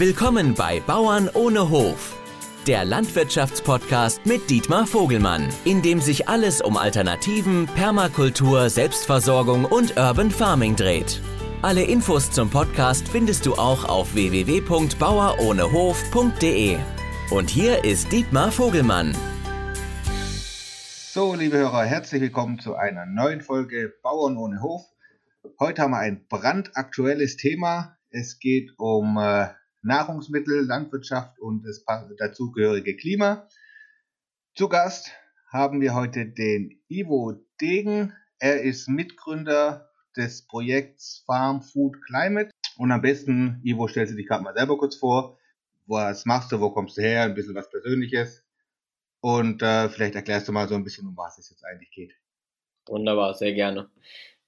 Willkommen 0.00 0.54
bei 0.54 0.80
Bauern 0.80 1.28
ohne 1.34 1.68
Hof, 1.68 2.16
der 2.66 2.86
Landwirtschaftspodcast 2.86 4.24
mit 4.24 4.48
Dietmar 4.48 4.86
Vogelmann, 4.86 5.50
in 5.66 5.82
dem 5.82 6.00
sich 6.00 6.26
alles 6.26 6.62
um 6.62 6.78
Alternativen, 6.78 7.66
Permakultur, 7.66 8.70
Selbstversorgung 8.70 9.66
und 9.66 9.98
Urban 9.98 10.30
Farming 10.30 10.74
dreht. 10.74 11.20
Alle 11.60 11.82
Infos 11.82 12.30
zum 12.30 12.48
Podcast 12.48 13.08
findest 13.08 13.44
du 13.44 13.56
auch 13.56 13.86
auf 13.90 14.14
www.bauerohnehof.de. 14.14 16.78
Und 17.30 17.50
hier 17.50 17.84
ist 17.84 18.10
Dietmar 18.10 18.52
Vogelmann. 18.52 19.14
So, 21.12 21.34
liebe 21.34 21.58
Hörer, 21.58 21.84
herzlich 21.84 22.22
willkommen 22.22 22.58
zu 22.58 22.74
einer 22.74 23.04
neuen 23.04 23.42
Folge 23.42 23.92
Bauern 24.02 24.38
ohne 24.38 24.62
Hof. 24.62 24.80
Heute 25.58 25.82
haben 25.82 25.90
wir 25.90 25.98
ein 25.98 26.24
brandaktuelles 26.26 27.36
Thema. 27.36 27.98
Es 28.08 28.38
geht 28.38 28.72
um 28.78 29.18
äh, 29.18 29.48
Nahrungsmittel, 29.82 30.66
Landwirtschaft 30.66 31.38
und 31.38 31.64
das 31.64 31.84
dazugehörige 32.18 32.96
Klima. 32.96 33.48
Zu 34.54 34.68
Gast 34.68 35.10
haben 35.50 35.80
wir 35.80 35.94
heute 35.94 36.26
den 36.26 36.82
Ivo 36.88 37.34
Degen. 37.60 38.12
Er 38.38 38.62
ist 38.62 38.88
Mitgründer 38.88 39.90
des 40.16 40.46
Projekts 40.46 41.22
Farm 41.26 41.62
Food 41.62 41.96
Climate. 42.06 42.50
Und 42.76 42.92
am 42.92 43.00
besten, 43.00 43.60
Ivo, 43.64 43.88
stellst 43.88 44.12
du 44.12 44.16
dich 44.16 44.26
gerade 44.26 44.44
mal 44.44 44.54
selber 44.54 44.78
kurz 44.78 44.96
vor. 44.96 45.38
Was 45.86 46.24
machst 46.24 46.52
du, 46.52 46.60
wo 46.60 46.70
kommst 46.70 46.96
du 46.96 47.02
her, 47.02 47.22
ein 47.22 47.34
bisschen 47.34 47.54
was 47.54 47.68
Persönliches. 47.70 48.44
Und 49.20 49.62
äh, 49.62 49.88
vielleicht 49.88 50.14
erklärst 50.14 50.48
du 50.48 50.52
mal 50.52 50.68
so 50.68 50.74
ein 50.74 50.84
bisschen, 50.84 51.06
um 51.06 51.16
was 51.16 51.38
es 51.38 51.50
jetzt 51.50 51.64
eigentlich 51.64 51.90
geht. 51.90 52.14
Wunderbar, 52.86 53.34
sehr 53.34 53.52
gerne. 53.52 53.90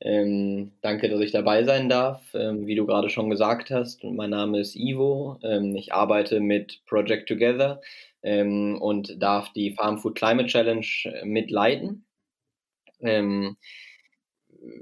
Ähm, 0.05 0.73
danke, 0.81 1.09
dass 1.09 1.21
ich 1.21 1.31
dabei 1.31 1.63
sein 1.65 1.89
darf. 1.89 2.23
Ähm, 2.35 2.67
wie 2.67 2.75
du 2.75 2.87
gerade 2.87 3.09
schon 3.09 3.31
gesagt 3.31 3.71
hast, 3.71 4.03
mein 4.03 4.31
Name 4.31 4.59
ist 4.61 4.75
Ivo. 4.75 5.39
Ähm, 5.45 5.77
ich 5.77 5.93
arbeite 5.93 6.41
mit 6.41 6.85
Project 6.87 7.29
Together 7.29 7.81
ähm, 8.23 8.79
und 8.81 9.23
darf 9.23 9.53
die 9.53 9.73
Farm 9.73 9.99
Food 9.99 10.17
Climate 10.17 10.49
Challenge 10.49 10.87
mitleiten. 11.25 12.05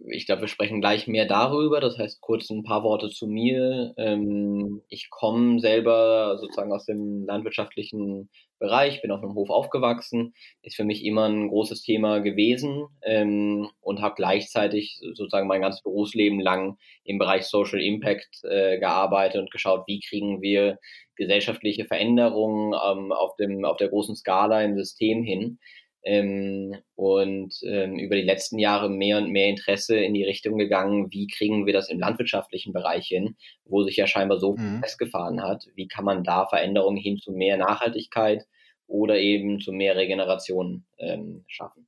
Ich 0.08 0.26
glaube, 0.26 0.42
wir 0.42 0.48
sprechen 0.48 0.80
gleich 0.80 1.06
mehr 1.06 1.26
darüber. 1.26 1.80
Das 1.80 1.98
heißt, 1.98 2.20
kurz 2.20 2.50
ein 2.50 2.64
paar 2.64 2.82
Worte 2.82 3.08
zu 3.08 3.26
mir. 3.26 3.94
Ähm, 3.96 4.82
ich 4.88 5.08
komme 5.10 5.60
selber 5.60 6.36
sozusagen 6.38 6.72
aus 6.72 6.84
dem 6.84 7.24
landwirtschaftlichen 7.24 8.28
Bereich, 8.58 9.00
bin 9.00 9.10
auf 9.10 9.22
einem 9.22 9.34
Hof 9.34 9.48
aufgewachsen, 9.48 10.34
ist 10.62 10.76
für 10.76 10.84
mich 10.84 11.04
immer 11.04 11.26
ein 11.26 11.48
großes 11.48 11.82
Thema 11.82 12.20
gewesen 12.20 12.88
ähm, 13.02 13.70
und 13.80 14.02
habe 14.02 14.16
gleichzeitig 14.16 15.00
sozusagen 15.00 15.48
mein 15.48 15.62
ganzes 15.62 15.82
Berufsleben 15.82 16.40
lang 16.40 16.76
im 17.04 17.18
Bereich 17.18 17.44
Social 17.44 17.80
Impact 17.80 18.44
äh, 18.44 18.78
gearbeitet 18.78 19.40
und 19.40 19.50
geschaut, 19.50 19.84
wie 19.86 20.00
kriegen 20.00 20.42
wir 20.42 20.78
gesellschaftliche 21.16 21.86
Veränderungen 21.86 22.74
ähm, 22.74 23.12
auf, 23.12 23.34
dem, 23.36 23.64
auf 23.64 23.78
der 23.78 23.88
großen 23.88 24.14
Skala 24.14 24.62
im 24.62 24.76
System 24.76 25.22
hin 25.22 25.58
ähm, 26.02 26.76
und 26.94 27.54
ähm, 27.64 27.98
über 27.98 28.16
die 28.16 28.22
letzten 28.22 28.58
Jahre 28.58 28.88
mehr 28.88 29.18
und 29.18 29.30
mehr 29.30 29.48
Interesse 29.48 29.98
in 29.98 30.14
die 30.14 30.24
Richtung 30.24 30.56
gegangen, 30.56 31.10
wie 31.10 31.26
kriegen 31.26 31.66
wir 31.66 31.72
das 31.72 31.90
im 31.90 31.98
landwirtschaftlichen 31.98 32.72
Bereich 32.72 33.06
hin, 33.06 33.36
wo 33.64 33.82
sich 33.82 33.96
ja 33.96 34.06
scheinbar 34.06 34.38
so 34.38 34.56
mhm. 34.56 34.80
festgefahren 34.80 35.42
hat, 35.42 35.66
wie 35.74 35.88
kann 35.88 36.04
man 36.04 36.24
da 36.24 36.46
Veränderungen 36.46 36.96
hin 36.96 37.18
zu 37.18 37.32
mehr 37.32 37.56
Nachhaltigkeit 37.56 38.46
oder 38.86 39.18
eben 39.18 39.60
zu 39.60 39.72
mehr 39.72 39.96
Regeneration 39.96 40.84
ähm, 40.98 41.44
schaffen. 41.46 41.86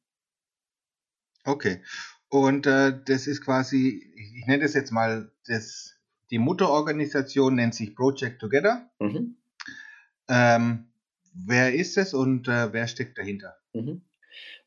Okay. 1.44 1.82
Und 2.28 2.66
äh, 2.66 2.92
das 3.04 3.26
ist 3.26 3.44
quasi, 3.44 4.12
ich 4.16 4.46
nenne 4.46 4.62
das 4.62 4.74
jetzt 4.74 4.92
mal, 4.92 5.32
das, 5.46 5.98
die 6.30 6.38
Mutterorganisation 6.38 7.54
nennt 7.54 7.74
sich 7.74 7.94
Project 7.94 8.40
Together. 8.40 8.90
Mhm. 8.98 9.36
Ähm, 10.28 10.91
wer 11.34 11.74
ist 11.74 11.96
es 11.96 12.14
und 12.14 12.48
äh, 12.48 12.72
wer 12.72 12.86
steckt 12.86 13.18
dahinter? 13.18 13.56
Mhm. 13.72 14.02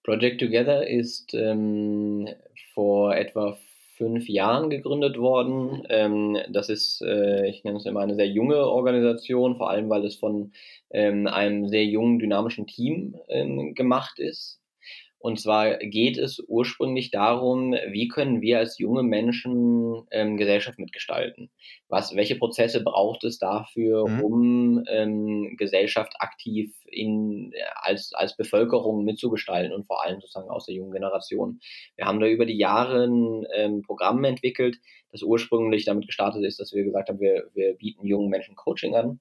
Project 0.03 0.39
Together 0.39 0.87
ist 0.87 1.33
ähm, 1.33 2.29
vor 2.73 3.15
etwa 3.15 3.57
fünf 3.97 4.27
Jahren 4.27 4.69
gegründet 4.69 5.17
worden. 5.17 5.83
Ähm, 5.89 6.37
das 6.49 6.69
ist, 6.69 7.01
äh, 7.01 7.47
ich 7.47 7.63
nenne 7.63 7.77
es 7.77 7.85
immer 7.85 8.01
eine 8.01 8.15
sehr 8.15 8.27
junge 8.27 8.57
Organisation, 8.57 9.55
vor 9.55 9.69
allem 9.69 9.89
weil 9.89 10.05
es 10.05 10.15
von 10.15 10.51
ähm, 10.91 11.27
einem 11.27 11.67
sehr 11.69 11.85
jungen, 11.85 12.19
dynamischen 12.19 12.67
Team 12.67 13.15
ähm, 13.29 13.73
gemacht 13.73 14.19
ist. 14.19 14.59
Und 15.25 15.39
zwar 15.39 15.77
geht 15.77 16.19
es 16.19 16.39
ursprünglich 16.47 17.09
darum, 17.09 17.71
wie 17.89 18.07
können 18.09 18.43
wir 18.43 18.59
als 18.59 18.77
junge 18.77 19.01
Menschen 19.01 20.05
ähm, 20.11 20.37
Gesellschaft 20.37 20.77
mitgestalten? 20.77 21.49
Was, 21.87 22.15
welche 22.15 22.35
Prozesse 22.35 22.83
braucht 22.83 23.23
es 23.23 23.39
dafür, 23.39 24.07
mhm. 24.07 24.21
um 24.21 24.83
ähm, 24.87 25.55
Gesellschaft 25.57 26.13
aktiv 26.19 26.75
in, 26.85 27.53
als, 27.73 28.13
als 28.13 28.37
Bevölkerung 28.37 29.03
mitzugestalten 29.03 29.73
und 29.73 29.87
vor 29.87 30.05
allem 30.05 30.21
sozusagen 30.21 30.51
aus 30.51 30.67
der 30.67 30.75
jungen 30.75 30.91
Generation? 30.91 31.59
Wir 31.95 32.05
haben 32.05 32.19
da 32.19 32.27
über 32.27 32.45
die 32.45 32.59
Jahre 32.59 33.05
ein 33.05 33.47
ähm, 33.55 33.81
Programm 33.81 34.23
entwickelt, 34.25 34.77
das 35.11 35.23
ursprünglich 35.23 35.85
damit 35.85 36.05
gestartet 36.05 36.45
ist, 36.45 36.59
dass 36.59 36.71
wir 36.71 36.83
gesagt 36.83 37.09
haben, 37.09 37.19
wir, 37.19 37.49
wir 37.55 37.73
bieten 37.73 38.05
jungen 38.05 38.29
Menschen 38.29 38.55
Coaching 38.55 38.95
an 38.95 39.19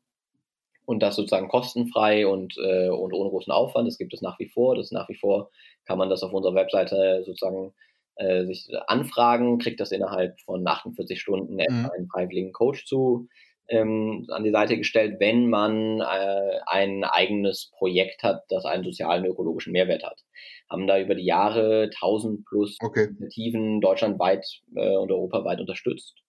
und 0.86 1.02
das 1.02 1.16
sozusagen 1.16 1.48
kostenfrei 1.48 2.26
und, 2.26 2.54
äh, 2.58 2.88
und 2.88 3.12
ohne 3.12 3.30
großen 3.30 3.52
Aufwand. 3.52 3.88
Das 3.88 3.98
gibt 3.98 4.12
es 4.14 4.22
nach 4.22 4.38
wie 4.38 4.48
vor. 4.48 4.76
Das 4.76 4.90
nach 4.92 5.08
wie 5.08 5.14
vor, 5.14 5.50
kann 5.86 5.98
man 5.98 6.10
das 6.10 6.22
auf 6.22 6.32
unserer 6.32 6.54
Webseite 6.54 7.22
sozusagen 7.24 7.72
äh, 8.16 8.44
sich 8.44 8.68
anfragen, 8.86 9.58
kriegt 9.58 9.80
das 9.80 9.92
innerhalb 9.92 10.40
von 10.40 10.66
48 10.66 11.20
Stunden 11.20 11.54
mhm. 11.54 11.90
einen 11.94 12.08
freiwilligen 12.08 12.52
Coach 12.52 12.86
zu 12.86 13.28
ähm, 13.68 14.26
an 14.30 14.44
die 14.44 14.50
Seite 14.50 14.76
gestellt, 14.76 15.16
wenn 15.20 15.48
man 15.48 16.00
äh, 16.00 16.60
ein 16.66 17.02
eigenes 17.02 17.70
Projekt 17.76 18.22
hat, 18.22 18.42
das 18.50 18.64
einen 18.66 18.84
sozialen, 18.84 19.24
ökologischen 19.24 19.72
Mehrwert 19.72 20.04
hat. 20.04 20.22
Haben 20.68 20.86
da 20.86 20.98
über 21.00 21.14
die 21.14 21.24
Jahre 21.24 21.84
1000 21.84 22.44
plus 22.44 22.76
okay. 22.82 23.04
Initiativen 23.04 23.80
deutschlandweit 23.80 24.44
äh, 24.74 24.96
und 24.96 25.10
europaweit 25.10 25.60
unterstützt 25.60 26.23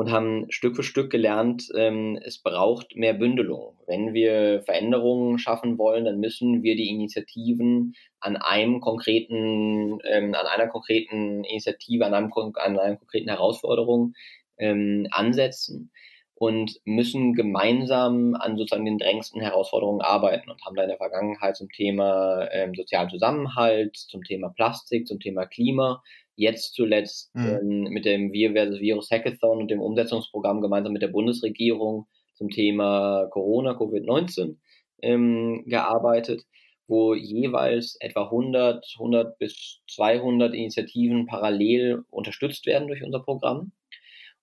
und 0.00 0.10
haben 0.10 0.50
Stück 0.50 0.76
für 0.76 0.82
Stück 0.82 1.10
gelernt, 1.10 1.68
ähm, 1.76 2.18
es 2.24 2.38
braucht 2.38 2.96
mehr 2.96 3.12
Bündelung. 3.12 3.76
Wenn 3.86 4.14
wir 4.14 4.62
Veränderungen 4.62 5.38
schaffen 5.38 5.76
wollen, 5.76 6.06
dann 6.06 6.20
müssen 6.20 6.62
wir 6.62 6.74
die 6.74 6.88
Initiativen 6.88 7.92
an 8.18 8.38
einem 8.38 8.80
konkreten, 8.80 9.98
ähm, 10.04 10.34
an 10.34 10.46
einer 10.46 10.68
konkreten 10.68 11.44
Initiative, 11.44 12.06
an, 12.06 12.14
einem, 12.14 12.32
an 12.34 12.78
einer 12.78 12.96
konkreten 12.96 13.28
Herausforderung 13.28 14.14
ähm, 14.56 15.06
ansetzen 15.10 15.90
und 16.34 16.80
müssen 16.86 17.34
gemeinsam 17.34 18.34
an 18.36 18.56
sozusagen 18.56 18.86
den 18.86 18.96
drängendsten 18.96 19.42
Herausforderungen 19.42 20.00
arbeiten 20.00 20.48
und 20.48 20.64
haben 20.64 20.76
da 20.76 20.84
in 20.84 20.88
der 20.88 20.96
Vergangenheit 20.96 21.56
zum 21.56 21.68
Thema 21.68 22.48
ähm, 22.52 22.74
sozialen 22.74 23.10
Zusammenhalt, 23.10 23.98
zum 23.98 24.24
Thema 24.24 24.48
Plastik, 24.48 25.06
zum 25.06 25.20
Thema 25.20 25.44
Klima 25.44 26.02
jetzt 26.40 26.74
zuletzt 26.74 27.34
mhm. 27.34 27.46
ähm, 27.46 27.82
mit 27.92 28.04
dem 28.04 28.32
Wir 28.32 28.52
versus 28.52 28.80
Virus 28.80 29.10
Hackathon 29.10 29.58
und 29.58 29.70
dem 29.70 29.80
Umsetzungsprogramm 29.80 30.60
gemeinsam 30.60 30.92
mit 30.92 31.02
der 31.02 31.08
Bundesregierung 31.08 32.06
zum 32.34 32.48
Thema 32.48 33.26
Corona, 33.30 33.72
Covid-19 33.72 34.56
ähm, 35.02 35.64
gearbeitet, 35.66 36.42
wo 36.88 37.14
jeweils 37.14 37.96
etwa 38.00 38.24
100, 38.24 38.84
100 38.94 39.38
bis 39.38 39.80
200 39.90 40.54
Initiativen 40.54 41.26
parallel 41.26 42.04
unterstützt 42.10 42.66
werden 42.66 42.88
durch 42.88 43.02
unser 43.02 43.20
Programm. 43.20 43.72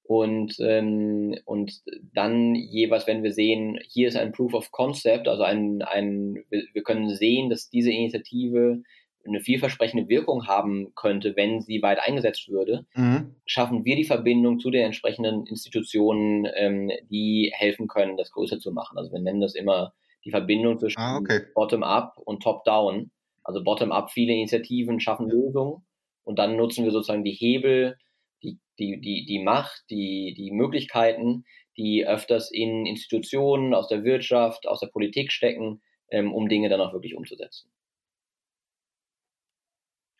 Und, 0.03 0.55
ähm, 0.61 1.35
und 1.43 1.81
dann 2.13 2.55
jeweils, 2.55 3.07
wenn 3.07 3.23
wir 3.23 3.33
sehen, 3.33 3.77
hier 3.89 4.07
ist 4.07 4.15
ein 4.15 4.31
Proof 4.31 4.53
of 4.53 4.71
Concept, 4.71 5.27
also 5.27 5.43
ein, 5.43 5.81
ein, 5.81 6.45
wir 6.49 6.83
können 6.83 7.09
sehen, 7.13 7.49
dass 7.49 7.69
diese 7.69 7.91
Initiative 7.91 8.83
eine 9.27 9.41
vielversprechende 9.41 10.09
Wirkung 10.09 10.47
haben 10.47 10.93
könnte, 10.95 11.35
wenn 11.35 11.61
sie 11.61 11.81
weit 11.81 11.99
eingesetzt 11.99 12.49
würde, 12.49 12.85
mhm. 12.95 13.35
schaffen 13.45 13.85
wir 13.85 13.95
die 13.95 14.05
Verbindung 14.05 14.59
zu 14.59 14.71
den 14.71 14.85
entsprechenden 14.85 15.45
Institutionen, 15.45 16.47
ähm, 16.55 16.91
die 17.09 17.51
helfen 17.53 17.87
können, 17.87 18.17
das 18.17 18.31
größer 18.31 18.59
zu 18.59 18.71
machen. 18.71 18.97
Also 18.97 19.11
wir 19.11 19.19
nennen 19.19 19.41
das 19.41 19.55
immer 19.55 19.93
die 20.25 20.31
Verbindung 20.31 20.77
zwischen 20.79 20.99
ah, 20.99 21.17
okay. 21.17 21.41
Bottom-up 21.53 22.17
und 22.17 22.43
Top-down. 22.43 23.11
Also 23.43 23.63
Bottom-up, 23.63 24.11
viele 24.11 24.33
Initiativen 24.33 24.99
schaffen 24.99 25.29
Lösungen 25.29 25.85
und 26.23 26.37
dann 26.37 26.57
nutzen 26.57 26.83
wir 26.83 26.91
sozusagen 26.91 27.23
die 27.23 27.31
Hebel, 27.31 27.97
die, 28.43 28.59
die, 28.77 28.99
die, 28.99 29.25
die 29.25 29.39
Macht, 29.39 29.83
die, 29.89 30.33
die 30.35 30.51
Möglichkeiten, 30.51 31.45
die 31.77 32.05
öfters 32.05 32.51
in 32.51 32.85
Institutionen 32.85 33.73
aus 33.73 33.87
der 33.87 34.03
Wirtschaft, 34.03 34.67
aus 34.67 34.79
der 34.79 34.87
Politik 34.87 35.31
stecken, 35.31 35.81
ähm, 36.09 36.33
um 36.33 36.49
Dinge 36.49 36.69
dann 36.69 36.81
auch 36.81 36.93
wirklich 36.93 37.15
umzusetzen. 37.15 37.69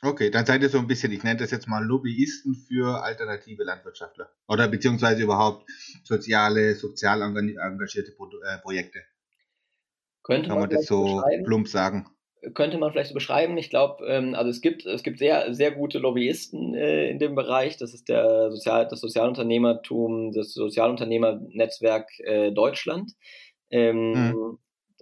Okay, 0.04 0.30
dann 0.30 0.46
seid 0.46 0.62
ihr 0.62 0.70
so 0.70 0.78
ein 0.78 0.88
bisschen, 0.88 1.12
ich 1.12 1.24
nenne 1.24 1.40
das 1.40 1.50
jetzt 1.52 1.68
mal 1.68 1.84
Lobbyisten 1.84 2.54
für 2.54 3.04
alternative 3.04 3.64
Landwirtschaftler. 3.64 4.30
Oder 4.48 4.68
beziehungsweise 4.68 5.24
überhaupt 5.24 5.68
soziale, 6.04 6.76
sozial 6.76 7.22
engagierte 7.22 8.12
Pro 8.12 8.28
äh, 8.28 8.60
Projekte. 8.60 9.02
Könnte 10.22 10.50
Kann 10.50 10.60
man, 10.60 10.70
man 10.70 10.78
das 10.78 10.86
so 10.86 11.24
plump 11.46 11.68
sagen? 11.68 12.06
könnte 12.54 12.78
man 12.78 12.92
vielleicht 12.92 13.10
so 13.10 13.14
beschreiben. 13.14 13.58
Ich 13.58 13.70
glaube, 13.70 14.06
ähm, 14.06 14.36
also 14.36 14.50
es 14.50 14.62
gibt, 14.62 14.86
es 14.86 15.04
gibt 15.04 15.20
sehr, 15.20 15.54
sehr 15.54 15.72
gute 15.72 16.00
Lobbyisten 16.00 16.76
äh, 16.76 17.10
in 17.10 17.20
dem 17.20 17.36
Bereich. 17.36 17.78
Das 17.78 17.94
ist 17.94 18.10
der 18.10 18.52
Sozial, 18.52 18.88
das 18.88 19.02
Sozialunternehmertum, 19.02 20.32
das 20.32 20.54
Sozialunternehmernetzwerk 20.54 22.10
äh, 22.20 22.52
Deutschland. 22.52 23.14
Ähm, 23.70 24.12
mhm. 24.12 24.58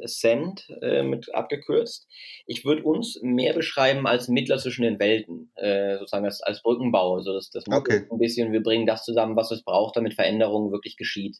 Cent 0.05 0.67
äh, 0.81 1.03
mit 1.03 1.33
abgekürzt. 1.33 2.07
Ich 2.45 2.65
würde 2.65 2.83
uns 2.83 3.19
mehr 3.21 3.53
beschreiben 3.53 4.07
als 4.07 4.27
Mittler 4.27 4.57
zwischen 4.57 4.83
den 4.83 4.99
Welten, 4.99 5.51
äh, 5.55 5.97
sozusagen 5.97 6.25
als, 6.25 6.41
als 6.41 6.61
Brückenbau. 6.61 7.15
Also 7.15 7.33
das, 7.33 7.49
das 7.49 7.65
okay. 7.67 8.07
ein 8.11 8.17
bisschen, 8.17 8.51
wir 8.51 8.63
bringen 8.63 8.85
das 8.85 9.03
zusammen, 9.03 9.35
was 9.35 9.51
es 9.51 9.63
braucht, 9.63 9.95
damit 9.95 10.13
Veränderung 10.13 10.71
wirklich 10.71 10.97
geschieht. 10.97 11.37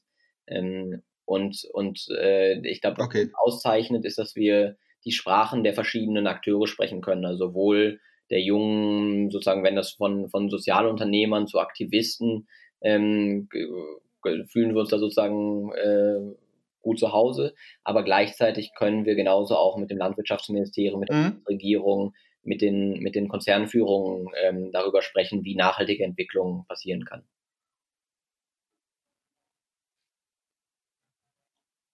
Ähm, 0.47 1.01
und 1.25 1.67
und 1.73 2.05
äh, 2.09 2.59
ich 2.67 2.81
glaube, 2.81 2.97
was 2.99 3.07
okay. 3.07 3.31
auszeichnet, 3.33 4.05
ist, 4.05 4.19
dass 4.19 4.35
wir 4.35 4.77
die 5.05 5.11
Sprachen 5.11 5.63
der 5.63 5.73
verschiedenen 5.73 6.27
Akteure 6.27 6.67
sprechen 6.67 7.01
können. 7.01 7.25
Also 7.25 7.47
sowohl 7.47 7.99
der 8.29 8.41
jungen, 8.41 9.29
sozusagen, 9.29 9.63
wenn 9.63 9.75
das 9.75 9.91
von, 9.91 10.29
von 10.29 10.49
Sozialunternehmern 10.49 11.47
zu 11.47 11.59
Aktivisten, 11.59 12.47
ähm, 12.81 13.47
fühlen 14.47 14.73
wir 14.73 14.81
uns 14.81 14.89
da 14.89 14.97
sozusagen 14.97 15.71
äh, 15.73 16.35
gut 16.85 16.99
zu 16.99 17.11
Hause, 17.11 17.53
aber 17.83 18.03
gleichzeitig 18.03 18.71
können 18.77 19.05
wir 19.05 19.15
genauso 19.15 19.57
auch 19.57 19.77
mit 19.77 19.89
dem 19.89 19.97
Landwirtschaftsministerium, 19.97 20.99
mit 20.99 21.09
der 21.09 21.15
mhm. 21.15 21.43
Regierung, 21.49 22.13
mit 22.43 22.61
den, 22.61 22.99
mit 22.99 23.15
den 23.15 23.27
Konzernführungen 23.27 24.27
ähm, 24.43 24.71
darüber 24.71 25.01
sprechen, 25.01 25.43
wie 25.43 25.55
nachhaltige 25.55 26.03
Entwicklung 26.03 26.65
passieren 26.67 27.03
kann. 27.03 27.23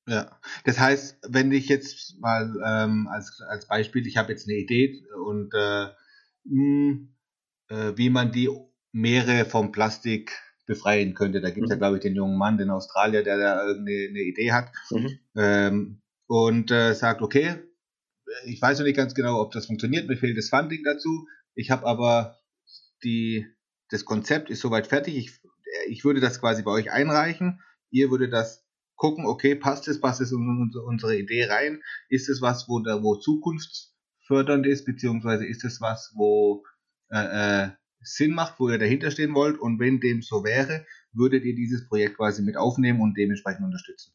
Ja, 0.08 0.38
das 0.66 0.78
heißt, 0.78 1.20
wenn 1.30 1.52
ich 1.54 1.70
jetzt 1.70 2.20
mal 2.20 2.54
ähm, 2.66 3.08
als, 3.08 3.42
als 3.48 3.68
Beispiel, 3.68 4.06
ich 4.06 4.18
habe 4.18 4.34
jetzt 4.34 4.48
eine 4.48 4.58
Idee 4.58 5.04
und 5.26 5.54
äh, 5.54 5.86
mh, 6.44 6.98
hm, 6.98 7.16
äh, 7.70 7.94
wie 7.96 8.10
man 8.10 8.34
die 8.34 8.50
Meere 8.92 9.46
vom 9.46 9.72
Plastik 9.72 10.34
befreien 10.72 11.14
könnte. 11.14 11.42
Da 11.42 11.50
gibt 11.50 11.66
es 11.66 11.70
mhm. 11.70 11.74
ja, 11.74 11.78
glaube 11.78 11.98
ich, 11.98 12.02
den 12.02 12.16
jungen 12.16 12.38
Mann, 12.38 12.58
den 12.58 12.70
Australier, 12.70 13.24
der 13.24 13.38
da 13.38 13.68
irgendeine 13.68 14.08
eine 14.10 14.22
Idee 14.22 14.54
hat 14.54 14.72
mhm. 14.90 15.20
ähm, 15.36 16.02
und 16.28 16.72
äh, 16.72 16.94
sagt, 16.94 17.22
okay, 17.22 17.56
ich 18.46 18.62
weiß 18.62 18.80
noch 18.80 18.86
nicht 18.86 18.96
ganz 18.96 19.14
genau, 19.14 19.42
ob 19.42 19.52
das 19.52 19.66
funktioniert, 19.66 20.08
mir 20.08 20.16
fehlt 20.16 20.38
das 20.38 20.48
Funding 20.48 20.82
dazu. 20.86 21.28
Ich 21.56 21.72
habe 21.72 21.86
aber 21.86 22.38
die, 23.04 23.46
das 23.90 24.06
Konzept 24.06 24.50
ist 24.50 24.62
soweit 24.62 24.88
fertig. 24.88 25.18
Ich, 25.18 25.42
ich 25.88 26.06
würde 26.06 26.22
das 26.22 26.40
quasi 26.40 26.64
bei 26.64 26.72
euch 26.72 26.90
einreichen. 26.90 27.62
Ihr 27.90 28.10
würdet 28.10 28.32
das 28.32 28.66
gucken, 28.96 29.26
okay, 29.26 29.56
passt 29.56 29.90
es, 29.90 30.00
passt 30.00 30.22
es 30.22 30.32
in 30.32 30.72
unsere 30.86 31.18
Idee 31.18 31.46
rein? 31.46 31.82
Ist 32.08 32.30
es 32.30 32.42
was, 32.42 32.70
wo 32.70 32.80
da, 32.80 33.04
wo 33.04 33.18
zukunftsfördernd 33.18 34.66
ist, 34.66 34.86
beziehungsweise 34.86 35.46
ist 35.46 35.66
es 35.66 35.82
was, 35.82 36.14
wo 36.16 36.64
äh, 37.10 37.66
äh, 37.66 37.70
Sinn 38.02 38.32
macht, 38.32 38.60
wo 38.60 38.70
ihr 38.70 38.78
dahinter 38.78 39.12
stehen 39.12 39.34
wollt? 39.36 39.60
Und 39.60 39.80
wenn 39.80 40.00
dem 40.00 40.22
so 40.22 40.44
wäre, 40.44 40.86
würdet 41.14 41.44
ihr 41.46 41.56
dieses 41.56 41.88
Projekt 41.88 42.18
quasi 42.18 42.42
mit 42.42 42.58
aufnehmen 42.58 43.02
und 43.02 43.18
dementsprechend 43.18 43.66
unterstützen? 43.66 44.14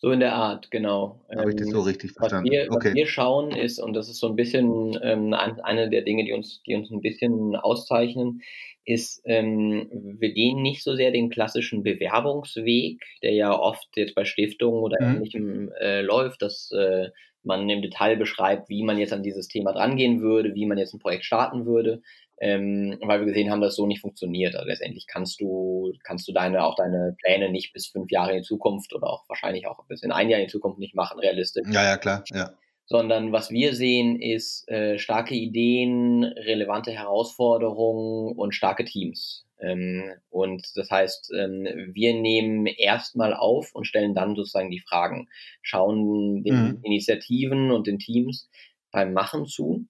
So 0.00 0.12
in 0.12 0.20
der 0.20 0.34
Art, 0.34 0.70
genau. 0.70 1.24
Habe 1.36 1.50
ich 1.50 1.56
das 1.56 1.70
so 1.70 1.78
ähm, 1.78 1.84
richtig 1.84 2.12
verstanden? 2.12 2.46
Was 2.46 2.52
wir, 2.52 2.70
okay. 2.70 2.88
was 2.88 2.94
wir 2.94 3.06
schauen 3.06 3.50
ist, 3.50 3.80
und 3.80 3.94
das 3.94 4.08
ist 4.08 4.20
so 4.20 4.28
ein 4.28 4.36
bisschen 4.36 4.96
ähm, 5.02 5.34
eine 5.34 5.90
der 5.90 6.02
Dinge, 6.02 6.24
die 6.24 6.32
uns, 6.32 6.62
die 6.62 6.76
uns 6.76 6.90
ein 6.90 7.00
bisschen 7.00 7.56
auszeichnen, 7.56 8.40
ist, 8.84 9.20
ähm, 9.24 9.88
wir 9.90 10.32
gehen 10.32 10.62
nicht 10.62 10.84
so 10.84 10.94
sehr 10.94 11.10
den 11.10 11.30
klassischen 11.30 11.82
Bewerbungsweg, 11.82 13.02
der 13.22 13.32
ja 13.32 13.58
oft 13.58 13.88
jetzt 13.96 14.14
bei 14.14 14.24
Stiftungen 14.24 14.82
oder 14.82 14.96
mhm. 15.00 15.16
ähnlichem 15.16 15.72
äh, 15.80 16.00
läuft, 16.00 16.42
dass 16.42 16.70
äh, 16.70 17.10
man 17.48 17.68
im 17.68 17.82
Detail 17.82 18.16
beschreibt, 18.16 18.68
wie 18.68 18.84
man 18.84 18.98
jetzt 18.98 19.12
an 19.12 19.24
dieses 19.24 19.48
Thema 19.48 19.72
drangehen 19.72 20.20
würde, 20.20 20.54
wie 20.54 20.66
man 20.66 20.78
jetzt 20.78 20.94
ein 20.94 21.00
Projekt 21.00 21.24
starten 21.24 21.66
würde, 21.66 22.02
ähm, 22.40 22.96
weil 23.02 23.20
wir 23.20 23.26
gesehen 23.26 23.50
haben, 23.50 23.60
dass 23.60 23.74
so 23.74 23.86
nicht 23.86 24.00
funktioniert. 24.00 24.54
Also 24.54 24.68
letztendlich 24.68 25.06
kannst 25.08 25.40
du, 25.40 25.92
kannst 26.04 26.28
du 26.28 26.32
deine, 26.32 26.62
auch 26.62 26.76
deine 26.76 27.16
Pläne 27.20 27.50
nicht 27.50 27.72
bis 27.72 27.88
fünf 27.88 28.12
Jahre 28.12 28.32
in 28.32 28.38
die 28.38 28.44
Zukunft 28.44 28.94
oder 28.94 29.08
auch 29.08 29.28
wahrscheinlich 29.28 29.66
auch 29.66 29.84
bis 29.86 30.02
in 30.02 30.12
ein 30.12 30.28
Jahr 30.28 30.38
in 30.38 30.46
die 30.46 30.52
Zukunft 30.52 30.78
nicht 30.78 30.94
machen, 30.94 31.18
realistisch. 31.18 31.66
Ja, 31.72 31.82
ja, 31.82 31.96
klar, 31.96 32.22
ja. 32.30 32.52
Sondern 32.90 33.32
was 33.32 33.50
wir 33.50 33.74
sehen, 33.74 34.20
ist 34.20 34.66
äh, 34.68 34.98
starke 34.98 35.34
Ideen, 35.34 36.24
relevante 36.24 36.90
Herausforderungen 36.90 38.34
und 38.36 38.54
starke 38.54 38.84
Teams. 38.84 39.44
Ähm, 39.60 40.12
und 40.30 40.66
das 40.74 40.90
heißt, 40.90 41.32
ähm, 41.36 41.66
wir 41.92 42.14
nehmen 42.14 42.66
erstmal 42.66 43.34
auf 43.34 43.74
und 43.74 43.86
stellen 43.86 44.14
dann 44.14 44.36
sozusagen 44.36 44.70
die 44.70 44.80
Fragen, 44.80 45.28
schauen 45.62 46.42
den 46.42 46.54
mhm. 46.54 46.80
Initiativen 46.82 47.70
und 47.70 47.86
den 47.86 47.98
Teams 47.98 48.48
beim 48.90 49.12
Machen 49.12 49.46
zu 49.46 49.86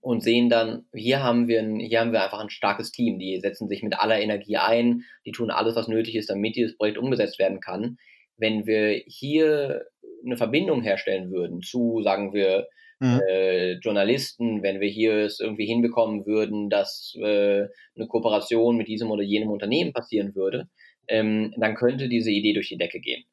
und 0.00 0.22
sehen 0.22 0.48
dann, 0.48 0.86
hier 0.94 1.22
haben 1.22 1.48
wir 1.48 1.60
ein, 1.60 1.80
hier 1.80 2.00
haben 2.00 2.12
wir 2.12 2.22
einfach 2.22 2.40
ein 2.40 2.50
starkes 2.50 2.92
Team, 2.92 3.18
die 3.18 3.40
setzen 3.40 3.68
sich 3.68 3.82
mit 3.82 3.98
aller 3.98 4.20
Energie 4.20 4.56
ein, 4.56 5.04
die 5.26 5.32
tun 5.32 5.50
alles, 5.50 5.74
was 5.74 5.88
nötig 5.88 6.14
ist, 6.14 6.30
damit 6.30 6.56
dieses 6.56 6.76
Projekt 6.76 6.98
umgesetzt 6.98 7.38
werden 7.38 7.60
kann. 7.60 7.98
Wenn 8.38 8.66
wir 8.66 9.02
hier 9.06 9.84
eine 10.24 10.36
Verbindung 10.36 10.82
herstellen 10.82 11.30
würden 11.30 11.62
zu, 11.62 12.00
sagen 12.02 12.32
wir, 12.32 12.66
mhm. 13.00 13.20
äh, 13.28 13.72
Journalisten, 13.74 14.62
wenn 14.62 14.80
wir 14.80 14.88
hier 14.88 15.18
es 15.18 15.40
irgendwie 15.40 15.66
hinbekommen 15.66 16.26
würden, 16.26 16.70
dass 16.70 17.14
äh, 17.20 17.66
eine 17.96 18.06
Kooperation 18.08 18.76
mit 18.76 18.88
diesem 18.88 19.10
oder 19.10 19.22
jenem 19.22 19.50
Unternehmen 19.50 19.92
passieren 19.92 20.34
würde, 20.34 20.68
ähm, 21.08 21.54
dann 21.56 21.74
könnte 21.74 22.08
diese 22.08 22.30
Idee 22.30 22.52
durch 22.52 22.68
die 22.68 22.78
Decke 22.78 23.00
gehen. 23.00 23.24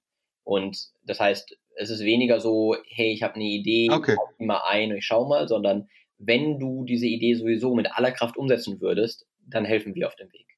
Und 0.43 0.77
das 1.03 1.19
heißt, 1.19 1.57
es 1.77 1.89
ist 1.89 2.03
weniger 2.03 2.39
so, 2.39 2.75
hey, 2.87 3.11
ich 3.11 3.23
habe 3.23 3.35
eine 3.35 3.45
Idee, 3.45 3.89
okay. 3.91 4.15
ich 4.39 4.45
mal 4.45 4.61
ein 4.67 4.91
und 4.91 4.97
ich 4.97 5.05
schau 5.05 5.27
mal, 5.27 5.47
sondern 5.47 5.89
wenn 6.17 6.59
du 6.59 6.85
diese 6.85 7.07
Idee 7.07 7.33
sowieso 7.33 7.75
mit 7.75 7.89
aller 7.91 8.11
Kraft 8.11 8.37
umsetzen 8.37 8.79
würdest, 8.79 9.27
dann 9.47 9.65
helfen 9.65 9.95
wir 9.95 10.07
auf 10.07 10.15
dem 10.15 10.31
Weg. 10.31 10.54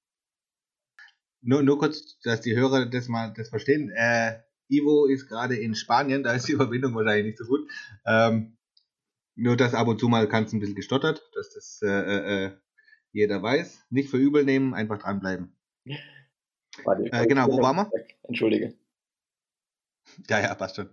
Nur, 1.48 1.64
nur 1.64 1.80
kurz, 1.80 2.20
dass 2.24 2.42
die 2.42 2.58
Hörer 2.58 2.88
das 2.88 3.08
mal 3.08 3.34
das 3.34 3.48
verstehen. 3.48 3.90
Äh, 3.96 4.40
Ivo 4.68 5.06
ist 5.06 5.30
gerade 5.30 5.56
in 5.56 5.76
Spanien, 5.76 6.22
da 6.22 6.34
ist 6.34 6.50
die 6.50 6.56
Verbindung 6.58 6.94
wahrscheinlich 6.94 7.28
nicht 7.28 7.38
so 7.38 7.46
gut. 7.46 7.70
Ähm, 8.06 8.58
nur 9.36 9.56
dass 9.56 9.74
ab 9.74 9.88
und 9.88 9.98
zu 9.98 10.10
mal 10.10 10.28
kann 10.28 10.44
es 10.44 10.52
ein 10.52 10.60
bisschen 10.60 10.76
gestottert, 10.76 11.24
dass 11.34 11.54
das 11.54 11.80
äh, 11.82 11.88
äh, 11.88 12.46
äh, 12.46 12.52
jeder 13.14 13.42
weiß. 13.42 13.86
Nicht 13.90 14.10
für 14.10 14.18
übel 14.18 14.44
nehmen, 14.44 14.74
einfach 14.74 14.98
dranbleiben. 14.98 15.56
Warte, 16.84 17.06
äh, 17.14 17.26
genau, 17.28 17.48
wo 17.48 17.62
waren 17.62 17.78
wir? 17.78 17.92
Entschuldige. 18.24 18.74
Ja, 20.28 20.42
ja, 20.42 20.54
passt 20.54 20.76
schon. 20.76 20.90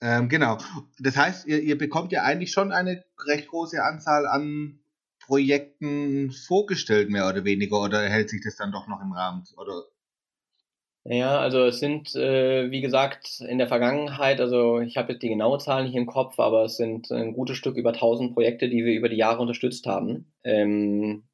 Ähm, 0.00 0.28
genau. 0.28 0.58
Das 1.00 1.16
heißt, 1.16 1.48
ihr, 1.48 1.60
ihr 1.60 1.76
bekommt 1.76 2.12
ja 2.12 2.22
eigentlich 2.22 2.52
schon 2.52 2.70
eine 2.70 3.04
recht 3.26 3.48
große 3.48 3.82
Anzahl 3.82 4.28
an 4.28 4.78
Projekten 5.28 6.32
vorgestellt, 6.32 7.10
mehr 7.10 7.28
oder 7.28 7.44
weniger, 7.44 7.82
oder 7.82 8.00
hält 8.08 8.30
sich 8.30 8.40
das 8.42 8.56
dann 8.56 8.72
doch 8.72 8.88
noch 8.88 9.02
im 9.02 9.12
Rahmen? 9.12 9.44
Oder? 9.58 9.84
Ja, 11.04 11.38
also 11.38 11.64
es 11.64 11.80
sind, 11.80 12.14
äh, 12.14 12.70
wie 12.70 12.80
gesagt, 12.80 13.40
in 13.46 13.58
der 13.58 13.68
Vergangenheit, 13.68 14.40
also 14.40 14.80
ich 14.80 14.96
habe 14.96 15.12
jetzt 15.12 15.22
die 15.22 15.28
genaue 15.28 15.58
Zahl 15.58 15.84
nicht 15.84 15.94
im 15.94 16.06
Kopf, 16.06 16.38
aber 16.38 16.64
es 16.64 16.76
sind 16.76 17.10
ein 17.10 17.34
gutes 17.34 17.58
Stück 17.58 17.76
über 17.76 17.92
1000 17.92 18.32
Projekte, 18.32 18.68
die 18.68 18.84
wir 18.84 18.94
über 18.94 19.10
die 19.10 19.16
Jahre 19.16 19.40
unterstützt 19.40 19.86
haben. 19.86 20.32
Ähm, 20.44 21.24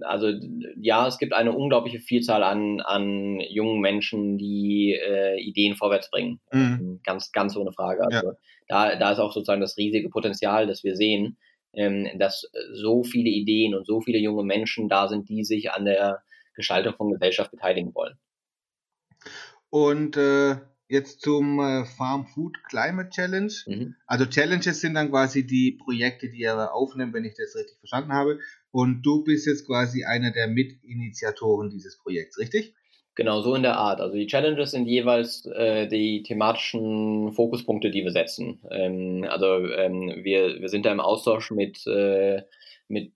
also 0.00 0.32
ja, 0.80 1.06
es 1.08 1.18
gibt 1.18 1.34
eine 1.34 1.52
unglaubliche 1.52 1.98
Vielzahl 1.98 2.44
an, 2.44 2.80
an 2.80 3.40
jungen 3.40 3.80
Menschen, 3.80 4.38
die 4.38 4.94
äh, 4.94 5.38
Ideen 5.40 5.74
vorwärts 5.74 6.10
bringen. 6.10 6.40
Mhm. 6.52 7.00
Ganz, 7.04 7.32
ganz 7.32 7.56
ohne 7.56 7.72
Frage. 7.72 8.04
Also 8.04 8.28
ja. 8.28 8.36
da, 8.68 8.96
da 8.96 9.12
ist 9.12 9.18
auch 9.18 9.32
sozusagen 9.32 9.60
das 9.60 9.76
riesige 9.76 10.08
Potenzial, 10.10 10.66
das 10.66 10.84
wir 10.84 10.96
sehen, 10.96 11.36
ähm, 11.74 12.08
dass 12.18 12.50
so 12.74 13.02
viele 13.02 13.30
Ideen 13.30 13.74
und 13.74 13.86
so 13.86 14.00
viele 14.00 14.18
junge 14.18 14.44
Menschen 14.44 14.88
da 14.88 15.08
sind, 15.08 15.28
die 15.28 15.44
sich 15.44 15.72
an 15.72 15.84
der 15.84 16.22
Gestaltung 16.54 16.94
von 16.94 17.10
Gesellschaft 17.10 17.50
beteiligen 17.50 17.94
wollen. 17.94 18.18
Und 19.70 20.16
äh, 20.16 20.56
jetzt 20.92 21.22
zum 21.22 21.58
äh, 21.58 21.86
Farm 21.86 22.26
Food 22.26 22.58
Climate 22.68 23.08
Challenge. 23.08 23.52
Mhm. 23.66 23.94
Also 24.06 24.26
Challenges 24.26 24.80
sind 24.80 24.94
dann 24.94 25.08
quasi 25.08 25.46
die 25.46 25.78
Projekte, 25.82 26.28
die 26.28 26.40
ihr 26.40 26.74
aufnimmt, 26.74 27.14
wenn 27.14 27.24
ich 27.24 27.34
das 27.34 27.56
richtig 27.56 27.78
verstanden 27.78 28.12
habe. 28.12 28.38
Und 28.70 29.02
du 29.02 29.24
bist 29.24 29.46
jetzt 29.46 29.66
quasi 29.66 30.04
einer 30.04 30.32
der 30.32 30.48
Mitinitiatoren 30.48 31.70
dieses 31.70 31.96
Projekts, 31.96 32.38
richtig? 32.38 32.74
Genau, 33.14 33.42
so 33.42 33.54
in 33.54 33.62
der 33.62 33.76
Art. 33.76 34.00
Also 34.00 34.16
die 34.16 34.26
Challenges 34.26 34.70
sind 34.70 34.86
jeweils 34.86 35.44
äh, 35.44 35.86
die 35.86 36.22
thematischen 36.22 37.32
Fokuspunkte, 37.32 37.90
die 37.90 38.04
wir 38.04 38.10
setzen. 38.10 38.60
Ähm, 38.70 39.26
also 39.28 39.66
ähm, 39.68 40.20
wir, 40.22 40.60
wir 40.60 40.68
sind 40.70 40.86
da 40.86 40.92
im 40.92 41.00
Austausch 41.00 41.50
mit, 41.50 41.86
äh, 41.86 42.42
mit 42.88 43.12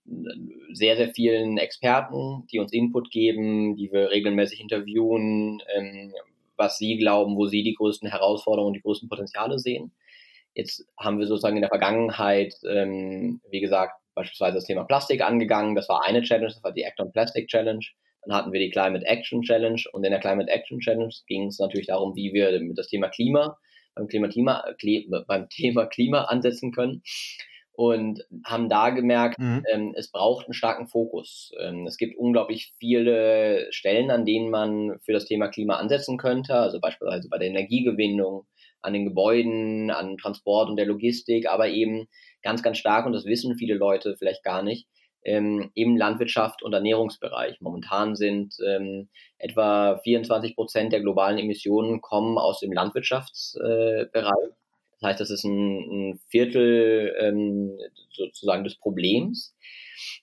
sehr, 0.71 0.97
sehr 0.97 1.09
vielen 1.09 1.57
Experten, 1.57 2.45
die 2.51 2.59
uns 2.59 2.73
Input 2.73 3.09
geben, 3.09 3.75
die 3.75 3.91
wir 3.91 4.11
regelmäßig 4.11 4.61
interviewen, 4.61 5.63
ähm, 5.75 6.13
was 6.57 6.77
sie 6.77 6.97
glauben, 6.97 7.35
wo 7.35 7.47
sie 7.47 7.63
die 7.63 7.73
größten 7.73 8.09
Herausforderungen 8.09 8.73
die 8.73 8.81
größten 8.81 9.09
Potenziale 9.09 9.57
sehen. 9.57 9.91
Jetzt 10.53 10.87
haben 10.97 11.17
wir 11.17 11.25
sozusagen 11.25 11.57
in 11.57 11.61
der 11.61 11.69
Vergangenheit, 11.69 12.53
ähm, 12.69 13.41
wie 13.49 13.61
gesagt, 13.61 13.99
beispielsweise 14.13 14.55
das 14.55 14.65
Thema 14.65 14.83
Plastik 14.83 15.21
angegangen. 15.21 15.73
Das 15.73 15.89
war 15.89 16.03
eine 16.05 16.21
Challenge, 16.21 16.47
das 16.53 16.63
war 16.63 16.71
die 16.71 16.83
Act 16.83 16.99
on 16.99 17.11
Plastic 17.11 17.47
Challenge. 17.47 17.85
Dann 18.27 18.37
hatten 18.37 18.51
wir 18.51 18.59
die 18.59 18.69
Climate 18.69 19.05
Action 19.05 19.41
Challenge 19.41 19.81
und 19.93 20.03
in 20.03 20.11
der 20.11 20.19
Climate 20.19 20.51
Action 20.51 20.79
Challenge 20.79 21.13
ging 21.27 21.47
es 21.47 21.59
natürlich 21.59 21.87
darum, 21.87 22.15
wie 22.15 22.33
wir 22.33 22.59
mit 22.59 22.77
das 22.77 22.87
Thema 22.87 23.09
Klima 23.09 23.57
beim 23.95 24.07
Klima, 24.07 24.27
Klima, 24.77 25.23
beim 25.27 25.49
Thema 25.49 25.85
Klima 25.87 26.23
ansetzen 26.25 26.71
können. 26.71 27.01
und 27.77 28.23
haben 28.43 28.69
da 28.69 28.89
gemerkt, 28.89 29.37
mhm. 29.37 29.63
ähm, 29.71 29.93
es 29.95 30.09
braucht 30.09 30.47
einen 30.47 30.55
starken 30.55 30.87
Fokus. 30.87 31.51
Ähm, 31.59 31.85
es 31.85 31.97
gibt 31.97 32.17
unglaublich 32.17 32.73
viele 32.79 33.67
Stellen, 33.69 34.09
an 34.09 34.25
denen 34.25 34.49
man 34.49 34.97
für 35.05 35.13
das 35.13 35.25
Thema 35.25 35.47
Klima 35.47 35.75
ansetzen 35.75 36.17
könnte, 36.17 36.55
also 36.55 36.79
beispielsweise 36.79 37.29
bei 37.29 37.37
der 37.37 37.49
Energiegewinnung, 37.49 38.47
an 38.81 38.93
den 38.93 39.05
Gebäuden, 39.05 39.91
an 39.91 40.17
Transport 40.17 40.69
und 40.69 40.77
der 40.77 40.87
Logistik, 40.87 41.47
aber 41.47 41.69
eben 41.69 42.07
ganz, 42.41 42.63
ganz 42.63 42.79
stark, 42.79 43.05
und 43.05 43.13
das 43.13 43.25
wissen 43.25 43.57
viele 43.57 43.75
Leute 43.75 44.15
vielleicht 44.17 44.43
gar 44.43 44.63
nicht, 44.63 44.87
ähm, 45.27 45.71
im 45.73 45.97
Landwirtschaft 45.97 46.63
und 46.63 46.73
Ernährungsbereich. 46.73 47.59
Momentan 47.59 48.15
sind 48.15 48.55
ähm, 48.65 49.09
etwa 49.37 49.99
24 50.03 50.55
Prozent 50.55 50.93
der 50.93 51.01
globalen 51.01 51.37
Emissionen 51.37 51.99
kommen 52.01 52.37
aus 52.37 52.61
dem 52.61 52.71
Landwirtschaftsbereich. 52.71 54.13
Äh, 54.13 54.53
das 54.99 55.09
heißt, 55.09 55.19
das 55.19 55.29
ist 55.29 55.43
ein, 55.43 56.11
ein 56.11 56.19
Viertel 56.29 57.13
ähm, 57.19 57.77
sozusagen 58.11 58.63
des 58.63 58.77
Problems. 58.77 59.53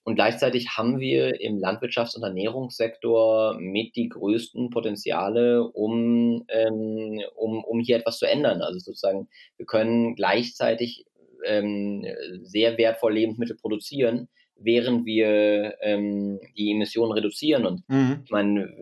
Und 0.05 0.15
gleichzeitig 0.15 0.71
haben 0.77 0.99
wir 0.99 1.41
im 1.41 1.59
Landwirtschafts- 1.59 2.17
und 2.17 2.23
Ernährungssektor 2.23 3.57
mit 3.61 3.95
die 3.97 4.09
größten 4.09 4.71
Potenziale, 4.71 5.65
um, 5.65 6.45
ähm, 6.49 7.21
um, 7.37 7.63
um 7.63 7.81
hier 7.81 7.99
etwas 7.99 8.19
zu 8.19 8.27
ändern. 8.27 8.63
Also 8.63 8.79
sozusagen, 8.79 9.29
wir 9.59 9.67
können 9.67 10.15
gleichzeitig 10.17 11.05
ähm, 11.45 12.07
sehr 12.43 12.79
wertvolle 12.79 13.17
Lebensmittel 13.17 13.57
produzieren, 13.57 14.29
während 14.57 15.05
wir 15.05 15.75
ähm, 15.81 16.41
die 16.57 16.73
Emissionen 16.73 17.13
reduzieren. 17.13 17.67
Und 17.67 17.89
mhm. 17.89 18.23
ich 18.25 18.31
meine, 18.31 18.73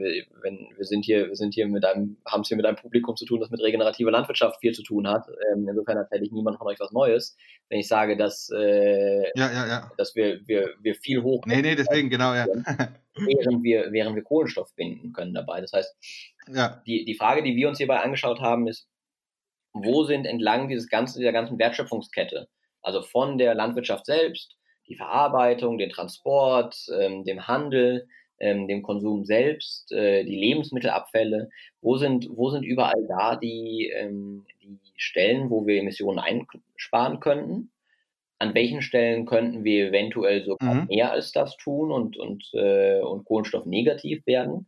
wenn 0.42 0.68
wir 0.76 0.84
sind 0.84 1.04
hier, 1.04 1.28
wir 1.28 1.36
sind 1.36 1.54
hier 1.54 1.66
mit 1.66 1.84
einem, 1.84 2.18
haben 2.26 2.42
es 2.42 2.48
hier 2.48 2.56
mit 2.56 2.66
einem 2.66 2.76
Publikum 2.76 3.16
zu 3.16 3.24
tun, 3.24 3.40
das 3.40 3.50
mit 3.50 3.60
regenerativer 3.60 4.10
Landwirtschaft 4.10 4.60
viel 4.60 4.72
zu 4.72 4.82
tun 4.82 5.08
hat. 5.08 5.26
Ähm, 5.52 5.66
insofern 5.68 5.96
erzähle 5.96 6.24
ich 6.24 6.32
niemand 6.32 6.58
von 6.58 6.66
euch 6.66 6.78
was 6.78 6.92
Neues, 6.92 7.36
wenn 7.68 7.80
ich 7.80 7.88
sage, 7.88 8.16
dass, 8.16 8.50
äh, 8.54 9.22
ja, 9.34 9.52
ja, 9.52 9.66
ja. 9.66 9.90
dass 9.96 10.14
wir, 10.14 10.40
wir, 10.46 10.74
wir 10.80 10.94
viel 10.94 11.22
hoch. 11.22 11.42
Nee, 11.46 11.62
nee, 11.62 11.74
deswegen, 11.74 12.10
genau, 12.10 12.34
ja. 12.34 12.46
während 13.16 13.62
wir, 13.62 13.92
während 13.92 14.16
wir 14.16 14.22
Kohlenstoff 14.22 14.74
binden 14.74 15.12
können 15.12 15.34
dabei. 15.34 15.60
Das 15.60 15.72
heißt, 15.72 15.96
die, 16.86 17.04
die 17.04 17.14
Frage, 17.14 17.42
die 17.42 17.56
wir 17.56 17.68
uns 17.68 17.78
hierbei 17.78 18.00
angeschaut 18.00 18.40
haben, 18.40 18.68
ist, 18.68 18.88
wo 19.72 20.04
sind 20.04 20.26
entlang 20.26 20.68
dieses 20.68 20.88
ganzen, 20.88 21.20
dieser 21.20 21.32
ganzen 21.32 21.58
Wertschöpfungskette, 21.58 22.48
also 22.82 23.02
von 23.02 23.38
der 23.38 23.54
Landwirtschaft 23.54 24.06
selbst, 24.06 24.56
die 24.92 24.96
Verarbeitung, 24.96 25.78
den 25.78 25.90
Transport, 25.90 26.76
ähm, 27.00 27.24
dem 27.24 27.46
Handel, 27.48 28.06
ähm, 28.38 28.68
dem 28.68 28.82
Konsum 28.82 29.24
selbst, 29.24 29.90
äh, 29.90 30.24
die 30.24 30.36
Lebensmittelabfälle. 30.36 31.48
Wo 31.80 31.96
sind, 31.96 32.28
wo 32.30 32.50
sind 32.50 32.64
überall 32.64 33.06
da 33.08 33.36
die, 33.36 33.90
ähm, 33.96 34.44
die 34.62 34.78
Stellen, 34.96 35.48
wo 35.48 35.66
wir 35.66 35.80
Emissionen 35.80 36.18
einsparen 36.18 37.20
könnten? 37.20 37.70
An 38.38 38.54
welchen 38.54 38.82
Stellen 38.82 39.24
könnten 39.24 39.64
wir 39.64 39.88
eventuell 39.88 40.44
sogar 40.44 40.74
mhm. 40.74 40.86
mehr 40.88 41.12
als 41.12 41.32
das 41.32 41.56
tun 41.56 41.90
und, 41.90 42.18
und, 42.18 42.50
äh, 42.52 43.00
und 43.00 43.24
Kohlenstoff 43.24 43.64
negativ 43.64 44.26
werden? 44.26 44.66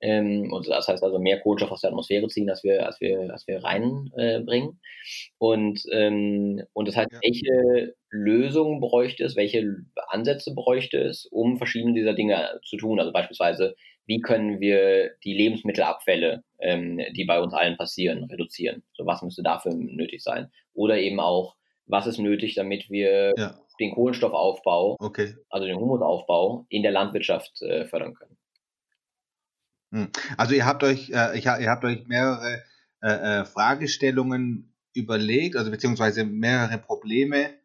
Ähm, 0.00 0.52
und 0.52 0.68
das 0.68 0.88
heißt 0.88 1.02
also 1.02 1.18
mehr 1.18 1.40
Kohlenstoff 1.40 1.72
aus 1.72 1.80
der 1.80 1.90
Atmosphäre 1.90 2.28
ziehen, 2.28 2.48
als 2.48 2.62
wir, 2.64 2.86
als 2.86 3.00
wir, 3.00 3.32
als 3.32 3.46
wir 3.46 3.62
reinbringen. 3.62 4.70
Äh, 4.70 5.34
und, 5.38 5.82
ähm, 5.92 6.62
und 6.72 6.88
das 6.88 6.96
heißt, 6.96 7.12
ja. 7.12 7.18
welche 7.20 7.94
Lösungen 8.10 8.80
bräuchte 8.80 9.24
es, 9.24 9.36
welche 9.36 9.84
Ansätze 10.08 10.54
bräuchte 10.54 10.98
es, 10.98 11.26
um 11.26 11.58
verschiedene 11.58 11.94
dieser 11.94 12.14
Dinge 12.14 12.60
zu 12.64 12.76
tun? 12.76 12.98
Also 12.98 13.12
beispielsweise, 13.12 13.74
wie 14.06 14.20
können 14.20 14.60
wir 14.60 15.10
die 15.24 15.34
Lebensmittelabfälle, 15.34 16.42
ähm, 16.60 17.00
die 17.14 17.24
bei 17.24 17.40
uns 17.40 17.52
allen 17.52 17.76
passieren, 17.76 18.24
reduzieren? 18.24 18.82
So 18.94 19.04
was 19.06 19.22
müsste 19.22 19.42
dafür 19.42 19.74
nötig 19.74 20.22
sein? 20.22 20.50
Oder 20.72 20.98
eben 20.98 21.20
auch, 21.20 21.56
was 21.86 22.06
ist 22.06 22.18
nötig, 22.18 22.54
damit 22.54 22.90
wir 22.90 23.34
ja. 23.36 23.58
den 23.80 23.92
Kohlenstoffaufbau, 23.92 24.96
okay. 24.98 25.34
also 25.50 25.66
den 25.66 25.76
Humusaufbau 25.76 26.66
in 26.68 26.82
der 26.82 26.92
Landwirtschaft 26.92 27.60
äh, 27.62 27.84
fördern 27.86 28.14
können? 28.14 28.36
Hm. 29.92 30.08
Also 30.36 30.54
ihr 30.54 30.66
habt 30.66 30.82
euch, 30.84 31.10
äh, 31.10 31.38
ihr 31.38 31.70
habt 31.70 31.84
euch 31.84 32.06
mehrere 32.06 32.62
äh, 33.02 33.40
äh, 33.40 33.44
Fragestellungen 33.44 34.74
überlegt, 34.94 35.56
also 35.56 35.70
beziehungsweise 35.70 36.24
mehrere 36.24 36.78
Probleme 36.78 37.57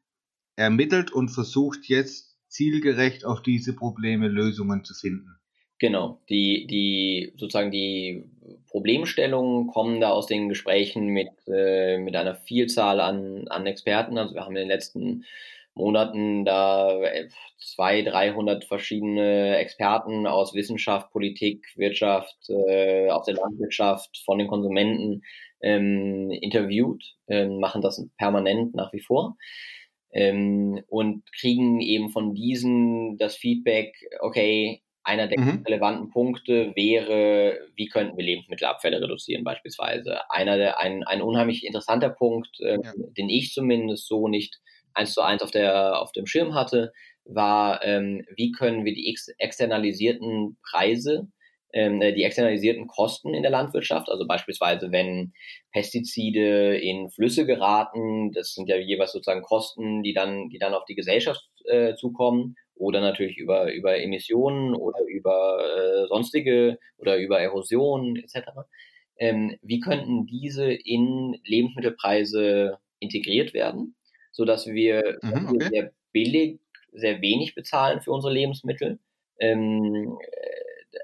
ermittelt 0.56 1.12
und 1.12 1.30
versucht 1.30 1.86
jetzt 1.86 2.38
zielgerecht 2.48 3.26
auf 3.26 3.42
diese 3.42 3.76
Probleme 3.76 4.28
Lösungen 4.28 4.84
zu 4.84 4.94
finden. 4.94 5.40
Genau, 5.80 6.22
die, 6.30 6.68
die 6.68 7.34
sozusagen 7.36 7.72
die 7.72 8.24
Problemstellungen 8.70 9.68
kommen 9.68 10.00
da 10.00 10.12
aus 10.12 10.28
den 10.28 10.48
Gesprächen 10.48 11.08
mit, 11.08 11.30
äh, 11.48 11.98
mit 11.98 12.16
einer 12.16 12.36
Vielzahl 12.36 13.02
an, 13.02 13.48
an 13.50 13.66
Experten. 13.66 14.18
Also 14.18 14.34
wir 14.34 14.46
haben 14.46 14.56
in 14.56 14.62
den 14.62 14.68
letzten 14.70 15.26
Monaten 15.74 16.46
da 16.46 17.02
200, 17.58 18.14
300 18.14 18.66
verschiedene 18.66 19.58
Experten 19.58 20.28
aus 20.28 20.54
Wissenschaft, 20.54 21.12
Politik, 21.12 21.66
Wirtschaft, 21.76 22.38
äh, 22.50 23.10
aus 23.10 23.26
der 23.26 23.36
Landwirtschaft, 23.36 24.22
von 24.24 24.38
den 24.38 24.48
Konsumenten 24.48 25.24
ähm, 25.62 26.30
interviewt, 26.30 27.04
ähm, 27.28 27.60
machen 27.60 27.82
das 27.82 28.06
permanent 28.18 28.76
nach 28.76 28.94
wie 28.94 29.02
vor 29.02 29.36
ähm, 30.14 30.82
und 30.88 31.24
kriegen 31.34 31.82
eben 31.82 32.10
von 32.10 32.34
diesen 32.34 33.18
das 33.18 33.36
Feedback, 33.36 33.94
okay, 34.22 34.82
einer 35.04 35.28
der 35.28 35.40
mhm. 35.40 35.64
relevanten 35.68 36.10
Punkte 36.10 36.72
wäre, 36.76 37.60
wie 37.76 37.88
könnten 37.88 38.16
wir 38.16 38.24
Lebensmittelabfälle 38.24 39.02
reduzieren 39.02 39.44
beispielsweise. 39.44 40.22
Einer 40.32 40.58
der, 40.58 40.80
ein, 40.80 41.04
ein 41.04 41.22
unheimlich 41.22 41.66
interessanter 41.66 42.10
Punkt, 42.10 42.60
äh, 42.62 42.78
ja. 42.82 42.94
den 43.18 43.30
ich 43.30 43.52
zumindest 43.52 44.08
so 44.08 44.30
nicht 44.30 44.62
eins 44.94 45.14
zu 45.14 45.22
eins 45.22 45.42
auf, 45.42 45.52
der, 45.52 46.00
auf 46.00 46.12
dem 46.14 46.26
Schirm 46.26 46.54
hatte, 46.54 46.94
war, 47.26 47.84
ähm, 47.84 48.26
wie 48.36 48.52
können 48.52 48.86
wir 48.86 48.94
die 48.94 49.10
ex 49.10 49.28
externalisierten 49.40 50.58
Preise, 50.70 51.28
ähm, 51.74 52.02
äh, 52.02 52.14
die 52.14 52.24
externalisierten 52.24 52.88
Kosten 52.88 53.34
in 53.34 53.42
der 53.44 53.52
Landwirtschaft, 53.52 54.10
also 54.10 54.26
beispielsweise 54.26 54.92
wenn 54.92 55.34
Pestizide 55.72 56.78
in 56.78 57.10
Flüsse 57.10 57.46
geraten, 57.46 58.32
das 58.32 58.54
sind 58.54 58.70
ja 58.70 58.78
jeweils 58.78 59.12
sozusagen 59.12 59.42
Kosten, 59.42 60.04
die 60.04 60.14
dann, 60.14 60.50
die 60.50 60.60
dann 60.60 60.74
auf 60.74 60.86
die 60.86 60.96
Gesellschaft 60.96 61.44
äh, 61.66 61.96
zukommen, 61.96 62.56
oder 62.76 63.02
natürlich 63.02 63.38
über, 63.38 63.72
über 63.72 64.02
Emissionen 64.02 64.74
oder 64.74 65.00
über 65.08 65.60
äh, 65.64 66.08
sonstige 66.08 66.80
oder 66.98 67.18
über 67.18 67.40
Erosion 67.40 68.16
etc. 68.16 68.50
Ähm, 69.18 69.58
wie 69.62 69.80
könnten 69.80 70.26
diese 70.26 70.74
in 70.74 71.40
Lebensmittelpreise 71.46 72.80
integriert 73.00 73.54
werden? 73.54 73.96
so 74.34 74.46
dass 74.46 74.68
wir, 74.68 75.20
mhm, 75.22 75.50
okay. 75.50 75.70
sehr 75.70 75.92
billig, 76.12 76.60
sehr 76.92 77.22
wenig 77.22 77.56
bezahlen 77.56 78.02
für 78.02 78.12
unsere 78.12 78.34
Lebensmittel. 78.34 79.00
Ähm, 79.40 80.18
äh, 80.20 80.53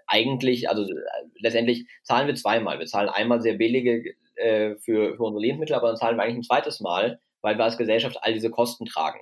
eigentlich, 0.07 0.69
also 0.69 0.83
äh, 0.83 0.95
letztendlich 1.39 1.87
zahlen 2.03 2.27
wir 2.27 2.35
zweimal. 2.35 2.79
Wir 2.79 2.85
zahlen 2.85 3.09
einmal 3.09 3.41
sehr 3.41 3.55
billige 3.55 4.13
äh, 4.35 4.75
für, 4.75 5.15
für 5.15 5.23
unsere 5.23 5.41
Lebensmittel, 5.41 5.75
aber 5.75 5.87
dann 5.87 5.97
zahlen 5.97 6.17
wir 6.17 6.23
eigentlich 6.23 6.37
ein 6.37 6.43
zweites 6.43 6.79
Mal, 6.79 7.19
weil 7.41 7.57
wir 7.57 7.63
als 7.63 7.77
Gesellschaft 7.77 8.17
all 8.21 8.33
diese 8.33 8.49
Kosten 8.49 8.85
tragen. 8.85 9.19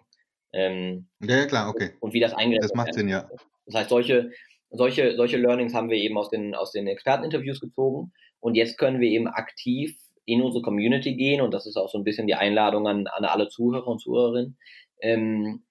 Ähm, 0.53 1.07
ja, 1.21 1.45
klar, 1.45 1.69
okay. 1.69 1.91
Und, 1.99 2.09
und 2.09 2.13
wie 2.13 2.19
das 2.19 2.33
eingerechnet 2.33 2.71
Das 2.71 2.75
macht 2.75 2.93
Sinn, 2.93 3.09
ja. 3.09 3.29
Das 3.65 3.75
heißt, 3.75 3.89
solche, 3.89 4.31
solche, 4.71 5.15
solche 5.15 5.37
Learnings 5.37 5.73
haben 5.73 5.89
wir 5.89 5.97
eben 5.97 6.17
aus 6.17 6.29
den, 6.29 6.55
aus 6.55 6.71
den 6.71 6.87
Experteninterviews 6.87 7.59
gezogen. 7.59 8.13
Und 8.39 8.55
jetzt 8.55 8.77
können 8.77 8.99
wir 8.99 9.09
eben 9.09 9.27
aktiv 9.27 9.97
in 10.25 10.41
unsere 10.41 10.61
Community 10.61 11.15
gehen 11.15 11.41
und 11.41 11.53
das 11.53 11.65
ist 11.65 11.77
auch 11.77 11.89
so 11.89 11.97
ein 11.97 12.03
bisschen 12.03 12.27
die 12.27 12.35
Einladung 12.35 12.85
an, 12.85 13.07
an 13.07 13.25
alle 13.25 13.47
Zuhörer 13.47 13.87
und 13.87 13.99
Zuhörerinnen. 13.99 14.57
Ähm, 15.01 15.63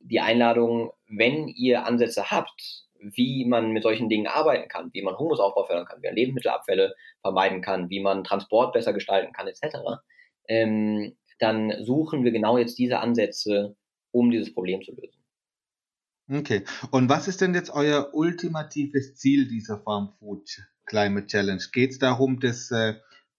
die 0.00 0.20
Einladung, 0.20 0.92
wenn 1.08 1.48
ihr 1.48 1.84
Ansätze 1.84 2.30
habt, 2.30 2.86
wie 3.00 3.44
man 3.44 3.72
mit 3.72 3.82
solchen 3.82 4.08
Dingen 4.08 4.26
arbeiten 4.26 4.68
kann, 4.68 4.90
wie 4.92 5.02
man 5.02 5.18
Humusaufbau 5.18 5.64
fördern 5.64 5.86
kann, 5.86 6.02
wie 6.02 6.06
man 6.06 6.16
Lebensmittelabfälle 6.16 6.94
vermeiden 7.20 7.60
kann, 7.60 7.90
wie 7.90 8.00
man 8.00 8.24
Transport 8.24 8.72
besser 8.72 8.92
gestalten 8.92 9.32
kann, 9.32 9.48
etc., 9.48 9.78
ähm, 10.48 11.16
dann 11.38 11.72
suchen 11.84 12.24
wir 12.24 12.32
genau 12.32 12.58
jetzt 12.58 12.78
diese 12.78 12.98
Ansätze, 12.98 13.76
um 14.10 14.30
dieses 14.30 14.52
Problem 14.52 14.82
zu 14.82 14.92
lösen. 14.92 15.22
Okay. 16.30 16.64
Und 16.90 17.08
was 17.08 17.28
ist 17.28 17.40
denn 17.40 17.54
jetzt 17.54 17.70
euer 17.70 18.10
ultimatives 18.12 19.16
Ziel 19.16 19.48
dieser 19.48 19.78
Farm 19.78 20.12
Food 20.18 20.62
Climate 20.84 21.26
Challenge? 21.26 21.62
Geht 21.72 21.92
es 21.92 21.98
darum, 21.98 22.40
dass 22.40 22.70
äh, 22.70 22.94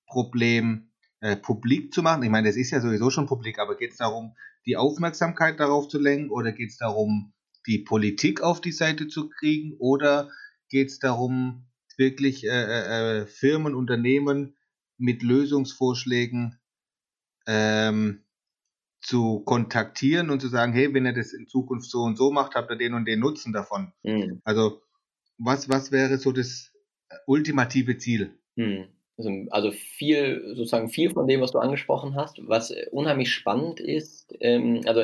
Problem 0.07 0.91
äh, 1.19 1.35
publik 1.35 1.93
zu 1.93 2.01
machen? 2.01 2.23
Ich 2.23 2.29
meine, 2.29 2.47
das 2.47 2.57
ist 2.57 2.71
ja 2.71 2.79
sowieso 2.79 3.09
schon 3.09 3.27
publik, 3.27 3.59
aber 3.59 3.75
geht 3.77 3.91
es 3.91 3.97
darum, 3.97 4.35
die 4.65 4.75
Aufmerksamkeit 4.75 5.59
darauf 5.59 5.87
zu 5.87 5.99
lenken 5.99 6.31
oder 6.31 6.51
geht 6.51 6.69
es 6.69 6.77
darum, 6.77 7.33
die 7.67 7.79
Politik 7.79 8.41
auf 8.41 8.61
die 8.61 8.71
Seite 8.71 9.07
zu 9.07 9.29
kriegen 9.29 9.75
oder 9.79 10.29
geht 10.69 10.89
es 10.89 10.99
darum, 10.99 11.65
wirklich 11.97 12.45
äh, 12.45 12.49
äh, 12.49 13.21
äh, 13.21 13.25
Firmen, 13.27 13.75
Unternehmen 13.75 14.55
mit 14.97 15.21
Lösungsvorschlägen 15.21 16.59
ähm, 17.47 18.23
zu 19.01 19.41
kontaktieren 19.41 20.29
und 20.29 20.41
zu 20.41 20.47
sagen, 20.47 20.73
hey, 20.73 20.93
wenn 20.93 21.05
ihr 21.05 21.13
das 21.13 21.33
in 21.33 21.47
Zukunft 21.47 21.89
so 21.89 21.99
und 21.99 22.17
so 22.17 22.31
macht, 22.31 22.55
habt 22.55 22.69
ihr 22.71 22.77
den 22.77 22.93
und 22.93 23.05
den 23.05 23.19
Nutzen 23.19 23.53
davon. 23.53 23.93
Mhm. 24.03 24.41
Also 24.43 24.81
was, 25.37 25.69
was 25.69 25.91
wäre 25.91 26.17
so 26.17 26.31
das 26.31 26.71
ultimative 27.25 27.97
Ziel? 27.97 28.37
Mhm. 28.55 28.87
Also, 29.17 29.31
also 29.49 29.71
viel, 29.71 30.53
sozusagen 30.55 30.89
viel 30.89 31.11
von 31.11 31.27
dem, 31.27 31.41
was 31.41 31.51
du 31.51 31.59
angesprochen 31.59 32.15
hast, 32.15 32.39
was 32.47 32.73
unheimlich 32.91 33.31
spannend 33.31 33.79
ist. 33.79 34.33
Ähm, 34.39 34.81
also 34.85 35.03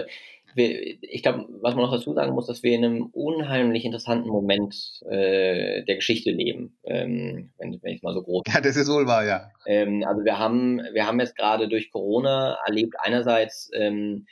wir, 0.55 0.97
ich 1.01 1.21
glaube, 1.21 1.45
was 1.62 1.75
man 1.75 1.83
noch 1.83 1.91
dazu 1.91 2.13
sagen 2.13 2.33
muss, 2.33 2.47
dass 2.47 2.63
wir 2.63 2.74
in 2.74 2.85
einem 2.85 3.05
unheimlich 3.07 3.85
interessanten 3.85 4.29
Moment 4.29 5.01
äh, 5.09 5.83
der 5.83 5.95
Geschichte 5.95 6.31
leben, 6.31 6.77
ähm, 6.85 7.51
wenn, 7.57 7.79
wenn 7.81 7.93
ich 7.93 8.01
mal 8.01 8.13
so 8.13 8.24
groß. 8.24 8.43
Ja, 8.53 8.62
das 8.62 8.77
ist 8.77 8.89
wohl 8.89 9.05
wahr, 9.05 9.25
ja. 9.25 9.51
Ähm, 9.65 10.03
also 10.07 10.24
wir 10.24 10.39
haben, 10.39 10.81
wir 10.93 11.05
haben 11.05 11.19
jetzt 11.19 11.35
gerade 11.35 11.67
durch 11.67 11.91
Corona 11.91 12.57
erlebt 12.65 12.95
einerseits, 13.00 13.69
ähm, 13.74 14.25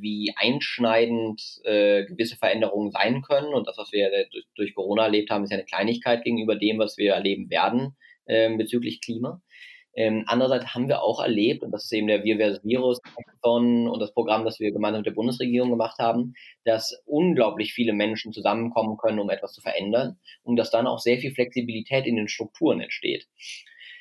wie 0.00 0.32
einschneidend 0.36 1.40
äh, 1.64 2.04
gewisse 2.06 2.36
Veränderungen 2.36 2.90
sein 2.90 3.22
können 3.22 3.54
und 3.54 3.68
das, 3.68 3.78
was 3.78 3.92
wir 3.92 4.10
durch, 4.32 4.46
durch 4.56 4.74
Corona 4.74 5.04
erlebt 5.04 5.30
haben, 5.30 5.44
ist 5.44 5.50
ja 5.50 5.56
eine 5.56 5.66
Kleinigkeit 5.66 6.24
gegenüber 6.24 6.56
dem, 6.56 6.78
was 6.78 6.96
wir 6.98 7.12
erleben 7.14 7.50
werden 7.50 7.96
äh, 8.26 8.54
bezüglich 8.56 9.00
Klima. 9.00 9.40
Ähm, 9.94 10.24
andererseits 10.26 10.74
haben 10.74 10.88
wir 10.88 11.02
auch 11.02 11.20
erlebt, 11.20 11.62
und 11.62 11.72
das 11.72 11.84
ist 11.84 11.92
eben 11.92 12.06
der 12.06 12.22
Wir 12.22 12.36
versus 12.36 12.64
Virus 12.64 13.00
und 13.42 13.98
das 14.00 14.12
Programm, 14.12 14.44
das 14.44 14.60
wir 14.60 14.72
gemeinsam 14.72 15.00
mit 15.00 15.06
der 15.06 15.14
Bundesregierung 15.14 15.70
gemacht 15.70 15.98
haben, 15.98 16.34
dass 16.64 17.02
unglaublich 17.06 17.72
viele 17.72 17.92
Menschen 17.92 18.32
zusammenkommen 18.32 18.96
können, 18.98 19.18
um 19.18 19.30
etwas 19.30 19.52
zu 19.52 19.60
verändern 19.60 20.18
und 20.42 20.56
dass 20.56 20.70
dann 20.70 20.86
auch 20.86 20.98
sehr 20.98 21.18
viel 21.18 21.32
Flexibilität 21.32 22.06
in 22.06 22.16
den 22.16 22.28
Strukturen 22.28 22.80
entsteht. 22.80 23.26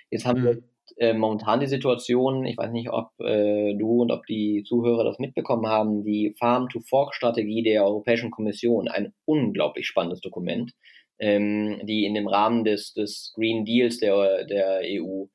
Jetzt 0.09 0.25
haben 0.25 0.41
mhm. 0.41 0.45
wir 0.45 0.63
äh, 0.97 1.13
momentan 1.13 1.59
die 1.59 1.67
Situation, 1.67 2.45
ich 2.45 2.57
weiß 2.57 2.71
nicht, 2.71 2.89
ob 2.89 3.11
äh, 3.19 3.73
du 3.75 4.01
und 4.01 4.11
ob 4.11 4.25
die 4.25 4.63
Zuhörer 4.63 5.03
das 5.03 5.19
mitbekommen 5.19 5.67
haben, 5.67 6.03
die 6.03 6.33
Farm-to-Fork-Strategie 6.39 7.63
der 7.63 7.85
Europäischen 7.85 8.31
Kommission, 8.31 8.87
ein 8.87 9.13
unglaublich 9.25 9.87
spannendes 9.87 10.21
Dokument, 10.21 10.71
ähm, 11.19 11.81
die 11.83 12.05
in 12.05 12.13
dem 12.13 12.27
Rahmen 12.27 12.63
des, 12.63 12.93
des 12.93 13.33
Green 13.35 13.65
Deals 13.65 13.99
der, 13.99 14.45
der 14.45 14.81
EU 14.83 15.25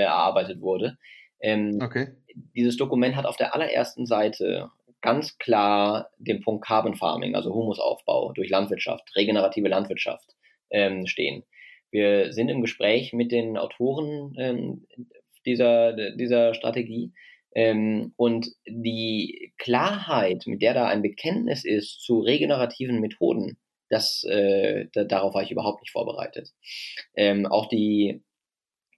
erarbeitet 0.00 0.60
wurde. 0.60 0.98
Ähm, 1.40 1.78
okay. 1.82 2.08
Dieses 2.54 2.76
Dokument 2.76 3.16
hat 3.16 3.26
auf 3.26 3.36
der 3.36 3.54
allerersten 3.54 4.06
Seite 4.06 4.70
ganz 5.02 5.36
klar 5.38 6.10
den 6.18 6.40
Punkt 6.40 6.64
Carbon 6.64 6.94
Farming, 6.94 7.34
also 7.34 7.52
Humusaufbau 7.52 8.32
durch 8.32 8.48
Landwirtschaft, 8.48 9.14
regenerative 9.16 9.68
Landwirtschaft 9.68 10.30
ähm, 10.70 11.06
stehen. 11.06 11.44
Wir 11.90 12.32
sind 12.32 12.48
im 12.48 12.62
Gespräch 12.62 13.12
mit 13.12 13.32
den 13.32 13.58
Autoren 13.58 14.34
ähm, 14.38 14.86
dieser, 15.44 15.92
dieser 16.14 16.54
Strategie. 16.54 17.12
Ähm, 17.54 18.14
und 18.16 18.48
die 18.66 19.52
Klarheit, 19.58 20.44
mit 20.46 20.62
der 20.62 20.72
da 20.72 20.86
ein 20.86 21.02
Bekenntnis 21.02 21.64
ist 21.64 22.00
zu 22.00 22.20
regenerativen 22.20 23.00
Methoden, 23.00 23.58
das, 23.90 24.24
äh, 24.24 24.86
da, 24.94 25.04
darauf 25.04 25.34
war 25.34 25.42
ich 25.42 25.50
überhaupt 25.50 25.82
nicht 25.82 25.92
vorbereitet. 25.92 26.48
Ähm, 27.14 27.44
auch 27.44 27.68
die 27.68 28.22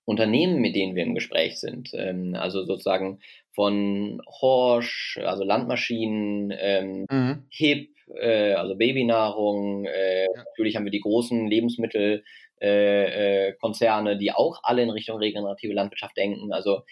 Unternehmen, 0.04 0.60
mit 0.60 0.76
denen 0.76 0.94
wir 0.94 1.02
im 1.02 1.14
Gespräch 1.14 1.58
sind. 1.60 1.90
Ähm, 1.94 2.34
also 2.34 2.64
sozusagen 2.64 3.20
von 3.54 4.20
Horsch, 4.26 5.18
also 5.24 5.44
Landmaschinen, 5.44 6.52
ähm, 6.56 7.06
mhm. 7.10 7.46
HIP, 7.50 7.90
äh, 8.20 8.52
also 8.52 8.76
Babynahrung. 8.76 9.86
Äh, 9.86 10.24
ja. 10.24 10.30
Natürlich 10.36 10.76
haben 10.76 10.84
wir 10.84 10.92
die 10.92 11.00
großen 11.00 11.46
Lebensmittelkonzerne, 11.46 14.10
äh, 14.10 14.14
äh 14.14 14.18
die 14.18 14.32
auch 14.32 14.60
alle 14.62 14.82
in 14.82 14.90
Richtung 14.90 15.18
regenerative 15.18 15.72
Landwirtschaft 15.72 16.16
denken. 16.16 16.52
Also 16.52 16.82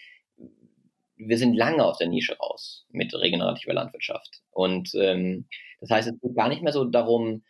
wir 1.15 1.37
sind 1.37 1.55
lange 1.55 1.85
aus 1.85 1.99
der 1.99 2.07
Nische 2.07 2.37
raus 2.37 2.85
mit 2.89 3.13
regenerativer 3.13 3.73
Landwirtschaft. 3.73 4.41
Und 4.51 4.93
ähm, 4.95 5.45
das 5.79 5.89
heißt, 5.89 6.09
es 6.09 6.19
geht 6.19 6.35
gar 6.35 6.49
nicht 6.49 6.63
mehr 6.63 6.73
so 6.73 6.85
darum, 6.85 7.43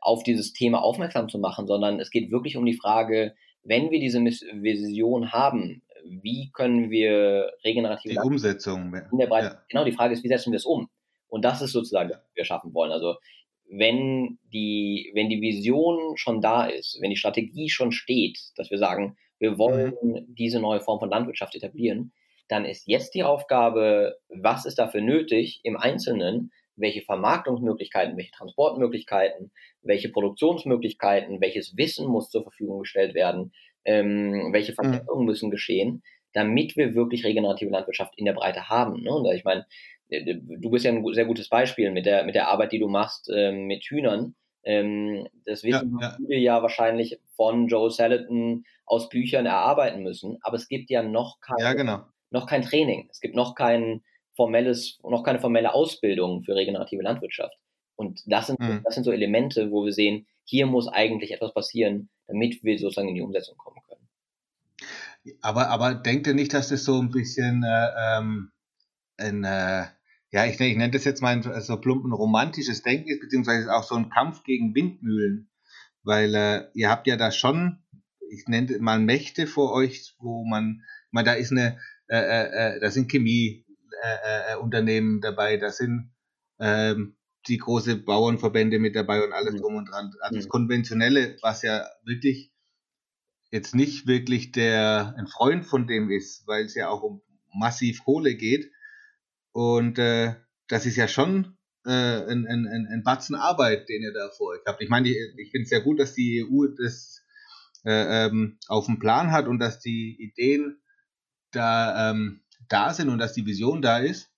auf 0.00 0.22
dieses 0.22 0.52
Thema 0.52 0.82
aufmerksam 0.82 1.28
zu 1.28 1.38
machen, 1.38 1.66
sondern 1.66 2.00
es 2.00 2.10
geht 2.10 2.30
wirklich 2.30 2.56
um 2.56 2.64
die 2.64 2.76
Frage, 2.76 3.34
wenn 3.62 3.90
wir 3.90 4.00
diese 4.00 4.20
Vision 4.20 5.32
haben, 5.32 5.82
wie 6.04 6.50
können 6.52 6.90
wir 6.90 7.52
regenerative 7.64 8.14
die 8.14 8.18
Umsetzung 8.18 8.94
in 9.12 9.18
der 9.18 9.26
Breite, 9.26 9.46
ja. 9.46 9.62
genau 9.68 9.84
die 9.84 9.92
Frage 9.92 10.14
ist, 10.14 10.24
wie 10.24 10.28
setzen 10.28 10.52
wir 10.52 10.56
es 10.56 10.64
um? 10.64 10.88
Und 11.28 11.44
das 11.44 11.62
ist 11.62 11.72
sozusagen, 11.72 12.10
was 12.10 12.18
wir 12.34 12.44
schaffen 12.44 12.74
wollen. 12.74 12.90
Also 12.90 13.16
wenn 13.70 14.38
die, 14.52 15.10
wenn 15.14 15.28
die 15.28 15.40
Vision 15.40 16.16
schon 16.16 16.40
da 16.40 16.66
ist, 16.66 16.98
wenn 17.00 17.10
die 17.10 17.16
Strategie 17.16 17.68
schon 17.68 17.92
steht, 17.92 18.38
dass 18.56 18.70
wir 18.70 18.78
sagen, 18.78 19.16
wir 19.38 19.58
wollen 19.58 19.94
mhm. 20.02 20.26
diese 20.28 20.60
neue 20.60 20.80
Form 20.80 20.98
von 20.98 21.10
Landwirtschaft 21.10 21.54
etablieren, 21.54 22.12
dann 22.48 22.64
ist 22.64 22.88
jetzt 22.88 23.14
die 23.14 23.22
Aufgabe, 23.22 24.16
was 24.28 24.66
ist 24.66 24.78
dafür 24.78 25.00
nötig 25.00 25.60
im 25.62 25.76
Einzelnen, 25.76 26.50
welche 26.80 27.02
Vermarktungsmöglichkeiten, 27.02 28.16
welche 28.16 28.32
Transportmöglichkeiten, 28.32 29.50
welche 29.82 30.08
Produktionsmöglichkeiten, 30.08 31.40
welches 31.40 31.76
Wissen 31.76 32.06
muss 32.06 32.30
zur 32.30 32.42
Verfügung 32.42 32.80
gestellt 32.80 33.14
werden, 33.14 33.52
ähm, 33.84 34.52
welche 34.52 34.72
mhm. 34.72 34.76
Verbesserungen 34.76 35.24
mhm. 35.24 35.28
müssen 35.28 35.50
geschehen, 35.50 36.02
damit 36.32 36.76
wir 36.76 36.94
wirklich 36.94 37.24
regenerative 37.24 37.70
Landwirtschaft 37.70 38.14
in 38.16 38.24
der 38.24 38.34
Breite 38.34 38.68
haben. 38.68 39.02
Ne? 39.02 39.10
Und 39.10 39.32
ich 39.34 39.44
meine, 39.44 39.66
äh, 40.08 40.36
du 40.36 40.70
bist 40.70 40.84
ja 40.84 40.92
ein 40.92 41.04
sehr 41.12 41.24
gutes 41.24 41.48
Beispiel 41.48 41.90
mit 41.90 42.06
der, 42.06 42.24
mit 42.24 42.34
der 42.34 42.48
Arbeit, 42.48 42.72
die 42.72 42.78
du 42.78 42.88
machst 42.88 43.30
ähm, 43.34 43.66
mit 43.66 43.84
Hühnern. 43.84 44.34
Ähm, 44.62 45.26
das 45.46 45.64
wissen 45.64 45.98
ja, 46.00 46.08
ja. 46.08 46.16
viele 46.16 46.38
ja 46.38 46.62
wahrscheinlich 46.62 47.18
von 47.34 47.68
Joe 47.68 47.90
Salatin 47.90 48.64
aus 48.84 49.08
Büchern 49.08 49.46
erarbeiten 49.46 50.02
müssen, 50.02 50.38
aber 50.42 50.56
es 50.56 50.68
gibt 50.68 50.90
ja 50.90 51.02
noch 51.02 51.40
kein, 51.40 51.58
ja, 51.58 51.72
genau. 51.72 52.00
noch 52.30 52.46
kein 52.46 52.62
Training. 52.62 53.08
Es 53.10 53.20
gibt 53.20 53.34
noch 53.36 53.54
kein, 53.54 54.02
formelles, 54.40 54.98
noch 55.02 55.22
keine 55.22 55.38
formelle 55.38 55.74
Ausbildung 55.74 56.42
für 56.42 56.54
regenerative 56.54 57.02
Landwirtschaft. 57.02 57.58
Und 57.94 58.22
das 58.24 58.46
sind, 58.46 58.58
mhm. 58.58 58.80
das 58.84 58.94
sind 58.94 59.04
so 59.04 59.12
Elemente, 59.12 59.70
wo 59.70 59.84
wir 59.84 59.92
sehen, 59.92 60.26
hier 60.44 60.64
muss 60.64 60.88
eigentlich 60.88 61.32
etwas 61.32 61.52
passieren, 61.52 62.08
damit 62.26 62.64
wir 62.64 62.78
sozusagen 62.78 63.10
in 63.10 63.16
die 63.16 63.20
Umsetzung 63.20 63.58
kommen 63.58 63.82
können. 63.86 65.36
Aber, 65.42 65.68
aber 65.68 65.94
denkt 65.94 66.26
ihr 66.26 66.32
nicht, 66.32 66.54
dass 66.54 66.70
das 66.70 66.84
so 66.84 66.98
ein 66.98 67.10
bisschen 67.10 67.62
äh, 67.62 67.88
ähm, 67.98 68.50
ein, 69.18 69.44
äh, 69.44 69.84
ja, 70.30 70.46
ich, 70.46 70.58
ich 70.58 70.76
nenne 70.78 70.92
das 70.92 71.04
jetzt 71.04 71.20
mal 71.20 71.36
ein, 71.36 71.42
so 71.42 71.76
plumpen 71.78 72.14
romantisches 72.14 72.82
Denken 72.82 73.10
ist, 73.10 73.20
beziehungsweise 73.20 73.70
auch 73.74 73.84
so 73.84 73.94
ein 73.94 74.08
Kampf 74.08 74.42
gegen 74.44 74.74
Windmühlen. 74.74 75.50
Weil 76.02 76.34
äh, 76.34 76.64
ihr 76.72 76.88
habt 76.88 77.06
ja 77.06 77.18
da 77.18 77.30
schon, 77.30 77.82
ich 78.30 78.48
nenne 78.48 78.78
mal 78.78 78.98
Mächte 78.98 79.46
vor 79.46 79.74
euch, 79.74 80.14
wo 80.18 80.46
man, 80.46 80.82
man 81.10 81.26
da 81.26 81.34
ist 81.34 81.52
eine, 81.52 81.78
äh, 82.08 82.16
äh, 82.16 82.76
äh 82.76 82.80
da 82.80 82.90
sind 82.90 83.10
Chemie, 83.10 83.66
äh, 84.02 84.52
äh, 84.52 84.56
Unternehmen 84.56 85.20
dabei, 85.20 85.56
da 85.56 85.70
sind 85.70 86.12
ähm, 86.58 87.16
die 87.48 87.58
große 87.58 87.96
Bauernverbände 87.96 88.78
mit 88.78 88.96
dabei 88.96 89.24
und 89.24 89.32
alles 89.32 89.54
mhm. 89.54 89.58
drum 89.58 89.74
und 89.76 89.86
dran. 89.86 90.12
Also 90.20 90.36
das 90.36 90.44
mhm. 90.46 90.50
Konventionelle, 90.50 91.36
was 91.42 91.62
ja 91.62 91.86
wirklich 92.04 92.52
jetzt 93.50 93.74
nicht 93.74 94.06
wirklich 94.06 94.52
der 94.52 95.14
ein 95.16 95.26
Freund 95.26 95.64
von 95.64 95.86
dem 95.86 96.10
ist, 96.10 96.46
weil 96.46 96.64
es 96.64 96.74
ja 96.74 96.88
auch 96.88 97.02
um 97.02 97.22
massiv 97.52 98.04
Kohle 98.04 98.34
geht. 98.36 98.70
Und 99.52 99.98
äh, 99.98 100.34
das 100.68 100.86
ist 100.86 100.96
ja 100.96 101.08
schon 101.08 101.56
äh, 101.84 101.90
ein, 101.90 102.46
ein, 102.46 102.66
ein 102.66 103.02
Batzen 103.04 103.34
Arbeit, 103.34 103.88
den 103.88 104.02
ihr 104.02 104.12
da 104.12 104.30
vor 104.30 104.50
euch 104.52 104.60
habt. 104.66 104.80
Ich 104.82 104.88
meine, 104.88 105.08
ich, 105.08 105.16
ich 105.36 105.50
finde 105.50 105.64
es 105.64 105.70
sehr 105.70 105.80
gut, 105.80 105.98
dass 105.98 106.14
die 106.14 106.44
EU 106.44 106.66
das 106.66 107.24
äh, 107.84 108.26
ähm, 108.26 108.58
auf 108.68 108.86
dem 108.86 108.98
Plan 108.98 109.32
hat 109.32 109.48
und 109.48 109.58
dass 109.58 109.80
die 109.80 110.16
Ideen 110.20 110.80
da 111.50 112.10
ähm, 112.10 112.42
da 112.70 112.94
sind 112.94 113.08
und 113.08 113.18
dass 113.18 113.34
die 113.34 113.46
Vision 113.46 113.82
da 113.82 113.98
ist. 113.98 114.30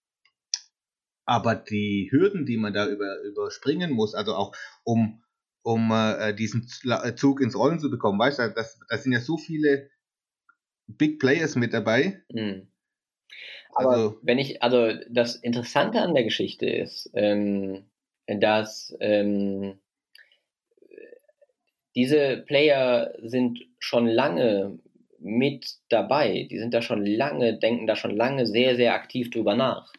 Aber 1.24 1.54
die 1.54 2.08
Hürden, 2.10 2.46
die 2.46 2.56
man 2.56 2.72
da 2.72 2.88
über, 2.88 3.20
überspringen 3.22 3.92
muss, 3.92 4.14
also 4.14 4.34
auch 4.34 4.56
um, 4.82 5.22
um 5.62 5.92
äh, 5.92 6.34
diesen 6.34 6.66
äh, 6.84 7.14
Zug 7.14 7.40
ins 7.40 7.56
Rollen 7.56 7.78
zu 7.78 7.90
bekommen, 7.90 8.18
weißt 8.18 8.40
du, 8.40 8.50
das, 8.50 8.80
das 8.88 9.04
sind 9.04 9.12
ja 9.12 9.20
so 9.20 9.36
viele 9.36 9.88
Big 10.88 11.20
Players 11.20 11.54
mit 11.54 11.72
dabei. 11.72 12.24
Mhm. 12.28 12.68
Aber 13.74 13.90
also, 13.90 14.18
wenn 14.22 14.38
ich, 14.38 14.62
also 14.62 14.92
das 15.08 15.36
Interessante 15.36 16.00
an 16.00 16.14
der 16.14 16.24
Geschichte 16.24 16.68
ist, 16.68 17.10
ähm, 17.14 17.84
dass 18.26 18.94
ähm, 19.00 19.78
diese 21.94 22.38
Player 22.38 23.14
sind 23.22 23.60
schon 23.78 24.06
lange 24.06 24.78
mit 25.22 25.66
dabei. 25.88 26.46
Die 26.50 26.58
sind 26.58 26.74
da 26.74 26.82
schon 26.82 27.04
lange, 27.04 27.58
denken 27.58 27.86
da 27.86 27.96
schon 27.96 28.16
lange 28.16 28.46
sehr, 28.46 28.76
sehr 28.76 28.94
aktiv 28.94 29.30
drüber 29.30 29.54
nach. 29.54 29.92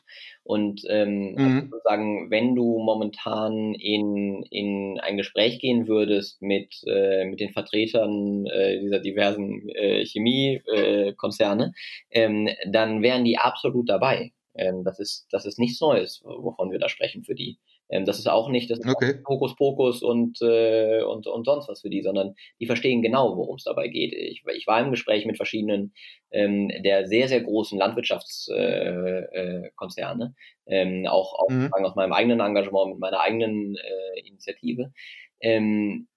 Und 0.44 0.82
ähm, 0.90 1.36
mhm. 1.36 1.58
also 1.72 1.78
sagen, 1.86 2.30
wenn 2.30 2.54
du 2.54 2.78
momentan 2.80 3.74
in, 3.76 4.44
in 4.52 5.00
ein 5.00 5.16
Gespräch 5.16 5.60
gehen 5.60 5.88
würdest 5.88 6.42
mit, 6.42 6.76
äh, 6.86 7.26
mit 7.26 7.40
den 7.40 7.52
Vertretern 7.52 8.46
äh, 8.48 8.80
dieser 8.80 9.00
diversen 9.00 9.70
äh, 9.70 10.06
Chemiekonzerne, 10.06 11.74
äh, 12.10 12.24
ähm, 12.24 12.50
dann 12.68 13.02
wären 13.02 13.24
die 13.24 13.38
absolut 13.38 13.90
dabei. 13.90 14.34
Ähm, 14.56 14.84
das, 14.84 15.00
ist, 15.00 15.28
das 15.32 15.46
ist 15.46 15.60
nichts 15.60 15.80
Neues, 15.80 16.22
wovon 16.26 16.72
wir 16.72 16.80
da 16.80 16.90
sprechen 16.90 17.24
für 17.24 17.36
die. 17.36 17.58
Ähm, 17.94 18.06
das 18.06 18.18
ist 18.18 18.28
auch 18.28 18.50
nicht 18.50 18.72
das 18.72 18.80
okay. 18.80 19.20
Hokuspokus 19.28 20.02
und, 20.02 20.42
äh, 20.42 21.04
und, 21.04 21.28
und 21.28 21.46
sonst 21.46 21.70
was 21.70 21.82
für 21.82 21.92
die, 21.92 22.02
sondern 22.02 22.34
die 22.60 22.66
verstehen 22.66 23.04
genau, 23.04 23.38
worum 23.38 23.58
es 23.58 23.66
dabei 23.66 23.88
geht. 23.88 24.14
Ich, 24.14 24.42
ich 24.52 24.66
war 24.66 24.82
im 24.82 24.90
Gespräch 24.90 25.28
mit 25.28 25.38
verschiedenen 25.38 25.94
ähm, 26.32 26.72
der 26.84 27.06
sehr, 27.06 27.28
sehr 27.28 27.42
großen 27.42 27.78
Landwirtschaftskonzerne, 27.78 30.34
äh, 30.66 30.76
äh, 30.76 30.82
ähm, 30.82 31.06
auch, 31.06 31.38
auch 31.38 31.50
mhm. 31.50 31.72
aus 31.72 31.96
meinem 31.96 32.14
eigenen 32.14 32.40
Engagement, 32.40 32.94
mit 32.94 33.00
meiner 33.00 33.20
eigenen 33.20 33.76
äh, 33.76 34.22
Initiative. 34.28 34.92
Ähm, 35.40 36.08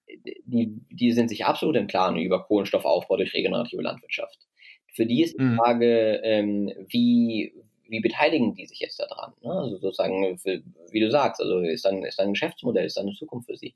die, 0.46 0.80
die 0.90 1.12
sind 1.12 1.28
sich 1.28 1.44
absolut 1.44 1.76
im 1.76 1.88
Klaren 1.88 2.16
über 2.16 2.44
Kohlenstoffaufbau 2.44 3.18
durch 3.18 3.34
regenerative 3.34 3.82
Landwirtschaft. 3.82 4.38
Für 4.94 5.04
die 5.04 5.22
ist 5.22 5.38
die 5.38 5.44
mhm. 5.44 5.56
Frage, 5.56 6.22
ähm, 6.24 6.72
wie, 6.88 7.52
wie 7.88 8.00
beteiligen 8.00 8.54
die 8.54 8.66
sich 8.66 8.80
jetzt 8.80 8.98
daran? 8.98 9.32
Ne? 9.42 9.50
Also 9.50 9.78
sozusagen, 9.78 10.38
wie 10.90 11.00
du 11.00 11.10
sagst, 11.10 11.40
also 11.40 11.60
ist 11.60 11.84
dann, 11.84 12.02
ist 12.04 12.18
dann 12.18 12.28
ein 12.28 12.32
Geschäftsmodell, 12.32 12.86
ist 12.86 12.96
dann 12.96 13.06
eine 13.06 13.14
Zukunft 13.14 13.46
für 13.46 13.56
sie. 13.56 13.74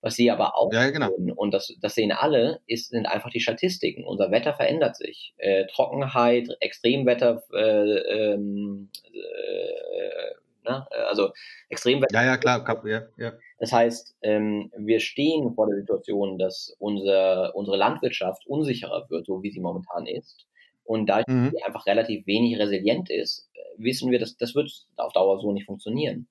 Was 0.00 0.14
sie 0.14 0.30
aber 0.30 0.56
auch 0.56 0.72
ja, 0.72 0.90
genau. 0.90 1.08
sehen, 1.16 1.32
und 1.32 1.52
das, 1.52 1.74
das 1.80 1.94
sehen 1.94 2.12
alle, 2.12 2.60
ist, 2.66 2.90
sind 2.90 3.06
einfach 3.06 3.30
die 3.30 3.40
Statistiken. 3.40 4.04
Unser 4.04 4.30
Wetter 4.30 4.54
verändert 4.54 4.96
sich. 4.96 5.34
Äh, 5.38 5.66
Trockenheit, 5.66 6.48
Extremwetter, 6.60 7.42
äh, 7.52 8.32
ähm, 8.32 8.90
äh, 9.12 10.68
ne? 10.68 10.86
also 11.08 11.32
Extremwetter. 11.68 12.14
Ja, 12.14 12.24
ja, 12.24 12.36
klar, 12.36 12.64
ja, 12.86 13.02
ja. 13.16 13.32
Das 13.58 13.72
heißt, 13.72 14.16
ähm, 14.22 14.72
wir 14.76 15.00
stehen 15.00 15.54
vor 15.54 15.66
der 15.66 15.76
Situation, 15.76 16.38
dass 16.38 16.74
unser, 16.78 17.54
unsere 17.54 17.76
Landwirtschaft 17.76 18.46
unsicherer 18.46 19.08
wird, 19.10 19.26
so 19.26 19.42
wie 19.42 19.50
sie 19.50 19.60
momentan 19.60 20.06
ist. 20.06 20.46
Und 20.90 21.06
da 21.06 21.22
mhm. 21.26 21.52
einfach 21.64 21.86
relativ 21.86 22.26
wenig 22.26 22.58
resilient 22.58 23.10
ist, 23.10 23.48
äh, 23.49 23.49
wissen 23.82 24.10
wir, 24.10 24.18
dass 24.18 24.36
das 24.36 24.54
wird 24.54 24.70
auf 24.96 25.12
Dauer 25.12 25.40
so 25.40 25.52
nicht 25.52 25.66
funktionieren. 25.66 26.28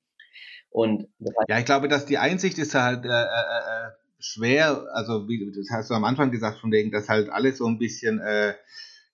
Und 0.70 1.08
ja, 1.48 1.60
ich 1.60 1.66
glaube, 1.66 1.88
dass 1.88 2.06
die 2.06 2.18
Einsicht 2.18 2.58
ist 2.58 2.76
halt 2.76 3.06
äh, 3.06 3.10
äh, 3.10 3.24
äh, 3.24 3.92
schwer, 4.20 4.86
also 4.94 5.28
wie 5.28 5.52
das 5.56 5.70
hast 5.72 5.90
du 5.90 5.96
am 5.96 6.04
Anfang 6.04 6.32
gesagt, 6.32 6.60
von 6.60 6.72
wegen, 6.72 6.92
dass 6.92 7.10
halt 7.10 7.30
alles 7.30 7.58
so 7.58 7.66
ein 7.66 7.80
bisschen, 7.80 8.20
äh, 8.20 8.54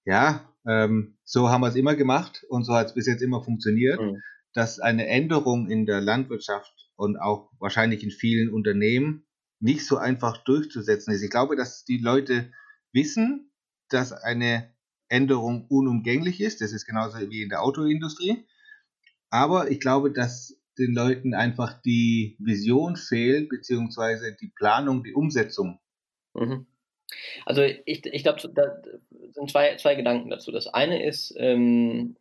ja, 0.04 0.50
ähm, 0.68 1.18
so 1.24 1.50
haben 1.50 1.62
wir 1.62 1.70
es 1.70 1.76
immer 1.76 1.96
gemacht 1.96 2.44
und 2.50 2.66
so 2.66 2.74
hat 2.74 2.88
es 2.88 2.94
bis 2.94 3.08
jetzt 3.08 3.22
immer 3.22 3.44
funktioniert, 3.44 4.02
mhm. 4.02 4.22
dass 4.54 4.80
eine 4.80 5.08
Änderung 5.08 5.70
in 5.70 5.86
der 5.86 6.02
Landwirtschaft 6.02 6.74
und 6.96 7.18
auch 7.18 7.52
wahrscheinlich 7.60 8.04
in 8.04 8.12
vielen 8.12 8.52
Unternehmen 8.52 9.26
nicht 9.60 9.86
so 9.86 9.98
einfach 9.98 10.44
durchzusetzen 10.44 11.14
ist. 11.14 11.24
Ich 11.24 11.30
glaube, 11.30 11.56
dass 11.56 11.86
die 11.86 11.98
Leute 11.98 12.52
wissen, 12.92 13.52
dass 13.90 14.12
eine 14.12 14.75
Änderung 15.10 15.66
unumgänglich 15.68 16.42
ist. 16.42 16.62
Das 16.62 16.74
ist 16.74 16.86
genauso 16.86 17.18
wie 17.30 17.42
in 17.42 17.50
der 17.50 17.64
Autoindustrie. 17.64 18.46
Aber 19.30 19.70
ich 19.72 19.80
glaube, 19.80 20.12
dass 20.12 20.60
den 20.78 20.94
Leuten 20.94 21.34
einfach 21.34 21.82
die 21.82 22.36
Vision 22.40 22.96
fehlt, 22.96 23.50
beziehungsweise 23.50 24.36
die 24.40 24.52
Planung, 24.56 25.04
die 25.04 25.14
Umsetzung. 25.14 25.80
Mhm. 26.34 26.66
Also 27.46 27.62
ich, 27.62 28.06
ich 28.06 28.24
glaube, 28.24 28.42
da 28.54 28.82
sind 29.34 29.50
zwei, 29.50 29.76
zwei 29.78 29.96
Gedanken 29.96 30.30
dazu. 30.30 30.52
Das 30.52 30.68
eine 30.68 31.06
ist, 31.06 31.34
ähm, 31.38 32.18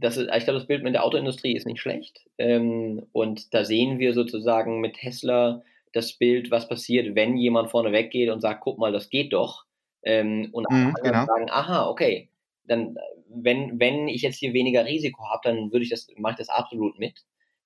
das 0.00 0.16
ist, 0.16 0.28
ich 0.34 0.44
glaube, 0.44 0.58
das 0.58 0.66
Bild 0.66 0.82
mit 0.82 0.94
der 0.94 1.04
Autoindustrie 1.04 1.54
ist 1.54 1.66
nicht 1.66 1.80
schlecht. 1.80 2.20
Ähm, 2.38 3.06
und 3.12 3.52
da 3.54 3.64
sehen 3.64 3.98
wir 3.98 4.14
sozusagen 4.14 4.80
mit 4.80 4.94
Tesla 4.94 5.62
das 5.92 6.14
Bild, 6.14 6.50
was 6.50 6.68
passiert, 6.68 7.14
wenn 7.14 7.36
jemand 7.36 7.70
vorne 7.70 7.92
weggeht 7.92 8.30
und 8.30 8.40
sagt, 8.40 8.62
guck 8.62 8.78
mal, 8.78 8.92
das 8.92 9.10
geht 9.10 9.32
doch. 9.32 9.66
Ähm, 10.04 10.48
und 10.52 10.66
mhm, 10.70 10.94
genau. 11.02 11.26
sagen, 11.26 11.50
aha, 11.50 11.88
okay, 11.88 12.28
dann, 12.64 12.96
wenn, 13.28 13.78
wenn 13.78 14.08
ich 14.08 14.22
jetzt 14.22 14.38
hier 14.38 14.52
weniger 14.52 14.84
Risiko 14.84 15.28
habe, 15.28 15.40
dann 15.44 15.72
würde 15.72 15.84
ich 15.84 15.90
das, 15.90 16.08
mache 16.16 16.32
ich 16.32 16.38
das 16.38 16.48
absolut 16.48 16.98
mit. 16.98 17.20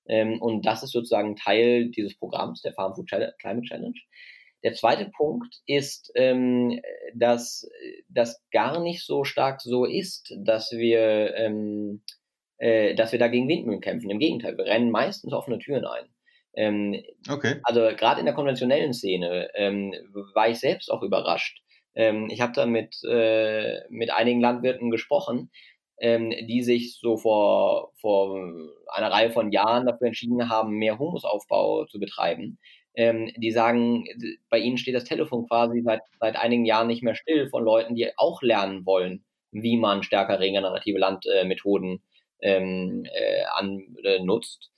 Ähm, 0.08 0.40
und 0.40 0.64
das 0.66 0.82
ist 0.82 0.92
sozusagen 0.92 1.36
Teil 1.36 1.90
dieses 1.90 2.16
Programms, 2.16 2.62
der 2.62 2.74
Farm 2.74 2.94
Food 2.94 3.08
Climate 3.08 3.62
Challenge. 3.62 3.98
Der 4.62 4.74
zweite 4.74 5.10
Punkt 5.16 5.54
ist, 5.66 6.10
ähm, 6.14 6.80
dass 7.14 7.68
das 8.08 8.42
gar 8.50 8.80
nicht 8.80 9.04
so 9.04 9.24
stark 9.24 9.60
so 9.60 9.84
ist, 9.84 10.34
dass 10.38 10.72
wir, 10.72 11.34
ähm, 11.36 12.02
äh, 12.58 12.94
dass 12.94 13.12
wir 13.12 13.18
da 13.18 13.28
gegen 13.28 13.48
Windmühlen 13.48 13.80
kämpfen. 13.80 14.10
Im 14.10 14.18
Gegenteil, 14.18 14.56
wir 14.56 14.64
rennen 14.64 14.90
meistens 14.90 15.32
offene 15.32 15.58
Türen 15.58 15.84
ein. 15.84 16.06
Ähm, 16.54 17.02
okay. 17.28 17.60
Also 17.64 17.80
gerade 17.96 18.20
in 18.20 18.26
der 18.26 18.34
konventionellen 18.34 18.94
Szene 18.94 19.50
ähm, 19.54 19.92
war 20.34 20.48
ich 20.48 20.58
selbst 20.58 20.90
auch 20.90 21.02
überrascht. 21.02 21.60
Ähm, 21.96 22.28
ich 22.30 22.40
habe 22.40 22.52
da 22.54 22.66
mit, 22.66 23.02
äh, 23.04 23.80
mit 23.90 24.12
einigen 24.12 24.40
Landwirten 24.40 24.90
gesprochen, 24.90 25.50
ähm, 25.98 26.30
die 26.30 26.62
sich 26.62 26.98
so 27.00 27.16
vor, 27.16 27.92
vor 28.00 28.36
einer 28.92 29.10
Reihe 29.10 29.30
von 29.30 29.50
Jahren 29.50 29.86
dafür 29.86 30.08
entschieden 30.08 30.50
haben, 30.50 30.72
mehr 30.72 30.98
Humusaufbau 30.98 31.86
zu 31.86 31.98
betreiben 31.98 32.58
ähm, 32.96 33.30
die 33.36 33.52
sagen, 33.52 34.04
bei 34.50 34.58
ihnen 34.58 34.78
steht 34.78 34.94
das 34.94 35.04
Telefon 35.04 35.46
quasi 35.46 35.82
seit, 35.82 36.00
seit 36.18 36.36
einigen 36.36 36.64
Jahren 36.64 36.86
nicht 36.86 37.02
mehr 37.02 37.14
still 37.14 37.48
von 37.48 37.62
Leuten, 37.62 37.94
die 37.94 38.10
auch 38.16 38.42
lernen 38.42 38.86
wollen, 38.86 39.24
wie 39.52 39.76
man 39.76 40.02
stärker 40.02 40.40
regenerative 40.40 40.98
Landmethoden 40.98 42.02
ähm, 42.40 43.04
äh, 43.04 43.44
äh, 44.02 44.20
nutzt. 44.20 44.72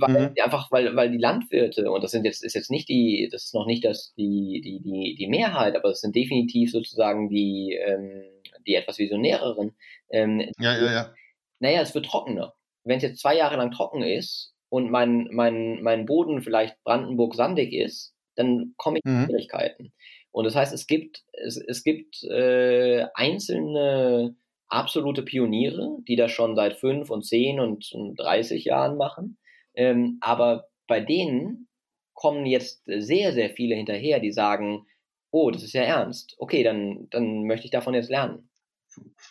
Weil 0.00 0.30
mhm. 0.30 0.34
einfach, 0.42 0.70
weil, 0.70 0.94
weil 0.96 1.10
die 1.10 1.18
Landwirte, 1.18 1.90
und 1.90 2.02
das 2.02 2.10
sind 2.10 2.24
jetzt, 2.24 2.44
ist 2.44 2.54
jetzt 2.54 2.70
nicht 2.70 2.88
die, 2.88 3.28
das 3.30 3.44
ist 3.44 3.54
noch 3.54 3.66
nicht 3.66 3.84
das, 3.84 4.14
die, 4.16 4.60
die, 4.62 4.80
die, 4.80 5.16
die 5.18 5.28
Mehrheit, 5.28 5.76
aber 5.76 5.90
es 5.90 6.00
sind 6.00 6.14
definitiv 6.14 6.70
sozusagen 6.70 7.28
die, 7.28 7.78
ähm, 7.80 8.22
die 8.66 8.74
etwas 8.74 8.98
visionäreren. 8.98 9.76
Ähm, 10.10 10.40
ja, 10.58 10.76
ja, 10.76 10.92
ja. 10.92 11.14
Naja, 11.60 11.82
es 11.82 11.94
wird 11.94 12.06
trockener. 12.06 12.54
Wenn 12.84 12.98
es 12.98 13.02
jetzt 13.02 13.20
zwei 13.20 13.36
Jahre 13.36 13.56
lang 13.56 13.70
trocken 13.70 14.02
ist, 14.02 14.54
und 14.70 14.90
mein, 14.90 15.28
mein, 15.32 15.82
mein 15.82 16.06
Boden 16.06 16.42
vielleicht 16.42 16.82
Brandenburg 16.84 17.34
sandig 17.34 17.72
ist, 17.72 18.14
dann 18.34 18.74
komme 18.76 18.98
ich 18.98 19.04
in 19.04 19.20
mhm. 19.20 19.24
Schwierigkeiten. 19.26 19.92
Und 20.30 20.44
das 20.44 20.54
heißt, 20.54 20.72
es 20.72 20.86
gibt, 20.86 21.24
es, 21.32 21.56
es 21.56 21.82
gibt 21.82 22.22
äh, 22.24 23.06
einzelne 23.14 24.36
absolute 24.68 25.22
Pioniere, 25.22 25.96
die 26.06 26.16
das 26.16 26.30
schon 26.30 26.54
seit 26.54 26.74
fünf 26.74 27.10
und 27.10 27.24
zehn 27.24 27.58
und, 27.58 27.90
und 27.92 28.16
30 28.16 28.64
Jahren 28.64 28.96
machen. 28.96 29.38
Ähm, 29.78 30.18
aber 30.20 30.68
bei 30.88 30.98
denen 30.98 31.68
kommen 32.12 32.46
jetzt 32.46 32.82
sehr, 32.84 33.32
sehr 33.32 33.50
viele 33.50 33.76
hinterher, 33.76 34.18
die 34.18 34.32
sagen, 34.32 34.86
oh, 35.30 35.52
das 35.52 35.62
ist 35.62 35.72
ja 35.72 35.82
ernst. 35.82 36.34
Okay, 36.38 36.64
dann, 36.64 37.06
dann 37.10 37.44
möchte 37.44 37.66
ich 37.66 37.70
davon 37.70 37.94
jetzt 37.94 38.10
lernen. 38.10 38.50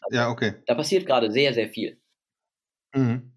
Ja, 0.09 0.29
okay. 0.29 0.53
Da 0.65 0.75
passiert 0.75 1.05
gerade 1.05 1.31
sehr, 1.31 1.53
sehr 1.53 1.67
viel. 1.67 1.99
Mhm. 2.95 3.33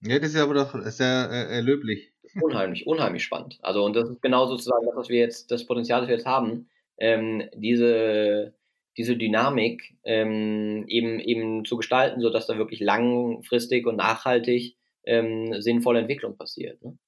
Ja, 0.00 0.18
das 0.18 0.30
ist 0.30 0.40
aber 0.40 0.54
doch 0.54 0.74
sehr 0.86 1.28
äh, 1.30 1.60
löblich. 1.60 2.14
Unheimlich, 2.40 2.86
unheimlich 2.86 3.24
spannend. 3.24 3.58
Also, 3.60 3.84
und 3.84 3.94
das 3.94 4.08
ist 4.08 4.22
genau 4.22 4.46
sozusagen 4.46 4.86
das, 4.86 4.96
was 4.96 5.08
wir 5.10 5.18
jetzt, 5.18 5.50
das 5.50 5.66
Potenzial, 5.66 6.00
das 6.00 6.08
wir 6.08 6.16
jetzt 6.16 6.26
haben, 6.26 6.70
ähm, 6.96 7.42
diese, 7.54 8.54
diese 8.96 9.18
Dynamik 9.18 9.98
ähm, 10.04 10.84
eben, 10.88 11.20
eben 11.20 11.66
zu 11.66 11.76
gestalten, 11.76 12.22
sodass 12.22 12.46
da 12.46 12.56
wirklich 12.56 12.80
langfristig 12.80 13.86
und 13.86 13.96
nachhaltig 13.96 14.76
ähm, 15.04 15.60
sinnvolle 15.60 16.00
Entwicklung 16.00 16.36
passiert. 16.36 16.82
Ne? 16.82 16.98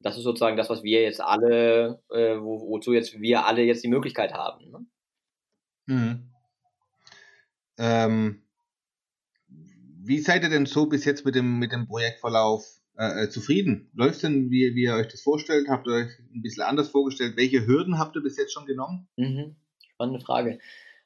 Das 0.00 0.16
ist 0.16 0.24
sozusagen 0.24 0.56
das, 0.56 0.70
was 0.70 0.82
wir 0.82 1.02
jetzt 1.02 1.20
alle, 1.20 2.02
äh, 2.10 2.36
wo, 2.40 2.68
wozu 2.68 2.92
jetzt 2.92 3.20
wir 3.20 3.46
alle 3.46 3.62
jetzt 3.62 3.82
die 3.82 3.88
Möglichkeit 3.88 4.32
haben. 4.32 4.70
Ne? 4.70 4.86
Mhm. 5.86 6.30
Ähm, 7.78 8.42
wie 9.48 10.18
seid 10.18 10.42
ihr 10.42 10.50
denn 10.50 10.66
so 10.66 10.86
bis 10.86 11.04
jetzt 11.04 11.24
mit 11.24 11.34
dem, 11.34 11.58
mit 11.58 11.72
dem 11.72 11.86
Projektverlauf 11.86 12.64
äh, 12.96 13.24
äh 13.24 13.28
zufrieden? 13.28 13.90
Läuft 13.94 14.22
denn, 14.22 14.50
wie, 14.50 14.74
wie 14.74 14.84
ihr 14.84 14.94
euch 14.94 15.08
das 15.08 15.22
vorstellt? 15.22 15.68
Habt 15.68 15.86
ihr 15.86 15.94
euch 15.94 16.18
ein 16.34 16.42
bisschen 16.42 16.62
anders 16.62 16.90
vorgestellt? 16.90 17.36
Welche 17.36 17.66
Hürden 17.66 17.98
habt 17.98 18.16
ihr 18.16 18.22
bis 18.22 18.36
jetzt 18.36 18.52
schon 18.52 18.66
genommen? 18.66 19.08
Mhm. 19.16 19.56
Spannende 19.94 20.20
Frage. 20.20 20.58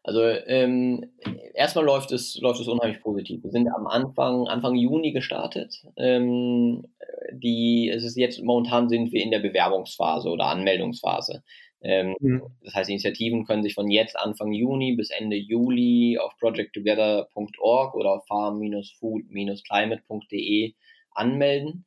Also 0.05 0.25
ähm, 0.25 1.13
erstmal 1.55 1.85
läuft 1.85 2.11
es, 2.11 2.37
läuft 2.41 2.61
es 2.61 2.67
unheimlich 2.67 3.01
positiv. 3.01 3.45
Wir 3.45 3.51
sind 3.51 3.69
am 3.69 3.87
Anfang, 3.87 4.49
Anfang 4.49 4.75
Juni 4.75 5.13
gestartet. 5.13 5.85
Ähm, 5.97 6.85
die, 7.33 7.89
es 7.89 8.03
ist 8.05 8.17
jetzt, 8.17 8.43
momentan 8.43 8.89
sind 8.89 9.13
wir 9.13 9.23
in 9.23 9.31
der 9.31 9.39
Bewerbungsphase 9.39 10.29
oder 10.29 10.47
Anmeldungsphase. 10.47 11.45
Ähm, 11.83 12.17
mhm. 12.21 12.43
Das 12.63 12.75
heißt, 12.75 12.91
Initiativen 12.91 13.45
können 13.45 13.63
sich 13.63 13.75
von 13.75 13.89
jetzt 13.91 14.19
Anfang 14.19 14.53
Juni 14.53 14.97
bis 14.97 15.11
Ende 15.11 15.37
Juli 15.37 16.19
auf 16.21 16.37
projecttogether.org 16.39 17.95
oder 17.95 18.15
auf 18.15 18.27
farm-food-climate.de 18.27 20.75
anmelden. 21.13 21.87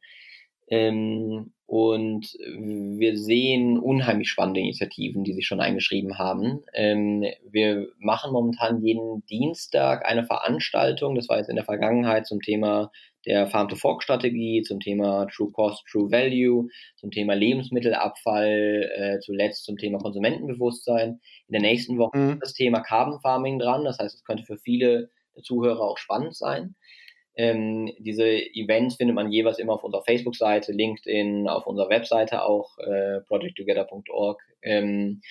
Ähm, 0.67 1.54
und 1.67 2.38
wir 2.43 3.17
sehen 3.17 3.80
unheimlich 3.80 4.30
spannende 4.30 4.60
Initiativen, 4.60 5.23
die 5.23 5.34
sich 5.34 5.47
schon 5.47 5.62
eingeschrieben 5.62 6.19
haben. 6.19 6.63
Ähm, 6.73 7.25
wir 7.49 7.88
machen 7.97 8.32
momentan 8.32 8.84
jeden 8.84 9.25
Dienstag 9.25 10.06
eine 10.06 10.25
Veranstaltung. 10.25 11.15
Das 11.15 11.28
war 11.28 11.38
jetzt 11.38 11.49
in 11.49 11.56
der 11.56 11.65
Vergangenheit 11.65 12.28
zum 12.28 12.41
Thema 12.41 12.91
der 13.25 13.47
Farm-to-Fork-Strategie, 13.47 14.62
zum 14.62 14.80
Thema 14.80 15.25
True 15.25 15.51
Cost, 15.51 15.84
True 15.89 16.12
Value, 16.12 16.67
zum 16.97 17.10
Thema 17.10 17.34
Lebensmittelabfall, 17.34 18.91
äh, 18.95 19.19
zuletzt 19.19 19.65
zum 19.65 19.78
Thema 19.78 19.97
Konsumentenbewusstsein. 19.97 21.19
In 21.47 21.51
der 21.51 21.62
nächsten 21.62 21.97
Woche 21.97 22.15
mhm. 22.15 22.30
ist 22.34 22.41
das 22.43 22.54
Thema 22.54 22.82
Carbon 22.82 23.19
Farming 23.21 23.58
dran. 23.58 23.84
Das 23.84 23.97
heißt, 23.97 24.13
es 24.13 24.23
könnte 24.23 24.43
für 24.43 24.58
viele 24.58 25.10
Zuhörer 25.41 25.82
auch 25.82 25.97
spannend 25.97 26.36
sein. 26.36 26.75
Ähm, 27.36 27.91
diese 28.00 28.26
Events 28.26 28.95
findet 28.95 29.15
man 29.15 29.32
jeweils 29.32 29.60
immer 29.60 29.74
auf 29.74 29.84
unserer 29.84 30.04
Facebook-Seite, 30.04 30.71
LinkedIn, 30.71 31.48
auf 31.48 31.67
unserer 31.67 31.89
Webseite 31.89 32.43
auch, 32.43 32.78
äh, 32.80 33.21
projecttogether.org. 33.28 34.41
Ähm, 34.62 35.21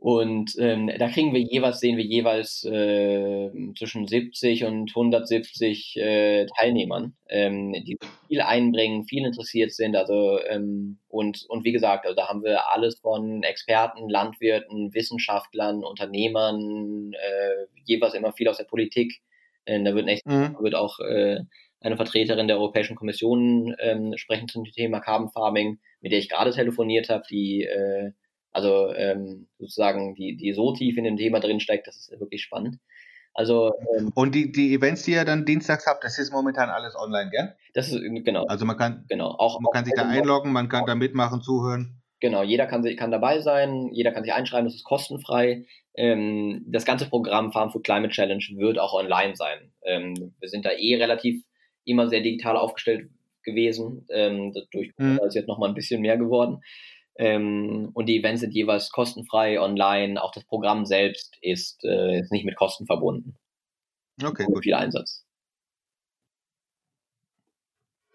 und 0.00 0.54
ähm, 0.60 0.88
da 0.96 1.08
kriegen 1.08 1.34
wir 1.34 1.40
jeweils, 1.40 1.80
sehen 1.80 1.96
wir 1.96 2.04
jeweils 2.04 2.62
äh, 2.64 3.50
zwischen 3.76 4.06
70 4.06 4.64
und 4.64 4.90
170 4.90 5.96
äh, 5.96 6.46
Teilnehmern, 6.56 7.16
ähm, 7.28 7.72
die 7.72 7.98
viel 8.28 8.40
einbringen, 8.40 9.06
viel 9.08 9.26
interessiert 9.26 9.72
sind. 9.72 9.96
Also 9.96 10.38
ähm, 10.44 10.98
und, 11.08 11.44
und 11.48 11.64
wie 11.64 11.72
gesagt, 11.72 12.04
also 12.04 12.14
da 12.14 12.28
haben 12.28 12.44
wir 12.44 12.70
alles 12.70 13.00
von 13.00 13.42
Experten, 13.42 14.08
Landwirten, 14.08 14.94
Wissenschaftlern, 14.94 15.82
Unternehmern, 15.82 17.12
äh, 17.14 17.66
jeweils 17.84 18.14
immer 18.14 18.32
viel 18.32 18.46
aus 18.46 18.58
der 18.58 18.64
Politik 18.64 19.20
Äh, 19.68 19.82
da 19.84 19.94
wird, 19.94 20.06
nächst, 20.06 20.26
mhm. 20.26 20.56
wird 20.60 20.74
auch 20.74 20.98
äh, 21.00 21.40
eine 21.80 21.96
Vertreterin 21.96 22.48
der 22.48 22.56
Europäischen 22.56 22.96
Kommission 22.96 23.74
ähm, 23.78 24.14
sprechen 24.16 24.48
zum 24.48 24.64
Thema 24.64 25.00
Carbon 25.00 25.30
Farming, 25.30 25.78
mit 26.00 26.12
der 26.12 26.18
ich 26.18 26.28
gerade 26.28 26.50
telefoniert 26.50 27.08
habe, 27.08 27.22
die 27.30 27.64
äh, 27.64 28.12
also 28.50 28.92
ähm, 28.94 29.46
sozusagen 29.58 30.14
die, 30.14 30.36
die 30.36 30.52
so 30.52 30.72
tief 30.72 30.96
in 30.96 31.04
dem 31.04 31.16
Thema 31.16 31.38
drinsteckt, 31.38 31.86
das 31.86 31.96
ist 31.96 32.20
wirklich 32.20 32.42
spannend. 32.42 32.78
Also, 33.34 33.72
ähm, 33.96 34.10
und 34.14 34.34
die, 34.34 34.50
die 34.50 34.74
Events, 34.74 35.04
die 35.04 35.12
ihr 35.12 35.24
dann 35.24 35.44
dienstags 35.44 35.86
habt, 35.86 36.02
das 36.02 36.18
ist 36.18 36.32
momentan 36.32 36.70
alles 36.70 36.96
online, 36.96 37.30
gell? 37.30 37.54
Das 37.74 37.92
ist 37.92 38.00
genau. 38.24 38.46
Also 38.46 38.64
man 38.64 38.76
kann, 38.76 39.04
genau, 39.08 39.28
auch, 39.28 39.60
man 39.60 39.70
kann 39.72 39.84
sich 39.84 39.94
da 39.94 40.08
einloggen, 40.08 40.50
man 40.50 40.68
kann 40.68 40.86
da 40.86 40.96
mitmachen, 40.96 41.42
zuhören. 41.42 41.97
Genau, 42.20 42.42
jeder 42.42 42.66
kann, 42.66 42.82
kann 42.96 43.10
dabei 43.10 43.40
sein, 43.40 43.90
jeder 43.92 44.12
kann 44.12 44.24
sich 44.24 44.32
einschreiben, 44.32 44.66
das 44.66 44.74
ist 44.74 44.84
kostenfrei. 44.84 45.66
Ähm, 45.94 46.64
das 46.66 46.84
ganze 46.84 47.08
Programm 47.08 47.52
Farm 47.52 47.70
for 47.70 47.82
Climate 47.82 48.12
Challenge 48.12 48.44
wird 48.56 48.78
auch 48.78 48.92
online 48.92 49.36
sein. 49.36 49.72
Ähm, 49.84 50.34
wir 50.40 50.48
sind 50.48 50.64
da 50.64 50.70
eh 50.70 50.96
relativ 50.96 51.44
immer 51.84 52.08
sehr 52.08 52.20
digital 52.20 52.56
aufgestellt 52.56 53.08
gewesen. 53.44 54.06
Ähm, 54.10 54.52
durch 54.70 54.94
Corona 54.96 55.22
mhm. 55.22 55.28
ist 55.28 55.34
jetzt 55.34 55.48
noch 55.48 55.58
mal 55.58 55.68
ein 55.68 55.74
bisschen 55.74 56.00
mehr 56.00 56.16
geworden. 56.16 56.60
Ähm, 57.16 57.90
und 57.94 58.06
die 58.06 58.18
Events 58.18 58.40
sind 58.42 58.54
jeweils 58.54 58.90
kostenfrei 58.90 59.60
online. 59.60 60.22
Auch 60.22 60.32
das 60.32 60.44
Programm 60.44 60.86
selbst 60.86 61.36
ist, 61.40 61.84
äh, 61.84 62.20
ist 62.20 62.30
nicht 62.32 62.44
mit 62.44 62.56
Kosten 62.56 62.86
verbunden. 62.86 63.36
Okay, 64.22 64.44
gut. 64.44 64.62
Viel 64.62 64.74
Einsatz. 64.74 65.24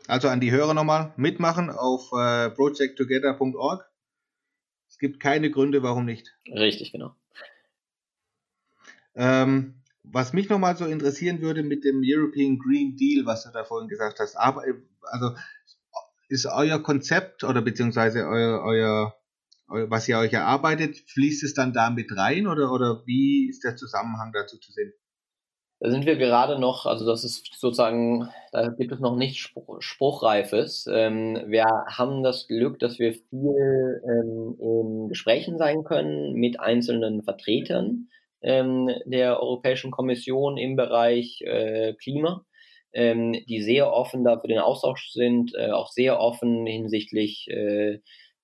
Also 0.07 0.27
an 0.27 0.41
die 0.41 0.51
Hörer 0.51 0.73
nochmal 0.73 1.13
mitmachen 1.15 1.69
auf 1.69 2.11
äh, 2.11 2.49
projecttogether.org. 2.49 3.89
Es 4.93 4.99
gibt 4.99 5.19
keine 5.19 5.49
Gründe, 5.49 5.82
warum 5.82 6.06
nicht. 6.06 6.38
Richtig, 6.45 6.91
genau. 6.91 7.15
Ähm, 9.15 9.73
was 10.03 10.34
mich 10.34 10.49
nochmal 10.49 10.77
so 10.77 10.86
interessieren 10.86 11.41
würde 11.41 11.63
mit 11.63 11.84
dem 11.84 12.03
European 12.06 12.60
Green 12.60 12.95
Deal, 12.95 13.25
was 13.25 13.43
du 13.43 13.49
da 13.49 13.63
vorhin 13.63 13.89
gesagt 13.89 14.19
hast, 14.19 14.36
aber 14.36 14.63
also 15.01 15.36
ist 16.29 16.45
euer 16.45 16.77
Konzept 16.84 17.43
oder 17.43 17.63
beziehungsweise 17.63 18.19
euer, 18.19 18.62
euer, 18.63 19.15
euer, 19.67 19.89
was 19.89 20.08
ihr 20.08 20.19
euch 20.19 20.34
erarbeitet, 20.34 20.99
fließt 21.10 21.43
es 21.43 21.56
dann 21.56 21.73
da 21.73 21.89
mit 21.89 22.15
rein 22.15 22.45
oder, 22.45 22.71
oder 22.71 23.03
wie 23.08 23.49
ist 23.49 23.63
der 23.63 23.75
Zusammenhang 23.75 24.32
dazu 24.32 24.60
zu 24.60 24.71
sehen? 24.71 24.93
Da 25.83 25.91
sind 25.91 26.05
wir 26.05 26.15
gerade 26.15 26.57
noch, 26.59 26.85
also 26.85 27.05
das 27.05 27.25
ist 27.25 27.59
sozusagen, 27.59 28.29
da 28.53 28.69
gibt 28.69 28.93
es 28.93 29.01
noch 29.01 29.17
nichts 29.17 29.39
Spruch, 29.39 29.81
Spruchreifes. 29.81 30.87
Ähm, 30.89 31.43
wir 31.47 31.65
haben 31.65 32.23
das 32.23 32.47
Glück, 32.47 32.79
dass 32.79 32.99
wir 32.99 33.11
viel 33.11 34.01
ähm, 34.05 34.55
in 34.61 35.09
Gesprächen 35.09 35.57
sein 35.57 35.83
können 35.83 36.35
mit 36.35 36.57
einzelnen 36.61 37.21
Vertretern 37.21 38.07
ähm, 38.41 38.91
der 39.03 39.41
Europäischen 39.41 39.91
Kommission 39.91 40.55
im 40.55 40.77
Bereich 40.77 41.41
äh, 41.41 41.95
Klima 41.95 42.45
ähm, 42.93 43.33
die 43.49 43.61
sehr 43.61 43.91
offen 43.91 44.23
da 44.23 44.39
für 44.39 44.47
den 44.47 44.59
Austausch 44.59 45.09
sind, 45.11 45.53
äh, 45.55 45.71
auch 45.71 45.91
sehr 45.91 46.19
offen 46.19 46.65
hinsichtlich 46.65 47.47
äh, 47.49 47.99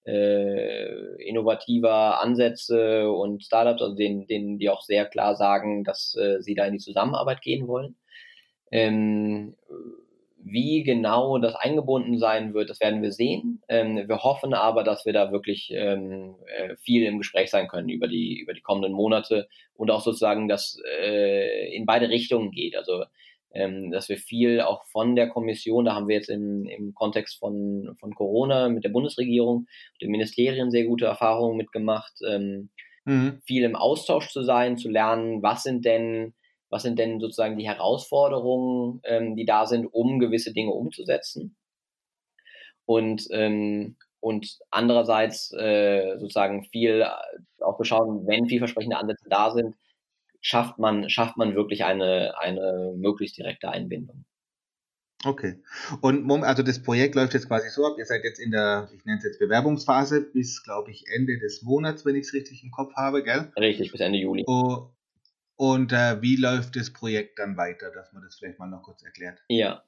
äh, 0.09 1.23
innovativer 1.23 2.21
Ansätze 2.21 3.11
und 3.11 3.43
Startups, 3.43 3.81
also 3.81 3.95
denen, 3.95 4.27
denen 4.27 4.57
die 4.57 4.69
auch 4.69 4.81
sehr 4.81 5.05
klar 5.05 5.35
sagen, 5.35 5.83
dass 5.83 6.15
äh, 6.15 6.41
sie 6.41 6.55
da 6.55 6.65
in 6.65 6.73
die 6.73 6.79
Zusammenarbeit 6.79 7.41
gehen 7.41 7.67
wollen. 7.67 7.95
Ähm, 8.71 9.55
wie 10.41 10.83
genau 10.83 11.37
das 11.37 11.55
eingebunden 11.55 12.17
sein 12.17 12.53
wird, 12.53 12.69
das 12.69 12.79
werden 12.79 13.01
wir 13.01 13.11
sehen. 13.11 13.61
Ähm, 13.67 14.07
wir 14.07 14.23
hoffen 14.23 14.53
aber, 14.53 14.83
dass 14.83 15.05
wir 15.05 15.13
da 15.13 15.31
wirklich 15.31 15.71
ähm, 15.73 16.35
äh, 16.47 16.75
viel 16.77 17.03
im 17.05 17.17
Gespräch 17.17 17.49
sein 17.51 17.67
können 17.67 17.89
über 17.89 18.07
die, 18.07 18.39
über 18.39 18.53
die 18.53 18.61
kommenden 18.61 18.93
Monate 18.93 19.47
und 19.75 19.91
auch 19.91 20.01
sozusagen, 20.01 20.47
dass 20.47 20.81
äh, 21.01 21.75
in 21.75 21.85
beide 21.85 22.09
Richtungen 22.09 22.51
geht. 22.51 22.75
Also 22.77 23.03
ähm, 23.51 23.91
dass 23.91 24.09
wir 24.09 24.17
viel 24.17 24.61
auch 24.61 24.85
von 24.85 25.15
der 25.15 25.29
Kommission, 25.29 25.85
da 25.85 25.95
haben 25.95 26.07
wir 26.07 26.15
jetzt 26.15 26.29
im, 26.29 26.65
im 26.65 26.93
Kontext 26.93 27.39
von, 27.39 27.95
von 27.99 28.13
Corona 28.13 28.69
mit 28.69 28.83
der 28.83 28.89
Bundesregierung, 28.89 29.67
den 30.01 30.11
Ministerien 30.11 30.71
sehr 30.71 30.85
gute 30.85 31.05
Erfahrungen 31.05 31.57
mitgemacht, 31.57 32.13
ähm, 32.27 32.69
mhm. 33.05 33.41
viel 33.45 33.63
im 33.63 33.75
Austausch 33.75 34.29
zu 34.29 34.43
sein, 34.43 34.77
zu 34.77 34.89
lernen, 34.89 35.41
was 35.41 35.63
sind 35.63 35.85
denn, 35.85 36.33
was 36.69 36.83
sind 36.83 36.99
denn 36.99 37.19
sozusagen 37.19 37.57
die 37.57 37.67
Herausforderungen, 37.67 39.01
ähm, 39.03 39.35
die 39.35 39.45
da 39.45 39.65
sind, 39.65 39.87
um 39.87 40.19
gewisse 40.19 40.53
Dinge 40.53 40.71
umzusetzen. 40.71 41.55
Und, 42.85 43.27
ähm, 43.31 43.95
und 44.19 44.59
andererseits 44.69 45.53
äh, 45.53 46.17
sozusagen 46.17 46.65
viel 46.65 47.01
äh, 47.01 47.63
auch 47.63 47.77
zu 47.77 47.83
schauen, 47.83 48.27
wenn 48.27 48.47
vielversprechende 48.47 48.97
Ansätze 48.97 49.27
da 49.29 49.51
sind, 49.51 49.75
schafft 50.41 50.79
man, 50.79 51.09
schafft 51.09 51.37
man 51.37 51.55
wirklich 51.55 51.83
eine, 51.85 52.37
eine 52.39 52.93
möglichst 52.95 53.37
direkte 53.37 53.69
Einbindung. 53.69 54.25
Okay. 55.25 55.61
Und 56.01 56.31
also 56.43 56.63
das 56.63 56.81
Projekt 56.81 57.15
läuft 57.15 57.33
jetzt 57.33 57.47
quasi 57.47 57.69
so 57.69 57.85
ab. 57.85 57.95
Ihr 57.97 58.05
seid 58.05 58.23
jetzt 58.23 58.39
in 58.39 58.51
der, 58.51 58.89
ich 58.95 59.03
nenne 59.03 59.17
es 59.17 59.25
jetzt 59.25 59.39
Bewerbungsphase 59.39 60.21
bis, 60.21 60.63
glaube 60.63 60.91
ich, 60.91 61.03
Ende 61.13 61.37
des 61.39 61.61
Monats, 61.61 62.05
wenn 62.05 62.15
ich 62.15 62.27
es 62.27 62.33
richtig 62.33 62.63
im 62.63 62.71
Kopf 62.71 62.93
habe, 62.95 63.21
gell? 63.23 63.51
Richtig, 63.57 63.91
bis 63.91 63.99
Ende 63.99 64.17
Juli. 64.17 64.45
Oh, 64.47 64.91
und 65.59 65.91
äh, 65.91 66.21
wie 66.21 66.37
läuft 66.37 66.77
das 66.77 66.93
Projekt 66.93 67.37
dann 67.37 67.57
weiter, 67.57 67.91
dass 67.91 68.13
man 68.13 68.23
das 68.23 68.37
vielleicht 68.37 68.59
mal 68.59 68.67
noch 68.67 68.81
kurz 68.81 69.03
erklärt? 69.03 69.39
Ja, 69.49 69.83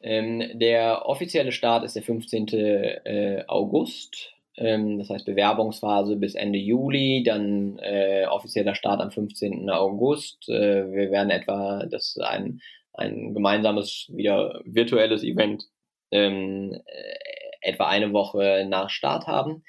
ähm, 0.00 0.42
der 0.58 1.06
offizielle 1.06 1.52
Start 1.52 1.84
ist 1.84 1.94
der 1.94 2.02
15. 2.02 2.48
Äh, 2.48 3.44
August. 3.46 4.34
Ähm, 4.56 4.98
das 4.98 5.10
heißt 5.10 5.26
Bewerbungsphase 5.26 6.16
bis 6.16 6.34
Ende 6.34 6.58
Juli, 6.58 7.22
dann 7.24 7.78
äh, 7.78 8.26
offizieller 8.28 8.74
Start 8.74 9.00
am 9.00 9.10
15. 9.10 9.70
August. 9.70 10.48
Äh, 10.48 10.92
wir 10.92 11.10
werden 11.10 11.30
etwa 11.30 11.86
das 11.86 12.18
ein, 12.18 12.60
ein 12.92 13.34
gemeinsames, 13.34 14.10
wieder 14.14 14.60
virtuelles 14.64 15.22
Event 15.24 15.64
ähm, 16.10 16.80
äh, 16.86 17.70
etwa 17.70 17.88
eine 17.88 18.12
Woche 18.12 18.66
nach 18.68 18.90
Start 18.90 19.26
haben. 19.26 19.64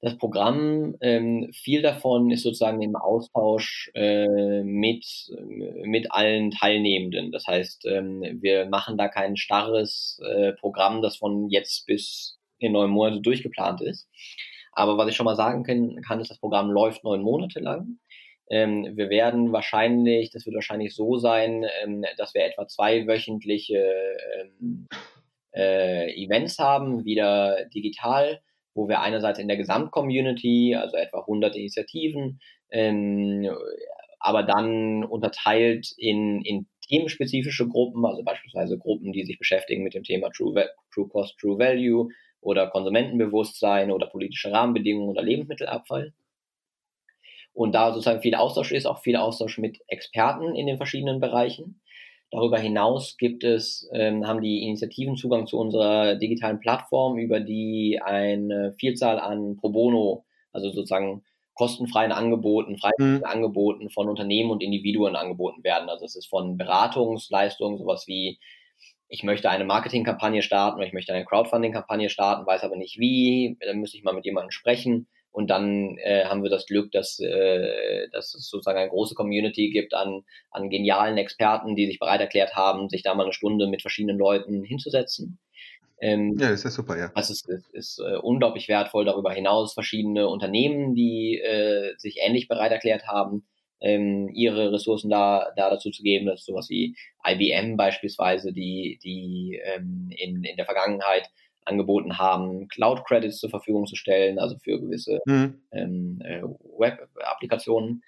Das 0.00 0.18
Programm, 0.18 0.96
ähm, 1.00 1.50
viel 1.54 1.80
davon 1.80 2.30
ist 2.30 2.42
sozusagen 2.42 2.82
im 2.82 2.94
Austausch 2.94 3.90
äh, 3.94 4.62
mit, 4.62 5.06
mit 5.82 6.12
allen 6.12 6.50
Teilnehmenden. 6.50 7.32
Das 7.32 7.46
heißt, 7.46 7.86
ähm, 7.86 8.22
wir 8.42 8.66
machen 8.66 8.98
da 8.98 9.08
kein 9.08 9.38
starres 9.38 10.20
äh, 10.22 10.52
Programm, 10.52 11.00
das 11.00 11.16
von 11.16 11.48
jetzt 11.48 11.86
bis 11.86 12.38
in 12.64 12.72
neun 12.72 12.90
Monate 12.90 13.20
durchgeplant 13.20 13.80
ist. 13.82 14.08
Aber 14.72 14.98
was 14.98 15.08
ich 15.08 15.16
schon 15.16 15.24
mal 15.24 15.36
sagen 15.36 15.62
kann, 15.62 16.00
kann 16.02 16.20
ist, 16.20 16.30
das 16.30 16.40
Programm 16.40 16.70
läuft 16.70 17.04
neun 17.04 17.22
Monate 17.22 17.60
lang. 17.60 17.98
Ähm, 18.50 18.96
wir 18.96 19.08
werden 19.08 19.52
wahrscheinlich, 19.52 20.30
das 20.30 20.44
wird 20.44 20.54
wahrscheinlich 20.54 20.94
so 20.94 21.16
sein, 21.16 21.64
ähm, 21.82 22.04
dass 22.18 22.34
wir 22.34 22.44
etwa 22.44 22.66
zwei 22.66 23.06
wöchentliche 23.06 23.82
ähm, 24.38 24.86
äh, 25.54 26.12
Events 26.22 26.58
haben, 26.58 27.04
wieder 27.04 27.66
digital, 27.74 28.40
wo 28.74 28.88
wir 28.88 29.00
einerseits 29.00 29.38
in 29.38 29.48
der 29.48 29.56
Gesamtcommunity, 29.56 30.74
also 30.74 30.96
etwa 30.96 31.20
100 31.20 31.56
Initiativen, 31.56 32.40
ähm, 32.70 33.48
aber 34.18 34.42
dann 34.42 35.04
unterteilt 35.04 35.92
in, 35.96 36.42
in 36.42 36.66
themenspezifische 36.88 37.68
Gruppen, 37.68 38.04
also 38.04 38.22
beispielsweise 38.24 38.78
Gruppen, 38.78 39.12
die 39.12 39.24
sich 39.24 39.38
beschäftigen 39.38 39.84
mit 39.84 39.94
dem 39.94 40.02
Thema 40.02 40.30
True, 40.30 40.68
True 40.92 41.08
Cost, 41.08 41.38
True 41.38 41.58
Value, 41.58 42.08
oder 42.44 42.68
Konsumentenbewusstsein 42.68 43.90
oder 43.90 44.06
politische 44.06 44.52
Rahmenbedingungen 44.52 45.10
oder 45.10 45.22
Lebensmittelabfall. 45.22 46.12
Und 47.52 47.72
da 47.74 47.92
sozusagen 47.92 48.20
viel 48.20 48.34
Austausch 48.34 48.72
ist, 48.72 48.86
auch 48.86 48.98
viel 48.98 49.16
Austausch 49.16 49.58
mit 49.58 49.78
Experten 49.86 50.54
in 50.54 50.66
den 50.66 50.76
verschiedenen 50.76 51.20
Bereichen. 51.20 51.80
Darüber 52.30 52.58
hinaus 52.58 53.16
gibt 53.16 53.44
es, 53.44 53.88
ähm, 53.92 54.26
haben 54.26 54.42
die 54.42 54.64
Initiativen 54.64 55.16
Zugang 55.16 55.46
zu 55.46 55.58
unserer 55.58 56.16
digitalen 56.16 56.58
Plattform, 56.58 57.16
über 57.16 57.38
die 57.38 58.00
eine 58.02 58.74
Vielzahl 58.78 59.20
an 59.20 59.56
Pro 59.56 59.70
Bono, 59.70 60.24
also 60.52 60.70
sozusagen 60.70 61.22
kostenfreien 61.54 62.10
Angeboten, 62.10 62.76
freien 62.76 63.18
mhm. 63.18 63.24
Angeboten 63.24 63.88
von 63.88 64.08
Unternehmen 64.08 64.50
und 64.50 64.62
Individuen 64.62 65.14
angeboten 65.14 65.62
werden. 65.62 65.88
Also 65.88 66.04
es 66.04 66.16
ist 66.16 66.26
von 66.26 66.58
Beratungsleistungen, 66.58 67.78
sowas 67.78 68.08
wie 68.08 68.40
ich 69.08 69.22
möchte 69.22 69.50
eine 69.50 69.64
Marketingkampagne 69.64 70.42
starten 70.42 70.78
oder 70.78 70.86
ich 70.86 70.92
möchte 70.92 71.12
eine 71.12 71.24
Crowdfunding-Kampagne 71.24 72.08
starten, 72.10 72.46
weiß 72.46 72.62
aber 72.62 72.76
nicht 72.76 72.98
wie, 72.98 73.56
dann 73.60 73.78
müsste 73.78 73.96
ich 73.96 74.04
mal 74.04 74.14
mit 74.14 74.24
jemandem 74.24 74.50
sprechen. 74.50 75.08
Und 75.30 75.50
dann 75.50 75.98
äh, 75.98 76.26
haben 76.26 76.44
wir 76.44 76.50
das 76.50 76.64
Glück, 76.64 76.92
dass, 76.92 77.18
äh, 77.18 78.08
dass 78.12 78.34
es 78.34 78.48
sozusagen 78.48 78.78
eine 78.78 78.88
große 78.88 79.16
Community 79.16 79.70
gibt 79.70 79.92
an, 79.92 80.22
an 80.52 80.70
genialen 80.70 81.18
Experten, 81.18 81.74
die 81.74 81.86
sich 81.86 81.98
bereit 81.98 82.20
erklärt 82.20 82.54
haben, 82.54 82.88
sich 82.88 83.02
da 83.02 83.16
mal 83.16 83.24
eine 83.24 83.32
Stunde 83.32 83.66
mit 83.66 83.82
verschiedenen 83.82 84.16
Leuten 84.16 84.62
hinzusetzen. 84.62 85.40
Ähm, 86.00 86.36
ja, 86.38 86.50
das 86.50 86.64
ist 86.64 86.74
super, 86.74 86.96
ja. 86.96 87.10
Das 87.16 87.30
ist, 87.30 87.48
ist, 87.48 87.68
ist 87.74 87.98
äh, 87.98 88.16
unglaublich 88.16 88.68
wertvoll. 88.68 89.04
Darüber 89.04 89.32
hinaus 89.32 89.74
verschiedene 89.74 90.28
Unternehmen, 90.28 90.94
die 90.94 91.40
äh, 91.40 91.94
sich 91.96 92.18
ähnlich 92.24 92.46
bereit 92.46 92.70
erklärt 92.70 93.08
haben, 93.08 93.44
ähm, 93.84 94.30
ihre 94.32 94.72
Ressourcen 94.72 95.10
da, 95.10 95.52
da 95.56 95.70
dazu 95.70 95.90
zu 95.90 96.02
geben. 96.02 96.26
Das 96.26 96.40
ist 96.40 96.46
sowas 96.46 96.70
wie 96.70 96.96
IBM 97.24 97.76
beispielsweise, 97.76 98.52
die, 98.52 98.98
die 99.04 99.60
ähm, 99.62 100.08
in, 100.10 100.42
in 100.42 100.56
der 100.56 100.64
Vergangenheit 100.64 101.30
angeboten 101.66 102.18
haben, 102.18 102.68
Cloud 102.68 103.04
Credits 103.04 103.38
zur 103.38 103.50
Verfügung 103.50 103.86
zu 103.86 103.96
stellen, 103.96 104.38
also 104.38 104.56
für 104.58 104.80
gewisse 104.80 105.20
mhm. 105.26 105.60
ähm, 105.72 106.22
äh, 106.24 106.42
Web-Applikationen. 106.42 108.02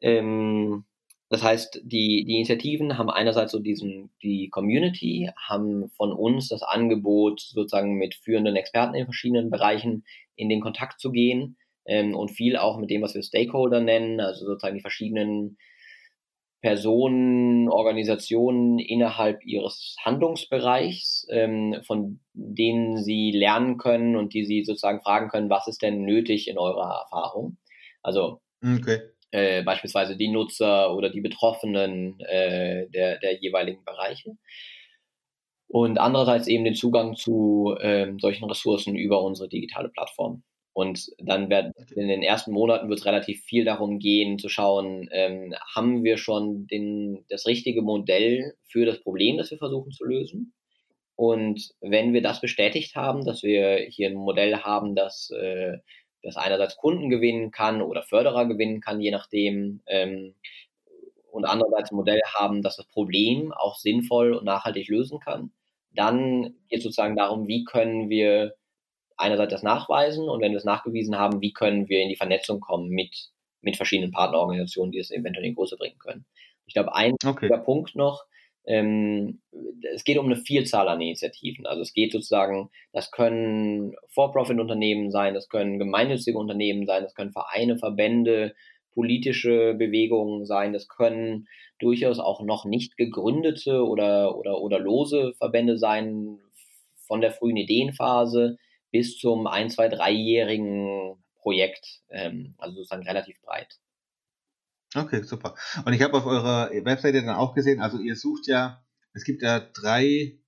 Ähm, 0.00 0.84
Das 1.28 1.42
heißt, 1.42 1.80
die, 1.84 2.24
die 2.24 2.36
Initiativen 2.36 2.98
haben 2.98 3.10
einerseits 3.10 3.52
so 3.52 3.58
diesen, 3.58 4.10
die 4.22 4.48
Community, 4.48 5.30
haben 5.36 5.88
von 5.96 6.12
uns 6.12 6.48
das 6.48 6.62
Angebot, 6.62 7.40
sozusagen 7.40 7.94
mit 7.94 8.14
führenden 8.14 8.54
Experten 8.56 8.94
in 8.94 9.06
verschiedenen 9.06 9.50
Bereichen 9.50 10.04
in 10.36 10.48
den 10.48 10.60
Kontakt 10.60 11.00
zu 11.00 11.10
gehen 11.10 11.56
ähm, 11.86 12.14
und 12.14 12.30
viel 12.30 12.56
auch 12.56 12.78
mit 12.78 12.90
dem, 12.90 13.02
was 13.02 13.14
wir 13.14 13.22
Stakeholder 13.22 13.80
nennen, 13.80 14.20
also 14.20 14.46
sozusagen 14.46 14.76
die 14.76 14.82
verschiedenen 14.82 15.58
Personen, 16.62 17.68
Organisationen 17.68 18.78
innerhalb 18.78 19.44
ihres 19.44 19.96
Handlungsbereichs, 20.04 21.26
ähm, 21.30 21.76
von 21.86 22.20
denen 22.32 23.02
sie 23.02 23.30
lernen 23.30 23.76
können 23.76 24.16
und 24.16 24.34
die 24.34 24.44
sie 24.44 24.64
sozusagen 24.64 25.00
fragen 25.00 25.28
können, 25.28 25.50
was 25.50 25.68
ist 25.68 25.82
denn 25.82 26.02
nötig 26.02 26.48
in 26.48 26.58
eurer 26.58 27.02
Erfahrung? 27.04 27.58
Also 28.02 28.40
okay 28.64 29.00
äh, 29.30 29.62
beispielsweise 29.62 30.16
die 30.16 30.28
Nutzer 30.28 30.94
oder 30.94 31.10
die 31.10 31.20
Betroffenen 31.20 32.18
äh, 32.20 32.88
der, 32.88 33.18
der 33.18 33.38
jeweiligen 33.40 33.84
Bereiche. 33.84 34.36
Und 35.68 35.98
andererseits 35.98 36.46
eben 36.46 36.64
den 36.64 36.74
Zugang 36.74 37.16
zu 37.16 37.76
ähm, 37.80 38.18
solchen 38.18 38.44
Ressourcen 38.44 38.94
über 38.94 39.22
unsere 39.22 39.48
digitale 39.48 39.88
Plattform. 39.88 40.42
Und 40.76 41.10
dann 41.16 41.48
wird 41.48 41.72
in 41.92 42.06
den 42.06 42.22
ersten 42.22 42.52
Monaten 42.52 42.90
wird 42.90 42.98
es 42.98 43.06
relativ 43.06 43.42
viel 43.44 43.64
darum 43.64 43.98
gehen, 43.98 44.38
zu 44.38 44.50
schauen, 44.50 45.08
ähm, 45.10 45.54
haben 45.74 46.04
wir 46.04 46.18
schon 46.18 46.66
den, 46.66 47.24
das 47.30 47.46
richtige 47.46 47.80
Modell 47.80 48.52
für 48.68 48.84
das 48.84 49.00
Problem, 49.00 49.38
das 49.38 49.50
wir 49.50 49.56
versuchen 49.56 49.90
zu 49.90 50.04
lösen? 50.04 50.52
Und 51.14 51.70
wenn 51.80 52.12
wir 52.12 52.20
das 52.20 52.42
bestätigt 52.42 52.94
haben, 52.94 53.24
dass 53.24 53.42
wir 53.42 53.86
hier 53.88 54.10
ein 54.10 54.16
Modell 54.16 54.54
haben, 54.58 54.94
das 54.94 55.30
äh, 55.30 55.78
das 56.22 56.36
einerseits 56.36 56.76
Kunden 56.76 57.08
gewinnen 57.08 57.52
kann 57.52 57.80
oder 57.80 58.02
Förderer 58.02 58.44
gewinnen 58.44 58.82
kann, 58.82 59.00
je 59.00 59.12
nachdem, 59.12 59.80
ähm, 59.86 60.34
und 61.30 61.46
andererseits 61.46 61.90
ein 61.90 61.96
Modell 61.96 62.20
haben, 62.34 62.60
das 62.60 62.76
das 62.76 62.86
Problem 62.88 63.50
auch 63.50 63.76
sinnvoll 63.76 64.34
und 64.34 64.44
nachhaltig 64.44 64.88
lösen 64.88 65.20
kann. 65.20 65.52
Dann 65.94 66.54
geht 66.68 66.80
es 66.80 66.84
sozusagen 66.84 67.16
darum, 67.16 67.48
wie 67.48 67.64
können 67.64 68.10
wir 68.10 68.56
einerseits 69.16 69.52
das 69.52 69.62
nachweisen 69.62 70.28
und 70.28 70.40
wenn 70.40 70.52
wir 70.52 70.58
es 70.58 70.64
nachgewiesen 70.64 71.16
haben, 71.16 71.40
wie 71.40 71.52
können 71.52 71.88
wir 71.88 72.00
in 72.00 72.08
die 72.08 72.16
Vernetzung 72.16 72.60
kommen 72.60 72.88
mit, 72.88 73.30
mit 73.60 73.76
verschiedenen 73.76 74.12
Partnerorganisationen, 74.12 74.92
die 74.92 74.98
es 74.98 75.10
eventuell 75.10 75.44
in 75.44 75.52
die 75.52 75.56
Größe 75.56 75.76
bringen 75.76 75.98
können. 75.98 76.26
Ich 76.66 76.74
glaube, 76.74 76.94
ein 76.94 77.14
okay. 77.24 77.48
Punkt 77.64 77.94
noch, 77.94 78.24
ähm, 78.66 79.40
es 79.94 80.04
geht 80.04 80.18
um 80.18 80.26
eine 80.26 80.36
Vielzahl 80.36 80.88
an 80.88 81.00
Initiativen. 81.00 81.66
Also 81.66 81.82
es 81.82 81.92
geht 81.92 82.12
sozusagen, 82.12 82.70
das 82.92 83.10
können 83.12 83.94
For-Profit-Unternehmen 84.08 85.10
sein, 85.10 85.34
das 85.34 85.48
können 85.48 85.78
gemeinnützige 85.78 86.38
Unternehmen 86.38 86.84
sein, 86.86 87.04
das 87.04 87.14
können 87.14 87.32
Vereine, 87.32 87.78
Verbände, 87.78 88.54
politische 88.92 89.74
Bewegungen 89.74 90.46
sein, 90.46 90.72
das 90.72 90.88
können 90.88 91.46
durchaus 91.78 92.18
auch 92.18 92.40
noch 92.40 92.64
nicht 92.64 92.96
gegründete 92.96 93.84
oder, 93.84 94.36
oder, 94.36 94.60
oder 94.60 94.78
lose 94.80 95.34
Verbände 95.38 95.78
sein, 95.78 96.38
von 97.06 97.20
der 97.20 97.30
frühen 97.30 97.56
Ideenphase 97.56 98.58
bis 98.90 99.18
zum 99.18 99.46
ein, 99.46 99.70
zwei, 99.70 99.88
dreijährigen 99.88 101.16
Projekt, 101.40 102.02
ähm, 102.10 102.54
also 102.58 102.76
sozusagen 102.76 103.06
relativ 103.06 103.40
breit. 103.42 103.78
Okay, 104.94 105.22
super. 105.22 105.54
Und 105.84 105.92
ich 105.92 106.02
habe 106.02 106.16
auf 106.16 106.26
eurer 106.26 106.70
Webseite 106.84 107.22
dann 107.22 107.36
auch 107.36 107.54
gesehen, 107.54 107.80
also 107.80 107.98
ihr 107.98 108.16
sucht 108.16 108.46
ja, 108.46 108.84
es 109.12 109.24
gibt 109.24 109.42
ja 109.42 109.60
drei 109.60 110.38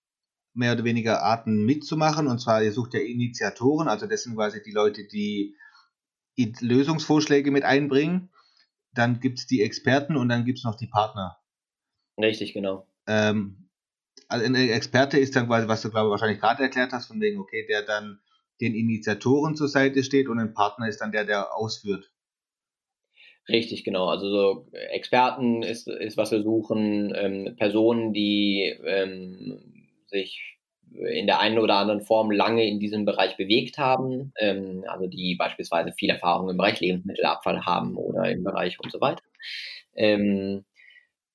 mehr 0.55 0.73
oder 0.73 0.85
weniger 0.85 1.23
Arten 1.23 1.65
mitzumachen. 1.65 2.27
Und 2.27 2.41
zwar, 2.41 2.63
ihr 2.63 2.73
sucht 2.73 2.95
ja 2.95 3.01
Initiatoren, 3.01 3.89
also 3.89 4.07
das 4.07 4.25
sind 4.25 4.35
quasi 4.35 4.63
die 4.63 4.73
Leute, 4.73 5.07
die 5.07 5.57
Lösungsvorschläge 6.37 7.51
mit 7.51 7.65
einbringen. 7.65 8.31
Dann 8.93 9.21
gibt 9.21 9.39
es 9.39 9.47
die 9.47 9.63
Experten 9.63 10.17
und 10.17 10.29
dann 10.29 10.45
gibt 10.45 10.59
es 10.59 10.65
noch 10.65 10.77
die 10.77 10.87
Partner. 10.87 11.39
Richtig, 12.19 12.53
genau. 12.53 12.87
Ähm, 13.07 13.69
also 14.29 14.45
ein 14.45 14.55
Experte 14.55 15.19
ist 15.19 15.37
dann 15.37 15.47
quasi, 15.47 15.69
was 15.69 15.83
du 15.83 15.91
glaube 15.91 16.09
ich 16.09 16.11
wahrscheinlich 16.11 16.41
gerade 16.41 16.63
erklärt 16.63 16.93
hast, 16.93 17.07
von 17.07 17.21
wegen, 17.21 17.39
okay, 17.39 17.67
der 17.67 17.83
dann 17.83 18.21
den 18.61 18.75
Initiatoren 18.75 19.57
zur 19.57 19.69
Seite 19.69 20.03
steht 20.03 20.29
und 20.29 20.39
ein 20.39 20.55
Partner 20.55 20.89
ist 20.89 21.01
dann 21.01 21.13
der, 21.13 21.25
der 21.25 21.55
ausführt. 21.55 22.11
Richtig, 23.49 23.85
genau. 23.85 24.09
Also 24.09 24.31
so 24.31 24.67
Experten 24.73 25.63
ist, 25.63 25.89
ist 25.89 26.19
was 26.19 26.31
wir 26.31 26.43
suchen, 26.43 27.15
ähm, 27.17 27.57
Personen, 27.57 28.13
die 28.13 28.75
ähm, 28.85 29.89
sich 30.07 30.59
in 30.93 31.27
der 31.27 31.41
einen 31.41 31.59
oder 31.59 31.77
anderen 31.77 32.03
Form 32.03 32.31
lange 32.31 32.67
in 32.67 32.79
diesem 32.79 33.05
Bereich 33.05 33.37
bewegt 33.37 33.79
haben, 33.79 34.33
ähm, 34.39 34.85
also 34.87 35.07
die 35.07 35.37
beispielsweise 35.37 35.93
viel 35.93 36.11
Erfahrung 36.11 36.51
im 36.51 36.57
Bereich 36.57 36.81
Lebensmittelabfall 36.81 37.65
haben 37.65 37.97
oder 37.97 38.31
im 38.31 38.45
Bereich 38.45 38.79
und 38.81 38.91
so 38.93 39.01
weiter. 39.01 39.23
Ähm, 39.95 40.65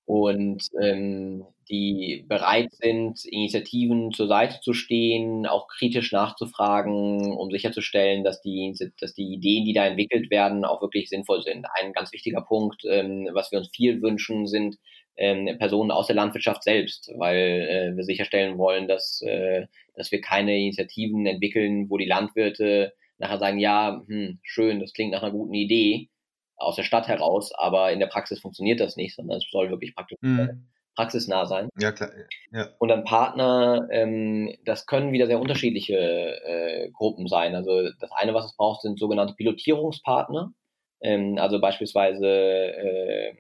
und 0.06 0.64
ähm, 0.82 1.46
die 1.70 2.26
bereit 2.28 2.74
sind, 2.74 3.24
Initiativen 3.26 4.12
zur 4.12 4.28
Seite 4.28 4.60
zu 4.62 4.74
stehen, 4.74 5.46
auch 5.46 5.68
kritisch 5.68 6.12
nachzufragen, 6.12 7.36
um 7.36 7.52
sicherzustellen, 7.52 8.24
dass 8.24 8.42
die, 8.42 8.74
dass 9.00 9.14
die 9.14 9.34
Ideen, 9.34 9.66
die 9.66 9.74
da 9.74 9.86
entwickelt 9.86 10.30
werden, 10.30 10.66
auch 10.66 10.82
wirklich 10.82 11.10
sinnvoll 11.10 11.42
sind. 11.42 11.66
Ein 11.80 11.94
ganz 11.94 12.12
wichtiger 12.12 12.42
Punkt, 12.42 12.84
ähm, 12.90 13.30
was 13.34 13.52
wir 13.52 13.60
uns 13.60 13.70
viel 13.74 14.02
wünschen, 14.02 14.48
sind 14.48 14.78
ähm, 15.16 15.58
Personen 15.58 15.92
aus 15.92 16.08
der 16.08 16.16
Landwirtschaft 16.16 16.64
selbst, 16.64 17.12
weil 17.18 17.38
äh, 17.38 17.96
wir 17.96 18.04
sicherstellen 18.04 18.58
wollen, 18.58 18.88
dass, 18.88 19.22
äh, 19.22 19.68
dass 19.96 20.12
wir 20.12 20.22
keine 20.22 20.58
Initiativen 20.58 21.26
entwickeln, 21.26 21.90
wo 21.90 21.98
die 21.98 22.06
Landwirte 22.06 22.94
nachher 23.20 23.40
sagen, 23.40 23.60
ja, 23.60 24.02
hm, 24.08 24.40
schön, 24.42 24.80
das 24.80 24.94
klingt 24.94 25.12
nach 25.12 25.22
einer 25.22 25.32
guten 25.32 25.54
Idee 25.54 26.10
aus 26.56 26.76
der 26.76 26.84
Stadt 26.84 27.08
heraus, 27.08 27.52
aber 27.54 27.92
in 27.92 28.00
der 28.00 28.08
Praxis 28.08 28.40
funktioniert 28.40 28.80
das 28.80 28.96
nicht, 28.96 29.16
sondern 29.16 29.38
es 29.38 29.48
soll 29.52 29.70
wirklich 29.70 29.96
praktisch 29.96 30.18
mhm 30.22 30.68
praxisnah 30.96 31.46
sein. 31.46 31.70
Ja, 31.80 31.92
klar. 31.92 32.12
Ja. 32.52 32.70
Und 32.80 32.90
dann 32.90 33.04
Partner, 33.04 33.88
ähm, 33.92 34.56
das 34.66 34.86
können 34.86 35.12
wieder 35.12 35.28
sehr 35.28 35.40
unterschiedliche 35.40 35.96
äh, 35.96 36.90
Gruppen 36.92 37.28
sein. 37.28 37.56
Also 37.56 37.90
das 38.00 38.12
eine, 38.12 38.34
was 38.34 38.46
es 38.46 38.56
braucht, 38.56 38.82
sind 38.82 39.00
sogenannte 39.00 39.34
Pilotierungspartner. 39.36 40.54
Ähm, 41.02 41.38
also 41.38 41.60
beispielsweise 41.60 42.28
äh, 42.28 43.34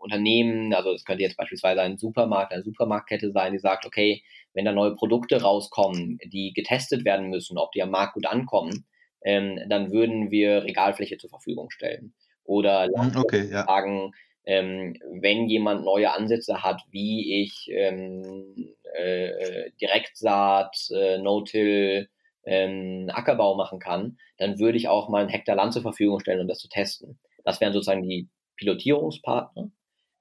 Unternehmen, 0.00 0.72
also 0.72 0.92
es 0.92 1.04
könnte 1.04 1.24
jetzt 1.24 1.36
beispielsweise 1.36 1.82
ein 1.82 1.98
Supermarkt, 1.98 2.52
eine 2.52 2.62
Supermarktkette 2.62 3.32
sein, 3.32 3.52
die 3.52 3.58
sagt, 3.58 3.84
okay, 3.84 4.22
wenn 4.54 4.64
da 4.64 4.72
neue 4.72 4.94
Produkte 4.94 5.42
rauskommen, 5.42 6.18
die 6.24 6.52
getestet 6.54 7.04
werden 7.04 7.28
müssen, 7.28 7.58
ob 7.58 7.72
die 7.72 7.82
am 7.82 7.90
Markt 7.90 8.14
gut 8.14 8.26
ankommen, 8.26 8.86
ähm, 9.24 9.58
dann 9.68 9.90
würden 9.90 10.30
wir 10.30 10.62
Regalfläche 10.62 11.18
zur 11.18 11.30
Verfügung 11.30 11.70
stellen. 11.70 12.14
Oder 12.44 12.86
hm, 12.86 13.16
okay, 13.16 13.48
ja. 13.50 13.64
sagen, 13.64 14.12
ähm, 14.46 14.96
wenn 15.20 15.48
jemand 15.48 15.84
neue 15.84 16.12
Ansätze 16.12 16.62
hat, 16.62 16.82
wie 16.90 17.42
ich 17.42 17.68
ähm, 17.70 18.74
äh, 18.94 19.70
Direktsaat, 19.80 20.76
äh, 20.94 21.18
No-Till, 21.18 22.08
ähm, 22.44 23.10
Ackerbau 23.12 23.56
machen 23.56 23.80
kann, 23.80 24.18
dann 24.38 24.58
würde 24.60 24.78
ich 24.78 24.88
auch 24.88 25.08
mal 25.08 25.22
einen 25.22 25.30
Hektar 25.30 25.56
Land 25.56 25.72
zur 25.72 25.82
Verfügung 25.82 26.20
stellen, 26.20 26.40
um 26.40 26.48
das 26.48 26.60
zu 26.60 26.68
testen. 26.68 27.18
Das 27.44 27.60
wären 27.60 27.72
sozusagen 27.72 28.08
die 28.08 28.28
Pilotierungspartner. 28.56 29.70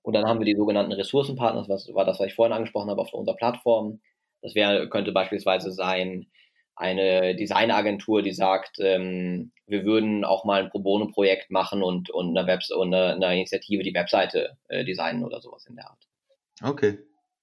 Und 0.01 0.13
dann 0.13 0.25
haben 0.25 0.39
wir 0.39 0.45
die 0.45 0.55
sogenannten 0.55 0.91
Ressourcenpartner, 0.91 1.65
das 1.67 1.93
war 1.93 2.05
das, 2.05 2.19
was 2.19 2.27
ich 2.27 2.35
vorhin 2.35 2.53
angesprochen 2.53 2.89
habe 2.89 3.01
auf 3.01 3.13
unserer 3.13 3.35
Plattform. 3.35 4.01
Das 4.41 4.53
wäre, 4.55 4.89
könnte 4.89 5.11
beispielsweise 5.11 5.71
sein, 5.71 6.27
eine 6.75 7.35
Designagentur, 7.35 8.21
die 8.21 8.33
sagt, 8.33 8.77
ähm, 8.79 9.51
wir 9.65 9.85
würden 9.85 10.25
auch 10.25 10.45
mal 10.45 10.63
ein 10.63 10.69
Pro 10.69 10.79
Bono-Projekt 10.79 11.49
machen 11.49 11.81
und, 11.81 12.09
und, 12.09 12.37
eine, 12.37 12.47
Webs 12.47 12.71
und 12.71 12.93
eine, 12.93 13.13
eine 13.13 13.33
Initiative 13.33 13.83
die 13.83 13.93
Webseite 13.93 14.57
äh, 14.67 14.83
designen 14.83 15.23
oder 15.23 15.41
sowas 15.41 15.65
in 15.67 15.75
der 15.75 15.89
Art. 15.89 16.07
Okay, 16.61 16.99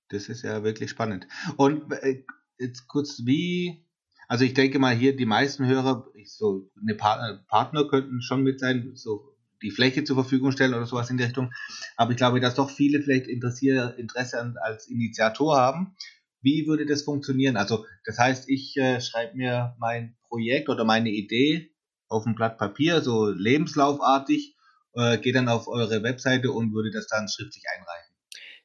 das 0.09 0.29
ist 0.29 0.43
ja 0.43 0.63
wirklich 0.63 0.91
spannend. 0.91 1.27
Und 1.57 1.93
äh, 1.93 2.25
jetzt 2.59 2.87
kurz, 2.89 3.23
wie, 3.25 3.85
also 4.29 4.45
ich 4.45 4.55
denke 4.55 4.79
mal 4.79 4.95
hier, 4.95 5.17
die 5.17 5.27
meisten 5.27 5.67
Hörer, 5.67 6.07
so 6.25 6.71
eine 6.81 6.95
Partner, 6.95 7.43
Partner 7.49 7.89
könnten 7.89 8.21
schon 8.21 8.43
mit 8.43 8.61
sein, 8.61 8.93
so 8.95 9.35
die 9.63 9.71
Fläche 9.71 10.05
zur 10.05 10.17
Verfügung 10.17 10.53
stellen 10.53 10.75
oder 10.75 10.87
sowas 10.87 11.09
in 11.11 11.17
die 11.17 11.25
Richtung. 11.25 11.53
Aber 11.97 12.11
ich 12.11 12.17
glaube, 12.17 12.41
dass 12.41 12.57
doch 12.57 12.71
viele 12.71 13.01
vielleicht 13.01 13.29
Interesse, 13.29 13.95
Interesse 13.97 14.41
an, 14.41 14.57
als 14.61 14.89
Initiator 14.89 15.57
haben 15.57 15.97
wie 16.43 16.67
würde 16.67 16.87
das 16.87 17.03
funktionieren? 17.03 17.57
Also 17.57 17.85
das 18.05 18.19
heißt, 18.19 18.51
ich 18.51 18.77
äh, 18.77 19.01
schreibe 19.01 19.37
mir 19.37 19.77
mein 19.79 20.17
Projekt 20.29 20.69
oder 20.69 20.85
meine 20.85 21.11
Idee 21.11 21.71
auf 22.09 22.27
ein 22.27 22.35
Blatt 22.35 22.59
Papier, 22.59 23.01
so 23.01 23.29
lebenslaufartig, 23.29 24.57
äh, 24.95 25.19
gehe 25.19 25.33
dann 25.33 25.49
auf 25.49 25.69
eure 25.69 26.03
Webseite 26.03 26.51
und 26.53 26.75
würde 26.75 26.91
das 26.91 27.07
dann 27.07 27.29
schriftlich 27.29 27.65
einreichen. 27.75 28.15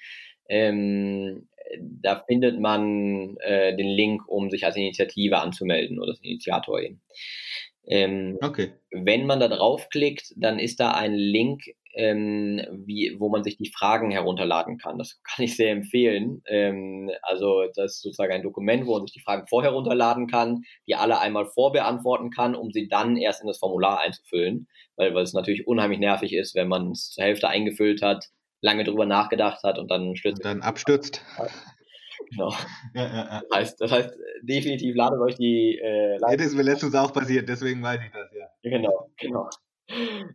Ähm, 0.49 1.49
farm-climate.de. 1.50 1.50
Da 1.79 2.25
findet 2.27 2.59
man 2.61 3.37
äh, 3.39 3.77
den 3.77 3.89
Link, 3.89 4.29
um 4.29 4.51
sich 4.51 4.65
als 4.65 4.77
Initiative 4.77 5.39
anzumelden 5.39 5.99
oder 5.99 6.11
als 6.11 6.23
Initiator 6.23 6.81
eben. 6.81 7.01
Ähm, 7.87 8.39
okay. 8.43 8.73
Wenn 8.91 9.27
man 9.27 9.41
da 9.41 9.49
draufklickt, 9.49 10.33
dann 10.37 10.59
ist 10.59 10.81
da 10.81 10.93
ein 10.93 11.15
Link 11.15 11.63
ähm, 11.95 12.61
wie, 12.87 13.17
wo 13.19 13.29
man 13.29 13.43
sich 13.43 13.57
die 13.57 13.71
Fragen 13.71 14.11
herunterladen 14.11 14.79
kann. 14.79 14.99
Das 14.99 15.21
kann 15.25 15.45
ich 15.45 15.57
sehr 15.57 15.73
empfehlen. 15.73 16.43
Ähm, 16.47 17.11
also 17.23 17.65
das 17.75 17.97
ist 17.97 18.03
sozusagen 18.03 18.33
ein 18.33 18.43
Dokument, 18.43 18.87
wo 18.87 18.93
man 18.93 19.07
sich 19.07 19.15
die 19.15 19.23
Fragen 19.23 19.47
vorher 19.47 19.73
runterladen 19.73 20.27
kann, 20.27 20.63
die 20.87 20.95
alle 20.95 21.21
einmal 21.21 21.47
vorbeantworten 21.47 22.31
kann, 22.31 22.55
um 22.55 22.71
sie 22.71 22.89
dann 22.89 23.17
erst 23.17 23.43
in 23.43 23.49
das 23.49 23.59
Formular 23.59 24.01
einzufüllen, 24.01 24.69
weil, 24.97 25.15
weil 25.15 25.25
es 25.25 25.33
natürlich 25.33 25.67
unheimlich 25.67 25.99
nervig 25.99 26.33
ist, 26.33 26.55
wenn 26.55 26.69
man 26.69 26.93
es 26.93 27.11
zur 27.11 27.25
Hälfte 27.25 27.49
eingefüllt 27.49 28.03
hat, 28.03 28.27
lange 28.61 28.85
drüber 28.85 29.07
nachgedacht 29.07 29.63
hat 29.63 29.79
und 29.79 29.91
dann 29.91 30.17
stürzt. 30.17 30.39
Und 30.39 30.45
dann 30.45 30.63
abstürzt. 30.63 31.25
Genau. 32.31 32.53
Ja, 32.95 33.03
ja, 33.03 33.15
ja. 33.15 33.43
Das, 33.49 33.59
heißt, 33.59 33.81
das 33.81 33.93
heißt, 33.93 34.19
definitiv 34.43 34.95
ladet 34.95 35.21
euch 35.21 35.37
die. 35.37 35.79
Äh, 35.79 36.19
ja, 36.21 36.37
das 36.37 36.47
ist 36.47 36.55
mir 36.55 36.63
letztens 36.63 36.95
auch 36.95 37.13
passiert, 37.13 37.49
deswegen 37.49 37.83
weiß 37.83 38.01
ich 38.05 38.13
das, 38.13 38.31
ja. 38.33 38.47
Genau, 38.63 39.11
genau. 39.17 39.49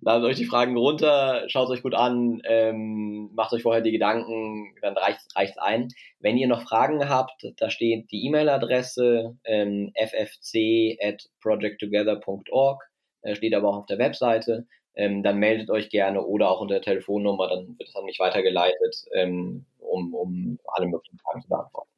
Ladet 0.01 0.26
euch 0.26 0.36
die 0.36 0.45
Fragen 0.45 0.76
runter, 0.76 1.43
schaut 1.47 1.65
es 1.65 1.78
euch 1.78 1.84
gut 1.84 1.95
an, 1.95 2.41
ähm, 2.45 3.30
macht 3.34 3.53
euch 3.53 3.61
vorher 3.61 3.82
die 3.82 3.91
Gedanken, 3.91 4.73
dann 4.82 4.97
reicht 4.97 5.21
es 5.36 5.57
ein. 5.57 5.89
Wenn 6.19 6.38
ihr 6.38 6.47
noch 6.47 6.63
Fragen 6.63 7.07
habt, 7.07 7.45
da 7.57 7.69
steht 7.69 8.11
die 8.11 8.26
E-Mail-Adresse 8.26 9.38
ähm, 9.45 9.91
ffc 9.95 10.97
at 11.01 11.30
projecttogether.org, 11.41 12.84
äh, 13.21 13.36
steht 13.36 13.53
aber 13.53 13.69
auch 13.69 13.78
auf 13.78 13.86
der 13.86 13.99
Webseite. 13.99 14.65
Ähm, 14.95 15.23
dann 15.23 15.39
meldet 15.39 15.69
euch 15.69 15.89
gerne 15.89 16.23
oder 16.23 16.49
auch 16.49 16.61
unter 16.61 16.75
der 16.75 16.81
Telefonnummer, 16.81 17.49
dann 17.49 17.77
wird 17.77 17.89
es 17.89 17.95
an 17.95 18.05
mich 18.05 18.19
weitergeleitet, 18.19 19.05
ähm, 19.13 19.65
um, 19.79 20.13
um 20.13 20.59
alle 20.67 20.87
möglichen 20.87 21.19
Fragen 21.19 21.41
zu 21.41 21.49
beantworten. 21.49 21.89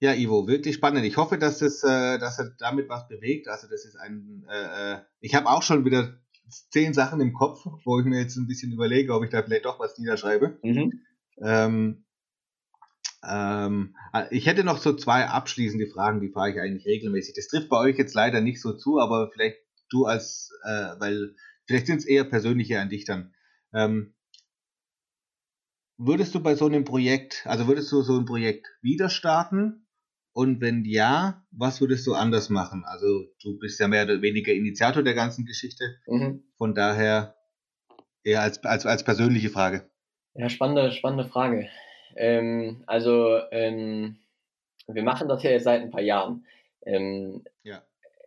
Ja, 0.00 0.14
Ivo, 0.14 0.48
wirklich 0.48 0.74
spannend. 0.74 1.04
Ich 1.04 1.16
hoffe, 1.16 1.38
dass 1.38 1.62
es, 1.62 1.84
äh, 1.84 2.18
dass 2.18 2.40
er 2.40 2.50
damit 2.58 2.88
was 2.88 3.06
bewegt. 3.06 3.46
Also 3.46 3.68
das 3.68 3.84
ist 3.84 3.94
ein, 3.94 4.44
äh, 4.50 4.94
äh, 4.94 4.98
ich 5.20 5.36
habe 5.36 5.48
auch 5.48 5.62
schon 5.62 5.84
wieder 5.84 6.18
zehn 6.70 6.92
Sachen 6.92 7.20
im 7.20 7.32
Kopf, 7.32 7.64
wo 7.84 8.00
ich 8.00 8.04
mir 8.04 8.20
jetzt 8.20 8.36
ein 8.36 8.48
bisschen 8.48 8.72
überlege, 8.72 9.14
ob 9.14 9.22
ich 9.22 9.30
da 9.30 9.44
vielleicht 9.44 9.64
doch 9.64 9.78
was 9.78 9.96
niederschreibe. 9.98 10.58
Mhm. 10.62 11.02
Ähm, 11.40 12.04
ähm, 13.24 13.96
äh, 14.12 14.24
ich 14.30 14.46
hätte 14.46 14.64
noch 14.64 14.78
so 14.78 14.92
zwei 14.94 15.26
abschließende 15.26 15.86
Fragen, 15.86 16.20
die 16.20 16.30
frage 16.30 16.54
ich 16.54 16.60
eigentlich 16.60 16.86
regelmäßig. 16.86 17.34
Das 17.34 17.46
trifft 17.46 17.68
bei 17.68 17.78
euch 17.78 17.96
jetzt 17.96 18.14
leider 18.14 18.40
nicht 18.40 18.60
so 18.60 18.72
zu, 18.72 18.98
aber 18.98 19.30
vielleicht 19.32 19.58
du 19.92 20.06
als, 20.06 20.50
äh, 20.64 20.94
weil 20.98 21.34
vielleicht 21.66 21.86
sind 21.86 21.98
es 21.98 22.06
eher 22.06 22.24
persönliche 22.24 22.80
an 22.80 22.88
dich 22.88 23.04
dann. 23.04 23.34
Ähm, 23.74 24.14
würdest 25.96 26.34
du 26.34 26.40
bei 26.40 26.54
so 26.54 26.66
einem 26.66 26.84
Projekt, 26.84 27.42
also 27.46 27.68
würdest 27.68 27.90
du 27.92 28.02
so 28.02 28.18
ein 28.18 28.24
Projekt 28.24 28.66
wieder 28.80 29.08
starten 29.08 29.86
und 30.32 30.60
wenn 30.60 30.84
ja, 30.84 31.44
was 31.50 31.80
würdest 31.80 32.06
du 32.06 32.14
anders 32.14 32.48
machen? 32.48 32.84
Also 32.86 33.26
du 33.42 33.58
bist 33.58 33.78
ja 33.80 33.88
mehr 33.88 34.04
oder 34.04 34.22
weniger 34.22 34.52
Initiator 34.52 35.02
der 35.02 35.14
ganzen 35.14 35.44
Geschichte. 35.44 35.96
Mhm. 36.06 36.42
Von 36.56 36.74
daher 36.74 37.36
eher 38.24 38.42
als, 38.42 38.62
als, 38.64 38.86
als 38.86 39.04
persönliche 39.04 39.50
Frage. 39.50 39.90
Ja, 40.34 40.48
spannende, 40.48 40.92
spannende 40.92 41.26
Frage. 41.26 41.68
Ähm, 42.16 42.82
also 42.86 43.40
ähm, 43.50 44.18
wir 44.86 45.02
machen 45.02 45.28
das 45.28 45.42
ja 45.42 45.50
jetzt 45.50 45.64
seit 45.64 45.82
ein 45.82 45.90
paar 45.90 46.02
Jahren. 46.02 46.46
Ähm, 46.86 47.44
ja. 47.62 47.82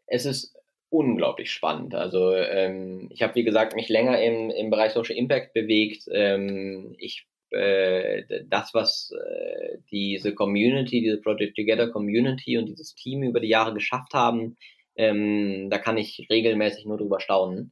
Es 0.07 0.25
ist 0.25 0.54
unglaublich 0.89 1.51
spannend. 1.51 1.95
Also 1.95 2.33
ähm, 2.35 3.07
ich 3.11 3.21
habe, 3.21 3.35
wie 3.35 3.43
gesagt, 3.43 3.75
mich 3.75 3.89
länger 3.89 4.21
im, 4.21 4.49
im 4.49 4.69
Bereich 4.69 4.93
Social 4.93 5.15
Impact 5.15 5.53
bewegt. 5.53 6.07
Ähm, 6.11 6.95
ich 6.97 7.27
äh, 7.51 8.23
das, 8.49 8.73
was 8.73 9.11
äh, 9.11 9.77
diese 9.91 10.33
Community, 10.33 11.01
diese 11.01 11.21
Project 11.21 11.55
Together 11.55 11.89
Community 11.89 12.57
und 12.57 12.67
dieses 12.67 12.95
Team 12.95 13.23
über 13.23 13.39
die 13.39 13.47
Jahre 13.47 13.73
geschafft 13.73 14.13
haben, 14.13 14.57
ähm, 14.95 15.69
da 15.69 15.77
kann 15.77 15.97
ich 15.97 16.27
regelmäßig 16.29 16.85
nur 16.85 16.97
drüber 16.97 17.19
staunen. 17.19 17.71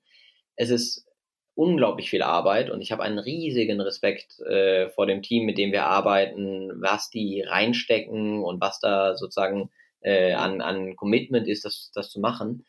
Es 0.56 0.70
ist 0.70 1.06
unglaublich 1.56 2.10
viel 2.10 2.22
Arbeit 2.22 2.70
und 2.70 2.82
ich 2.82 2.92
habe 2.92 3.04
einen 3.04 3.20
riesigen 3.20 3.80
Respekt 3.82 4.40
äh, 4.42 4.90
vor 4.90 5.06
dem 5.06 5.22
Team, 5.22 5.46
mit 5.46 5.58
dem 5.58 5.72
wir 5.72 5.86
arbeiten, 5.86 6.72
was 6.82 7.10
die 7.10 7.42
reinstecken 7.42 8.44
und 8.44 8.62
was 8.62 8.80
da 8.80 9.16
sozusagen 9.16 9.70
äh, 10.02 10.34
an, 10.34 10.62
an 10.62 10.96
Commitment 10.96 11.48
ist, 11.48 11.66
das, 11.66 11.92
das 11.94 12.10
zu 12.10 12.20
machen. 12.20 12.66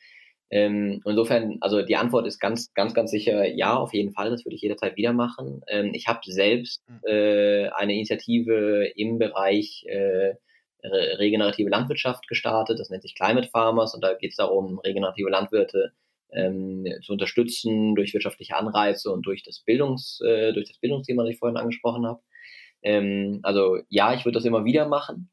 Ähm, 0.54 1.00
insofern, 1.04 1.58
also 1.60 1.82
die 1.82 1.96
Antwort 1.96 2.28
ist 2.28 2.38
ganz, 2.38 2.72
ganz, 2.74 2.94
ganz 2.94 3.10
sicher 3.10 3.44
ja, 3.44 3.74
auf 3.74 3.92
jeden 3.92 4.12
Fall. 4.12 4.30
Das 4.30 4.44
würde 4.44 4.54
ich 4.54 4.62
jederzeit 4.62 4.96
wieder 4.96 5.12
machen. 5.12 5.62
Ähm, 5.66 5.90
ich 5.94 6.06
habe 6.06 6.20
selbst 6.22 6.80
hm. 6.86 7.00
äh, 7.04 7.68
eine 7.70 7.94
Initiative 7.94 8.86
im 8.94 9.18
Bereich 9.18 9.84
äh, 9.88 10.34
regenerative 10.84 11.70
Landwirtschaft 11.70 12.28
gestartet. 12.28 12.78
Das 12.78 12.88
nennt 12.88 13.02
sich 13.02 13.16
Climate 13.16 13.48
Farmers 13.48 13.94
und 13.94 14.04
da 14.04 14.14
geht 14.14 14.30
es 14.30 14.36
darum, 14.36 14.78
regenerative 14.78 15.28
Landwirte 15.28 15.92
ähm, 16.30 16.86
zu 17.02 17.14
unterstützen 17.14 17.96
durch 17.96 18.14
wirtschaftliche 18.14 18.54
Anreize 18.54 19.10
und 19.10 19.26
durch 19.26 19.42
das 19.42 19.58
Bildungs, 19.58 20.20
äh, 20.24 20.52
durch 20.52 20.68
das 20.68 20.78
Bildungsthema, 20.78 21.24
das 21.24 21.32
ich 21.32 21.38
vorhin 21.40 21.56
angesprochen 21.56 22.06
habe. 22.06 22.20
Ähm, 22.84 23.40
also 23.42 23.78
ja, 23.88 24.14
ich 24.14 24.24
würde 24.24 24.36
das 24.36 24.44
immer 24.44 24.64
wieder 24.64 24.86
machen. 24.86 25.30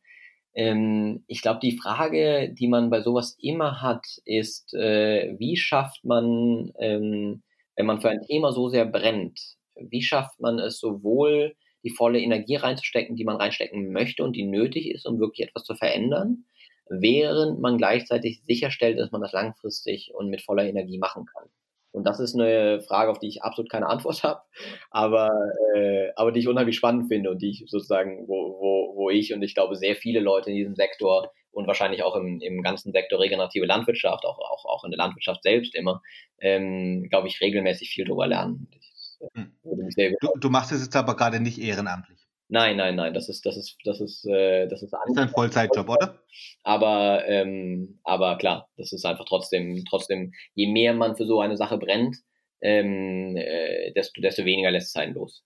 Ähm, 0.53 1.23
ich 1.27 1.41
glaube, 1.41 1.59
die 1.61 1.77
Frage, 1.77 2.53
die 2.53 2.67
man 2.67 2.89
bei 2.89 3.01
sowas 3.01 3.37
immer 3.39 3.81
hat, 3.81 4.05
ist, 4.25 4.73
äh, 4.73 5.35
wie 5.39 5.57
schafft 5.57 6.03
man, 6.03 6.73
ähm, 6.79 7.43
wenn 7.75 7.85
man 7.85 8.01
für 8.01 8.09
ein 8.09 8.23
Thema 8.23 8.51
so 8.51 8.69
sehr 8.69 8.85
brennt, 8.85 9.39
wie 9.75 10.01
schafft 10.03 10.39
man 10.39 10.59
es 10.59 10.79
sowohl 10.79 11.55
die 11.83 11.89
volle 11.89 12.19
Energie 12.19 12.55
reinzustecken, 12.55 13.15
die 13.15 13.23
man 13.23 13.37
reinstecken 13.37 13.91
möchte 13.91 14.23
und 14.23 14.35
die 14.35 14.45
nötig 14.45 14.89
ist, 14.91 15.05
um 15.07 15.19
wirklich 15.19 15.47
etwas 15.47 15.63
zu 15.63 15.75
verändern, 15.75 16.45
während 16.89 17.59
man 17.59 17.77
gleichzeitig 17.77 18.41
sicherstellt, 18.45 18.99
dass 18.99 19.11
man 19.11 19.21
das 19.21 19.31
langfristig 19.31 20.13
und 20.13 20.29
mit 20.29 20.41
voller 20.41 20.65
Energie 20.65 20.99
machen 20.99 21.25
kann. 21.25 21.47
Und 21.91 22.05
das 22.05 22.19
ist 22.19 22.35
eine 22.35 22.81
Frage, 22.81 23.11
auf 23.11 23.19
die 23.19 23.27
ich 23.27 23.43
absolut 23.43 23.69
keine 23.69 23.87
Antwort 23.87 24.23
habe, 24.23 24.41
aber, 24.89 25.29
äh, 25.75 26.09
aber 26.15 26.31
die 26.31 26.39
ich 26.39 26.47
unheimlich 26.47 26.77
spannend 26.77 27.07
finde 27.07 27.31
und 27.31 27.41
die 27.41 27.49
ich 27.49 27.65
sozusagen, 27.67 28.27
wo, 28.27 28.57
wo, 28.59 28.95
wo 28.95 29.09
ich 29.09 29.33
und 29.33 29.41
ich 29.43 29.53
glaube 29.53 29.75
sehr 29.75 29.95
viele 29.95 30.19
Leute 30.19 30.49
in 30.49 30.55
diesem 30.55 30.75
Sektor 30.75 31.31
und 31.51 31.67
wahrscheinlich 31.67 32.03
auch 32.03 32.15
im, 32.15 32.39
im 32.39 32.61
ganzen 32.61 32.93
Sektor 32.93 33.19
regenerative 33.19 33.65
Landwirtschaft, 33.65 34.25
auch, 34.25 34.39
auch, 34.39 34.65
auch 34.65 34.83
in 34.85 34.91
der 34.91 34.97
Landwirtschaft 34.97 35.43
selbst 35.43 35.75
immer, 35.75 36.01
ähm, 36.39 37.07
glaube 37.09 37.27
ich, 37.27 37.41
regelmäßig 37.41 37.89
viel 37.89 38.05
darüber 38.05 38.27
lernen. 38.27 38.67
Ich, 38.71 39.17
hm. 39.33 39.51
du, 39.63 40.39
du 40.39 40.49
machst 40.49 40.71
es 40.71 40.83
jetzt 40.83 40.95
aber 40.95 41.15
gerade 41.15 41.39
nicht 41.41 41.59
ehrenamtlich. 41.59 42.20
Nein, 42.53 42.75
nein, 42.75 42.97
nein, 42.97 43.13
das 43.13 43.29
ist, 43.29 43.45
das 43.45 43.55
ist, 43.55 43.77
das 43.85 44.01
ist, 44.01 44.25
äh, 44.25 44.67
das 44.67 44.83
ist, 44.83 44.91
ist 44.91 45.17
ein 45.17 45.29
Vollzeitjob, 45.29 45.87
oder? 45.87 46.21
Aber, 46.63 47.25
ähm, 47.25 48.01
aber 48.03 48.37
klar, 48.37 48.67
das 48.75 48.91
ist 48.91 49.05
einfach 49.05 49.23
trotzdem, 49.23 49.85
trotzdem, 49.89 50.33
je 50.53 50.69
mehr 50.69 50.93
man 50.93 51.15
für 51.15 51.25
so 51.25 51.39
eine 51.39 51.55
Sache 51.55 51.77
brennt, 51.77 52.17
ähm, 52.59 53.37
äh, 53.37 53.93
desto, 53.93 54.19
desto 54.19 54.43
weniger 54.43 54.69
lässt 54.69 54.89
es 54.89 55.01
einen 55.01 55.13
los. 55.13 55.45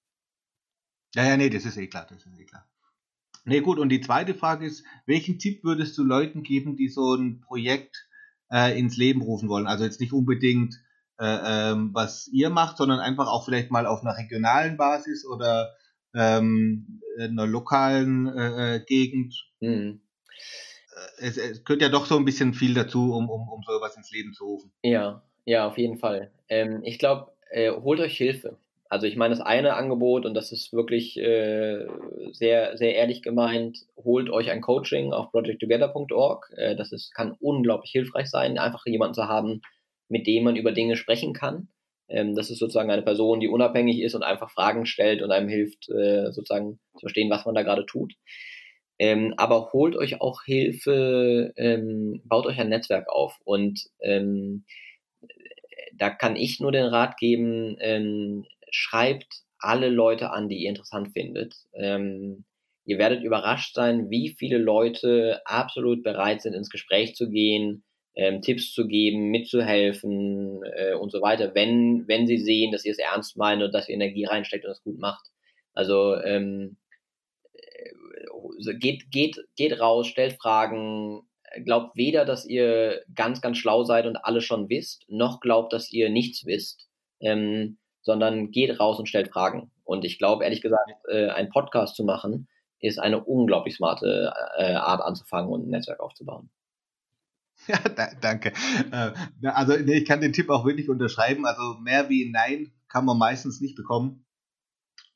Ja, 1.14 1.28
ja, 1.28 1.38
nee, 1.38 1.52
das 1.52 1.66
ist 1.66 1.78
eh 1.78 1.86
klar, 1.86 2.08
das 2.10 2.26
ist 2.26 2.40
eh 2.40 2.46
klar. 2.46 2.68
Nee, 3.44 3.62
gut, 3.62 3.78
und 3.78 3.90
die 3.90 4.02
zweite 4.02 4.34
Frage 4.34 4.66
ist, 4.66 4.84
welchen 5.06 5.38
Tipp 5.38 5.64
würdest 5.64 5.96
du 6.00 6.04
Leuten 6.04 6.42
geben, 6.42 6.76
die 6.76 6.88
so 6.88 7.14
ein 7.14 7.40
Projekt 7.42 8.08
äh, 8.52 8.76
ins 8.80 8.98
Leben 8.98 9.22
rufen 9.22 9.48
wollen? 9.48 9.68
Also 9.68 9.84
jetzt 9.84 10.02
nicht 10.02 10.12
unbedingt, 10.12 10.74
äh, 11.20 11.72
ähm, 11.72 11.92
was 11.94 12.28
ihr 12.30 12.50
macht, 12.50 12.78
sondern 12.78 13.00
einfach 13.00 13.28
auch 13.28 13.46
vielleicht 13.46 13.70
mal 13.70 13.86
auf 13.86 14.02
einer 14.02 14.18
regionalen 14.18 14.76
Basis 14.76 15.24
oder 15.24 15.76
ähm, 16.16 17.02
in 17.18 17.32
einer 17.40 17.48
lokalen 17.48 18.28
äh, 18.28 18.76
äh, 18.76 18.80
Gegend. 18.86 19.36
Mhm. 19.60 20.02
Es, 21.18 21.38
es 21.38 21.64
gehört 21.64 21.82
ja 21.82 21.90
doch 21.90 22.06
so 22.06 22.18
ein 22.18 22.26
bisschen 22.26 22.54
viel 22.54 22.74
dazu, 22.74 23.14
um, 23.14 23.30
um, 23.30 23.50
um 23.50 23.62
sowas 23.64 23.98
ins 23.98 24.12
Leben 24.12 24.34
zu 24.34 24.46
rufen. 24.46 24.72
Ja, 24.84 25.24
ja, 25.46 25.68
auf 25.68 25.78
jeden 25.78 25.98
Fall. 25.98 26.32
Ähm, 26.50 26.82
ich 26.84 27.00
glaube, 27.00 27.32
äh, 27.52 27.72
holt 27.72 28.00
euch 28.00 28.18
Hilfe. 28.18 28.58
Also 28.88 29.08
ich 29.08 29.16
meine, 29.16 29.36
das 29.36 29.44
eine 29.44 29.74
Angebot, 29.76 30.26
und 30.26 30.36
das 30.36 30.52
ist 30.52 30.72
wirklich 30.72 31.18
äh, 31.18 31.86
sehr, 32.32 32.78
sehr 32.78 32.96
ehrlich 32.96 33.24
gemeint, 33.24 33.80
holt 33.98 34.30
euch 34.30 34.52
ein 34.52 34.62
Coaching 34.62 35.12
auf 35.12 35.32
projecttogether.org. 35.32 36.54
Äh, 36.56 36.76
das 36.76 36.92
ist, 36.92 37.14
kann 37.14 37.36
unglaublich 37.40 37.92
hilfreich 37.92 38.30
sein, 38.30 38.58
einfach 38.58 38.86
jemanden 38.86 39.16
zu 39.16 39.28
haben, 39.28 39.62
mit 40.08 40.28
dem 40.28 40.44
man 40.44 40.56
über 40.56 40.72
Dinge 40.72 40.96
sprechen 40.96 41.34
kann. 41.34 41.68
Ähm, 42.08 42.36
das 42.36 42.50
ist 42.50 42.60
sozusagen 42.60 42.92
eine 42.92 43.02
Person, 43.02 43.40
die 43.40 43.48
unabhängig 43.48 44.02
ist 44.02 44.16
und 44.16 44.24
einfach 44.24 44.52
Fragen 44.52 44.86
stellt 44.86 45.22
und 45.22 45.32
einem 45.32 45.50
hilft, 45.50 45.90
äh, 45.90 46.32
sozusagen 46.32 46.80
zu 46.94 47.02
verstehen, 47.02 47.30
was 47.30 47.46
man 47.46 47.56
da 47.56 47.64
gerade 47.64 47.86
tut. 47.86 48.14
Ähm, 48.98 49.34
aber 49.38 49.74
holt 49.74 49.96
euch 49.96 50.22
auch 50.22 50.44
Hilfe, 50.44 51.54
ähm, 51.58 52.22
baut 52.26 52.46
euch 52.46 52.60
ein 52.60 52.70
Netzwerk 52.70 53.10
auf. 53.10 53.38
Und 53.44 53.88
ähm, 54.00 54.66
da 55.94 56.10
kann 56.10 56.36
ich 56.36 56.60
nur 56.60 56.72
den 56.72 56.86
Rat 56.86 57.18
geben, 57.18 57.78
ähm, 57.80 58.46
schreibt 58.72 59.44
alle 59.60 59.90
Leute 59.90 60.32
an, 60.32 60.50
die 60.50 60.64
ihr 60.64 60.70
interessant 60.70 61.10
findet. 61.14 61.56
Ähm, 61.74 62.46
ihr 62.86 62.98
werdet 62.98 63.24
überrascht 63.24 63.76
sein, 63.76 64.10
wie 64.10 64.36
viele 64.38 64.58
Leute 64.58 65.42
absolut 65.46 66.04
bereit 66.04 66.42
sind, 66.42 66.54
ins 66.54 66.70
Gespräch 66.70 67.16
zu 67.16 67.30
gehen, 67.30 67.84
ähm, 68.16 68.42
Tipps 68.42 68.74
zu 68.74 68.88
geben, 68.88 69.30
mitzuhelfen 69.30 70.64
äh, 70.64 70.94
und 70.94 71.12
so 71.12 71.22
weiter, 71.22 71.54
wenn, 71.54 72.08
wenn 72.08 72.28
sie 72.28 72.38
sehen, 72.38 72.72
dass 72.72 72.86
ihr 72.86 72.92
es 72.92 73.00
ernst 73.00 73.38
meint 73.38 73.62
und 73.62 73.74
dass 73.74 73.90
ihr 73.90 73.96
Energie 73.96 74.26
reinsteckt 74.26 74.66
und 74.66 74.72
es 74.72 74.84
gut 74.84 75.00
macht. 75.00 75.28
Also 75.74 76.16
ähm, 76.22 76.78
äh, 77.54 78.74
geht, 78.80 79.12
geht, 79.12 79.38
geht 79.56 79.80
raus, 79.80 80.08
stellt 80.08 80.38
Fragen, 80.42 81.22
glaubt 81.64 81.96
weder, 81.98 82.26
dass 82.26 82.46
ihr 82.46 83.04
ganz, 83.14 83.42
ganz 83.42 83.58
schlau 83.58 83.84
seid 83.84 84.06
und 84.06 84.18
alles 84.18 84.44
schon 84.46 84.70
wisst, 84.70 85.06
noch 85.10 85.40
glaubt, 85.40 85.74
dass 85.74 85.92
ihr 85.92 86.10
nichts 86.10 86.46
wisst. 86.46 86.88
ähm, 87.20 87.78
sondern 88.06 88.52
geht 88.52 88.80
raus 88.80 89.00
und 89.00 89.10
stellt 89.10 89.30
Fragen. 89.30 89.72
Und 89.84 90.06
ich 90.06 90.20
glaube, 90.20 90.44
ehrlich 90.44 90.62
gesagt, 90.62 90.92
äh, 91.10 91.28
einen 91.30 91.50
Podcast 91.50 91.96
zu 91.96 92.04
machen, 92.04 92.48
ist 92.80 93.00
eine 93.00 93.24
unglaublich 93.24 93.76
smarte 93.76 94.32
äh, 94.58 94.74
Art 94.74 95.02
anzufangen 95.02 95.52
und 95.52 95.68
ein 95.68 95.72
Netzwerk 95.72 96.00
aufzubauen. 96.00 96.52
Ja, 97.68 97.80
da, 97.90 98.10
danke. 98.22 98.54
Äh, 98.92 99.12
also 99.48 99.76
ich 99.76 100.06
kann 100.06 100.22
den 100.22 100.34
Tipp 100.34 100.50
auch 100.50 100.66
wirklich 100.66 100.90
unterschreiben. 100.90 101.46
Also 101.46 101.76
mehr 101.82 102.10
wie 102.10 102.30
Nein 102.32 102.72
kann 102.88 103.06
man 103.06 103.18
meistens 103.18 103.62
nicht 103.62 103.76
bekommen. 103.76 104.26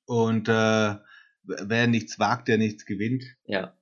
Und 0.06 0.50
äh, 0.50 0.96
wer 1.44 1.88
nichts 1.88 2.20
wagt, 2.20 2.48
der 2.48 2.58
nichts 2.58 2.86
gewinnt. 2.86 3.24
Ja, 3.46 3.74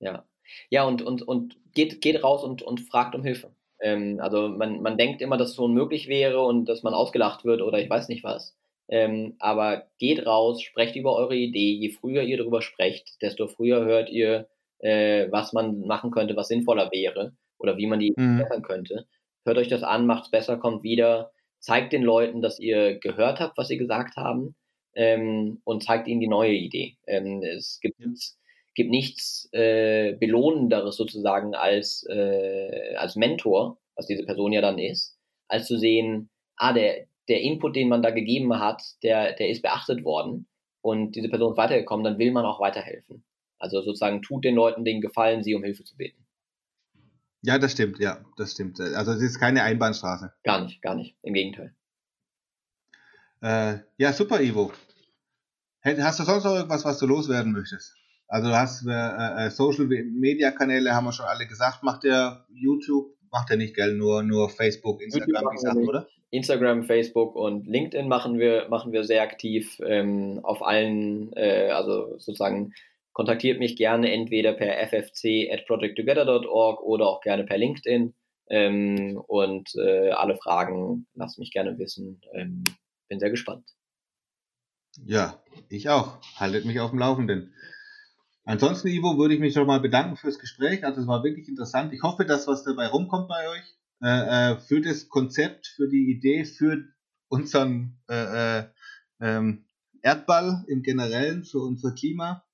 ja. 0.00 0.24
Ja, 0.68 0.84
und, 0.84 1.02
und, 1.02 1.22
und 1.22 1.56
geht, 1.74 2.00
geht 2.00 2.24
raus 2.24 2.42
und, 2.42 2.62
und 2.62 2.80
fragt 2.80 3.14
um 3.14 3.22
Hilfe. 3.22 3.54
Ähm, 3.80 4.18
also 4.20 4.48
man, 4.48 4.82
man 4.82 4.98
denkt 4.98 5.22
immer, 5.22 5.36
dass 5.36 5.50
es 5.50 5.54
so 5.54 5.64
unmöglich 5.64 6.08
wäre 6.08 6.40
und 6.40 6.64
dass 6.68 6.82
man 6.82 6.94
ausgelacht 6.94 7.44
wird 7.44 7.62
oder 7.62 7.78
ich 7.78 7.88
weiß 7.88 8.08
nicht 8.08 8.24
was. 8.24 8.56
Ähm, 8.88 9.36
aber 9.38 9.86
geht 9.98 10.26
raus, 10.26 10.60
sprecht 10.60 10.96
über 10.96 11.14
eure 11.14 11.36
Idee. 11.36 11.74
Je 11.74 11.90
früher 11.90 12.22
ihr 12.22 12.38
darüber 12.38 12.62
sprecht, 12.62 13.22
desto 13.22 13.46
früher 13.46 13.84
hört 13.84 14.10
ihr, 14.10 14.48
äh, 14.80 15.30
was 15.30 15.52
man 15.52 15.82
machen 15.82 16.10
könnte, 16.10 16.34
was 16.34 16.48
sinnvoller 16.48 16.90
wäre 16.90 17.36
oder 17.60 17.76
wie 17.76 17.86
man 17.86 18.00
die 18.00 18.12
mhm. 18.16 18.38
verbessern 18.38 18.62
könnte. 18.62 19.06
Hört 19.44 19.58
euch 19.58 19.68
das 19.68 19.82
an, 19.82 20.06
macht's 20.06 20.30
besser, 20.30 20.56
kommt 20.58 20.82
wieder, 20.82 21.30
zeigt 21.60 21.92
den 21.92 22.02
Leuten, 22.02 22.42
dass 22.42 22.58
ihr 22.58 22.98
gehört 22.98 23.40
habt, 23.40 23.56
was 23.56 23.68
sie 23.68 23.78
gesagt 23.78 24.16
haben 24.16 24.54
ähm, 24.94 25.60
und 25.64 25.82
zeigt 25.82 26.08
ihnen 26.08 26.20
die 26.20 26.28
neue 26.28 26.54
Idee. 26.54 26.96
Ähm, 27.06 27.42
es 27.42 27.78
gibt, 27.80 28.00
ja. 28.00 28.08
gibt 28.74 28.90
nichts 28.90 29.48
äh, 29.52 30.14
Belohnenderes 30.18 30.96
sozusagen 30.96 31.54
als, 31.54 32.04
äh, 32.08 32.94
als 32.96 33.16
Mentor, 33.16 33.78
was 33.94 34.06
diese 34.06 34.24
Person 34.24 34.52
ja 34.52 34.60
dann 34.60 34.78
ist, 34.78 35.18
als 35.48 35.66
zu 35.66 35.78
sehen, 35.78 36.30
ah, 36.56 36.72
der, 36.72 37.06
der 37.28 37.40
Input, 37.42 37.76
den 37.76 37.88
man 37.88 38.02
da 38.02 38.10
gegeben 38.10 38.58
hat, 38.58 38.82
der, 39.02 39.34
der 39.34 39.48
ist 39.48 39.62
beachtet 39.62 40.04
worden 40.04 40.46
und 40.82 41.12
diese 41.14 41.28
Person 41.28 41.52
ist 41.52 41.58
weitergekommen, 41.58 42.04
dann 42.04 42.18
will 42.18 42.32
man 42.32 42.46
auch 42.46 42.60
weiterhelfen. 42.60 43.24
Also 43.58 43.82
sozusagen 43.82 44.22
tut 44.22 44.44
den 44.44 44.54
Leuten 44.54 44.84
den 44.84 45.00
Gefallen, 45.02 45.42
sie 45.42 45.54
um 45.54 45.62
Hilfe 45.62 45.84
zu 45.84 45.96
beten. 45.96 46.26
Ja, 47.42 47.58
das 47.58 47.72
stimmt, 47.72 47.98
ja, 47.98 48.24
das 48.36 48.52
stimmt. 48.52 48.80
Also 48.80 49.12
es 49.12 49.22
ist 49.22 49.38
keine 49.38 49.62
Einbahnstraße. 49.62 50.32
Gar 50.44 50.64
nicht, 50.64 50.82
gar 50.82 50.94
nicht. 50.94 51.16
Im 51.22 51.34
Gegenteil. 51.34 51.74
Äh, 53.42 53.78
ja, 53.96 54.12
super, 54.12 54.40
Ivo. 54.40 54.72
Hast 55.82 56.20
du 56.20 56.24
sonst 56.24 56.44
noch 56.44 56.54
irgendwas, 56.54 56.84
was 56.84 56.98
du 56.98 57.06
loswerden 57.06 57.52
möchtest? 57.52 57.96
Also 58.28 58.48
du 58.48 58.56
hast 58.56 58.86
äh, 58.86 59.46
äh, 59.46 59.50
Social 59.50 59.86
Media 59.86 60.50
Kanäle, 60.50 60.94
haben 60.94 61.06
wir 61.06 61.12
schon 61.12 61.26
alle 61.26 61.46
gesagt. 61.46 61.82
Macht 61.82 62.04
der 62.04 62.44
YouTube, 62.50 63.16
macht 63.32 63.50
er 63.50 63.56
nicht, 63.56 63.74
gell? 63.74 63.94
Nur, 63.94 64.22
nur 64.22 64.50
Facebook, 64.50 65.00
Instagram, 65.00 65.48
die 65.52 65.58
Sachen, 65.58 65.88
oder? 65.88 66.06
Instagram, 66.30 66.84
Facebook 66.84 67.34
und 67.34 67.66
LinkedIn 67.66 68.06
machen 68.06 68.38
wir, 68.38 68.68
machen 68.68 68.92
wir 68.92 69.02
sehr 69.04 69.22
aktiv 69.22 69.80
ähm, 69.84 70.40
auf 70.44 70.62
allen, 70.62 71.32
äh, 71.32 71.70
also 71.70 72.18
sozusagen 72.18 72.72
kontaktiert 73.12 73.58
mich 73.58 73.76
gerne 73.76 74.12
entweder 74.12 74.52
per 74.52 74.78
ffc 74.88 75.50
at 75.52 75.66
projecttogether.org 75.66 76.80
oder 76.82 77.06
auch 77.06 77.20
gerne 77.20 77.44
per 77.44 77.58
LinkedIn. 77.58 78.14
Ähm, 78.48 79.22
und 79.28 79.70
äh, 79.76 80.10
alle 80.10 80.36
Fragen 80.36 81.06
lasst 81.14 81.38
mich 81.38 81.52
gerne 81.52 81.78
wissen. 81.78 82.20
Ähm, 82.34 82.64
bin 83.08 83.20
sehr 83.20 83.30
gespannt. 83.30 83.64
Ja, 85.04 85.40
ich 85.68 85.88
auch. 85.88 86.18
Haltet 86.36 86.64
mich 86.64 86.80
auf 86.80 86.90
dem 86.90 86.98
Laufenden. 86.98 87.54
Ansonsten, 88.44 88.88
Ivo, 88.88 89.18
würde 89.18 89.34
ich 89.34 89.40
mich 89.40 89.54
schon 89.54 89.66
mal 89.66 89.80
bedanken 89.80 90.16
fürs 90.16 90.38
Gespräch. 90.38 90.84
Also 90.84 91.00
es 91.02 91.06
war 91.06 91.22
wirklich 91.22 91.48
interessant. 91.48 91.92
Ich 91.92 92.02
hoffe, 92.02 92.24
dass 92.24 92.48
was 92.48 92.64
dabei 92.64 92.88
rumkommt 92.88 93.28
bei 93.28 93.48
euch. 93.48 93.76
Äh, 94.02 94.52
äh, 94.52 94.56
für 94.58 94.80
das 94.80 95.08
Konzept, 95.08 95.68
für 95.68 95.88
die 95.88 96.10
Idee, 96.10 96.44
für 96.44 96.84
unseren 97.28 98.00
äh, 98.08 98.58
äh, 98.58 98.64
ähm, 99.20 99.66
Erdball 100.02 100.64
im 100.68 100.82
Generellen, 100.82 101.44
für 101.44 101.58
unser 101.58 101.92
Klima. 101.92 102.44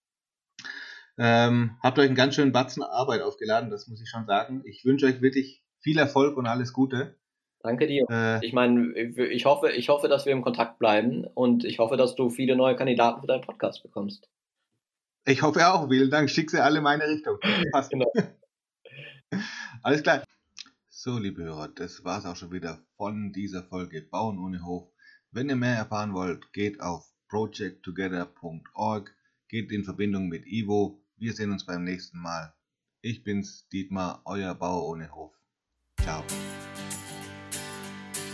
Ähm, 1.18 1.76
habt 1.82 1.98
euch 1.98 2.06
einen 2.06 2.14
ganz 2.14 2.34
schönen 2.34 2.52
Batzen 2.52 2.82
Arbeit 2.82 3.22
aufgeladen, 3.22 3.70
das 3.70 3.88
muss 3.88 4.02
ich 4.02 4.08
schon 4.08 4.26
sagen. 4.26 4.62
Ich 4.64 4.84
wünsche 4.84 5.06
euch 5.06 5.22
wirklich 5.22 5.62
viel 5.80 5.98
Erfolg 5.98 6.36
und 6.36 6.46
alles 6.46 6.72
Gute. 6.72 7.16
Danke 7.62 7.86
dir. 7.86 8.04
Äh, 8.10 8.44
ich 8.46 8.52
meine, 8.52 8.92
ich 8.96 9.44
hoffe, 9.44 9.70
ich 9.70 9.88
hoffe, 9.88 10.08
dass 10.08 10.26
wir 10.26 10.32
im 10.32 10.42
Kontakt 10.42 10.78
bleiben 10.78 11.24
und 11.24 11.64
ich 11.64 11.78
hoffe, 11.78 11.96
dass 11.96 12.14
du 12.14 12.28
viele 12.28 12.54
neue 12.54 12.76
Kandidaten 12.76 13.20
für 13.20 13.26
deinen 13.26 13.42
Podcast 13.42 13.82
bekommst. 13.82 14.28
Ich 15.24 15.42
hoffe 15.42 15.66
auch. 15.66 15.88
Vielen 15.88 16.10
Dank. 16.10 16.30
Schick 16.30 16.50
sie 16.50 16.62
alle 16.62 16.78
in 16.78 16.84
meine 16.84 17.08
Richtung. 17.08 17.38
Passt. 17.72 17.90
genau. 17.90 18.12
Alles 19.82 20.02
klar. 20.02 20.22
So, 20.88 21.18
liebe 21.18 21.42
Hörer, 21.42 21.68
das 21.68 22.04
war's 22.04 22.24
auch 22.24 22.36
schon 22.36 22.52
wieder 22.52 22.84
von 22.96 23.32
dieser 23.32 23.64
Folge 23.64 24.02
Bauen 24.02 24.38
ohne 24.38 24.64
Hof. 24.64 24.88
Wenn 25.32 25.48
ihr 25.48 25.56
mehr 25.56 25.74
erfahren 25.74 26.14
wollt, 26.14 26.52
geht 26.52 26.80
auf 26.80 27.12
projecttogether.org, 27.28 29.14
geht 29.48 29.72
in 29.72 29.84
Verbindung 29.84 30.28
mit 30.28 30.46
Ivo. 30.46 31.02
Wir 31.18 31.32
sehen 31.32 31.50
uns 31.50 31.64
beim 31.64 31.82
nächsten 31.84 32.20
Mal. 32.20 32.52
Ich 33.00 33.24
bin's, 33.24 33.66
Dietmar, 33.72 34.20
euer 34.24 34.54
Bauer 34.54 34.86
ohne 34.86 35.10
Hof. 35.14 35.32
Ciao. 36.02 36.22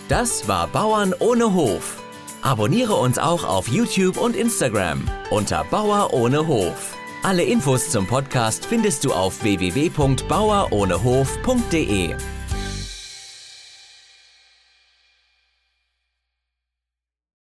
Das 0.09 0.49
war 0.49 0.67
Bauern 0.69 1.15
ohne 1.19 1.53
Hof. 1.55 2.03
Abonniere 2.43 2.95
uns 2.95 3.19
auch 3.19 3.45
auf 3.45 3.69
YouTube 3.69 4.17
und 4.17 4.35
Instagram 4.35 5.09
unter 5.31 5.63
Bauer 5.65 6.13
ohne 6.13 6.45
Hof. 6.47 6.97
Alle 7.23 7.45
Infos 7.45 7.91
zum 7.91 8.09
Podcast 8.09 8.67
findest 8.67 9.05
du 9.05 9.13
auf 9.13 9.45
www.bauerohnehof.de. 9.45 12.17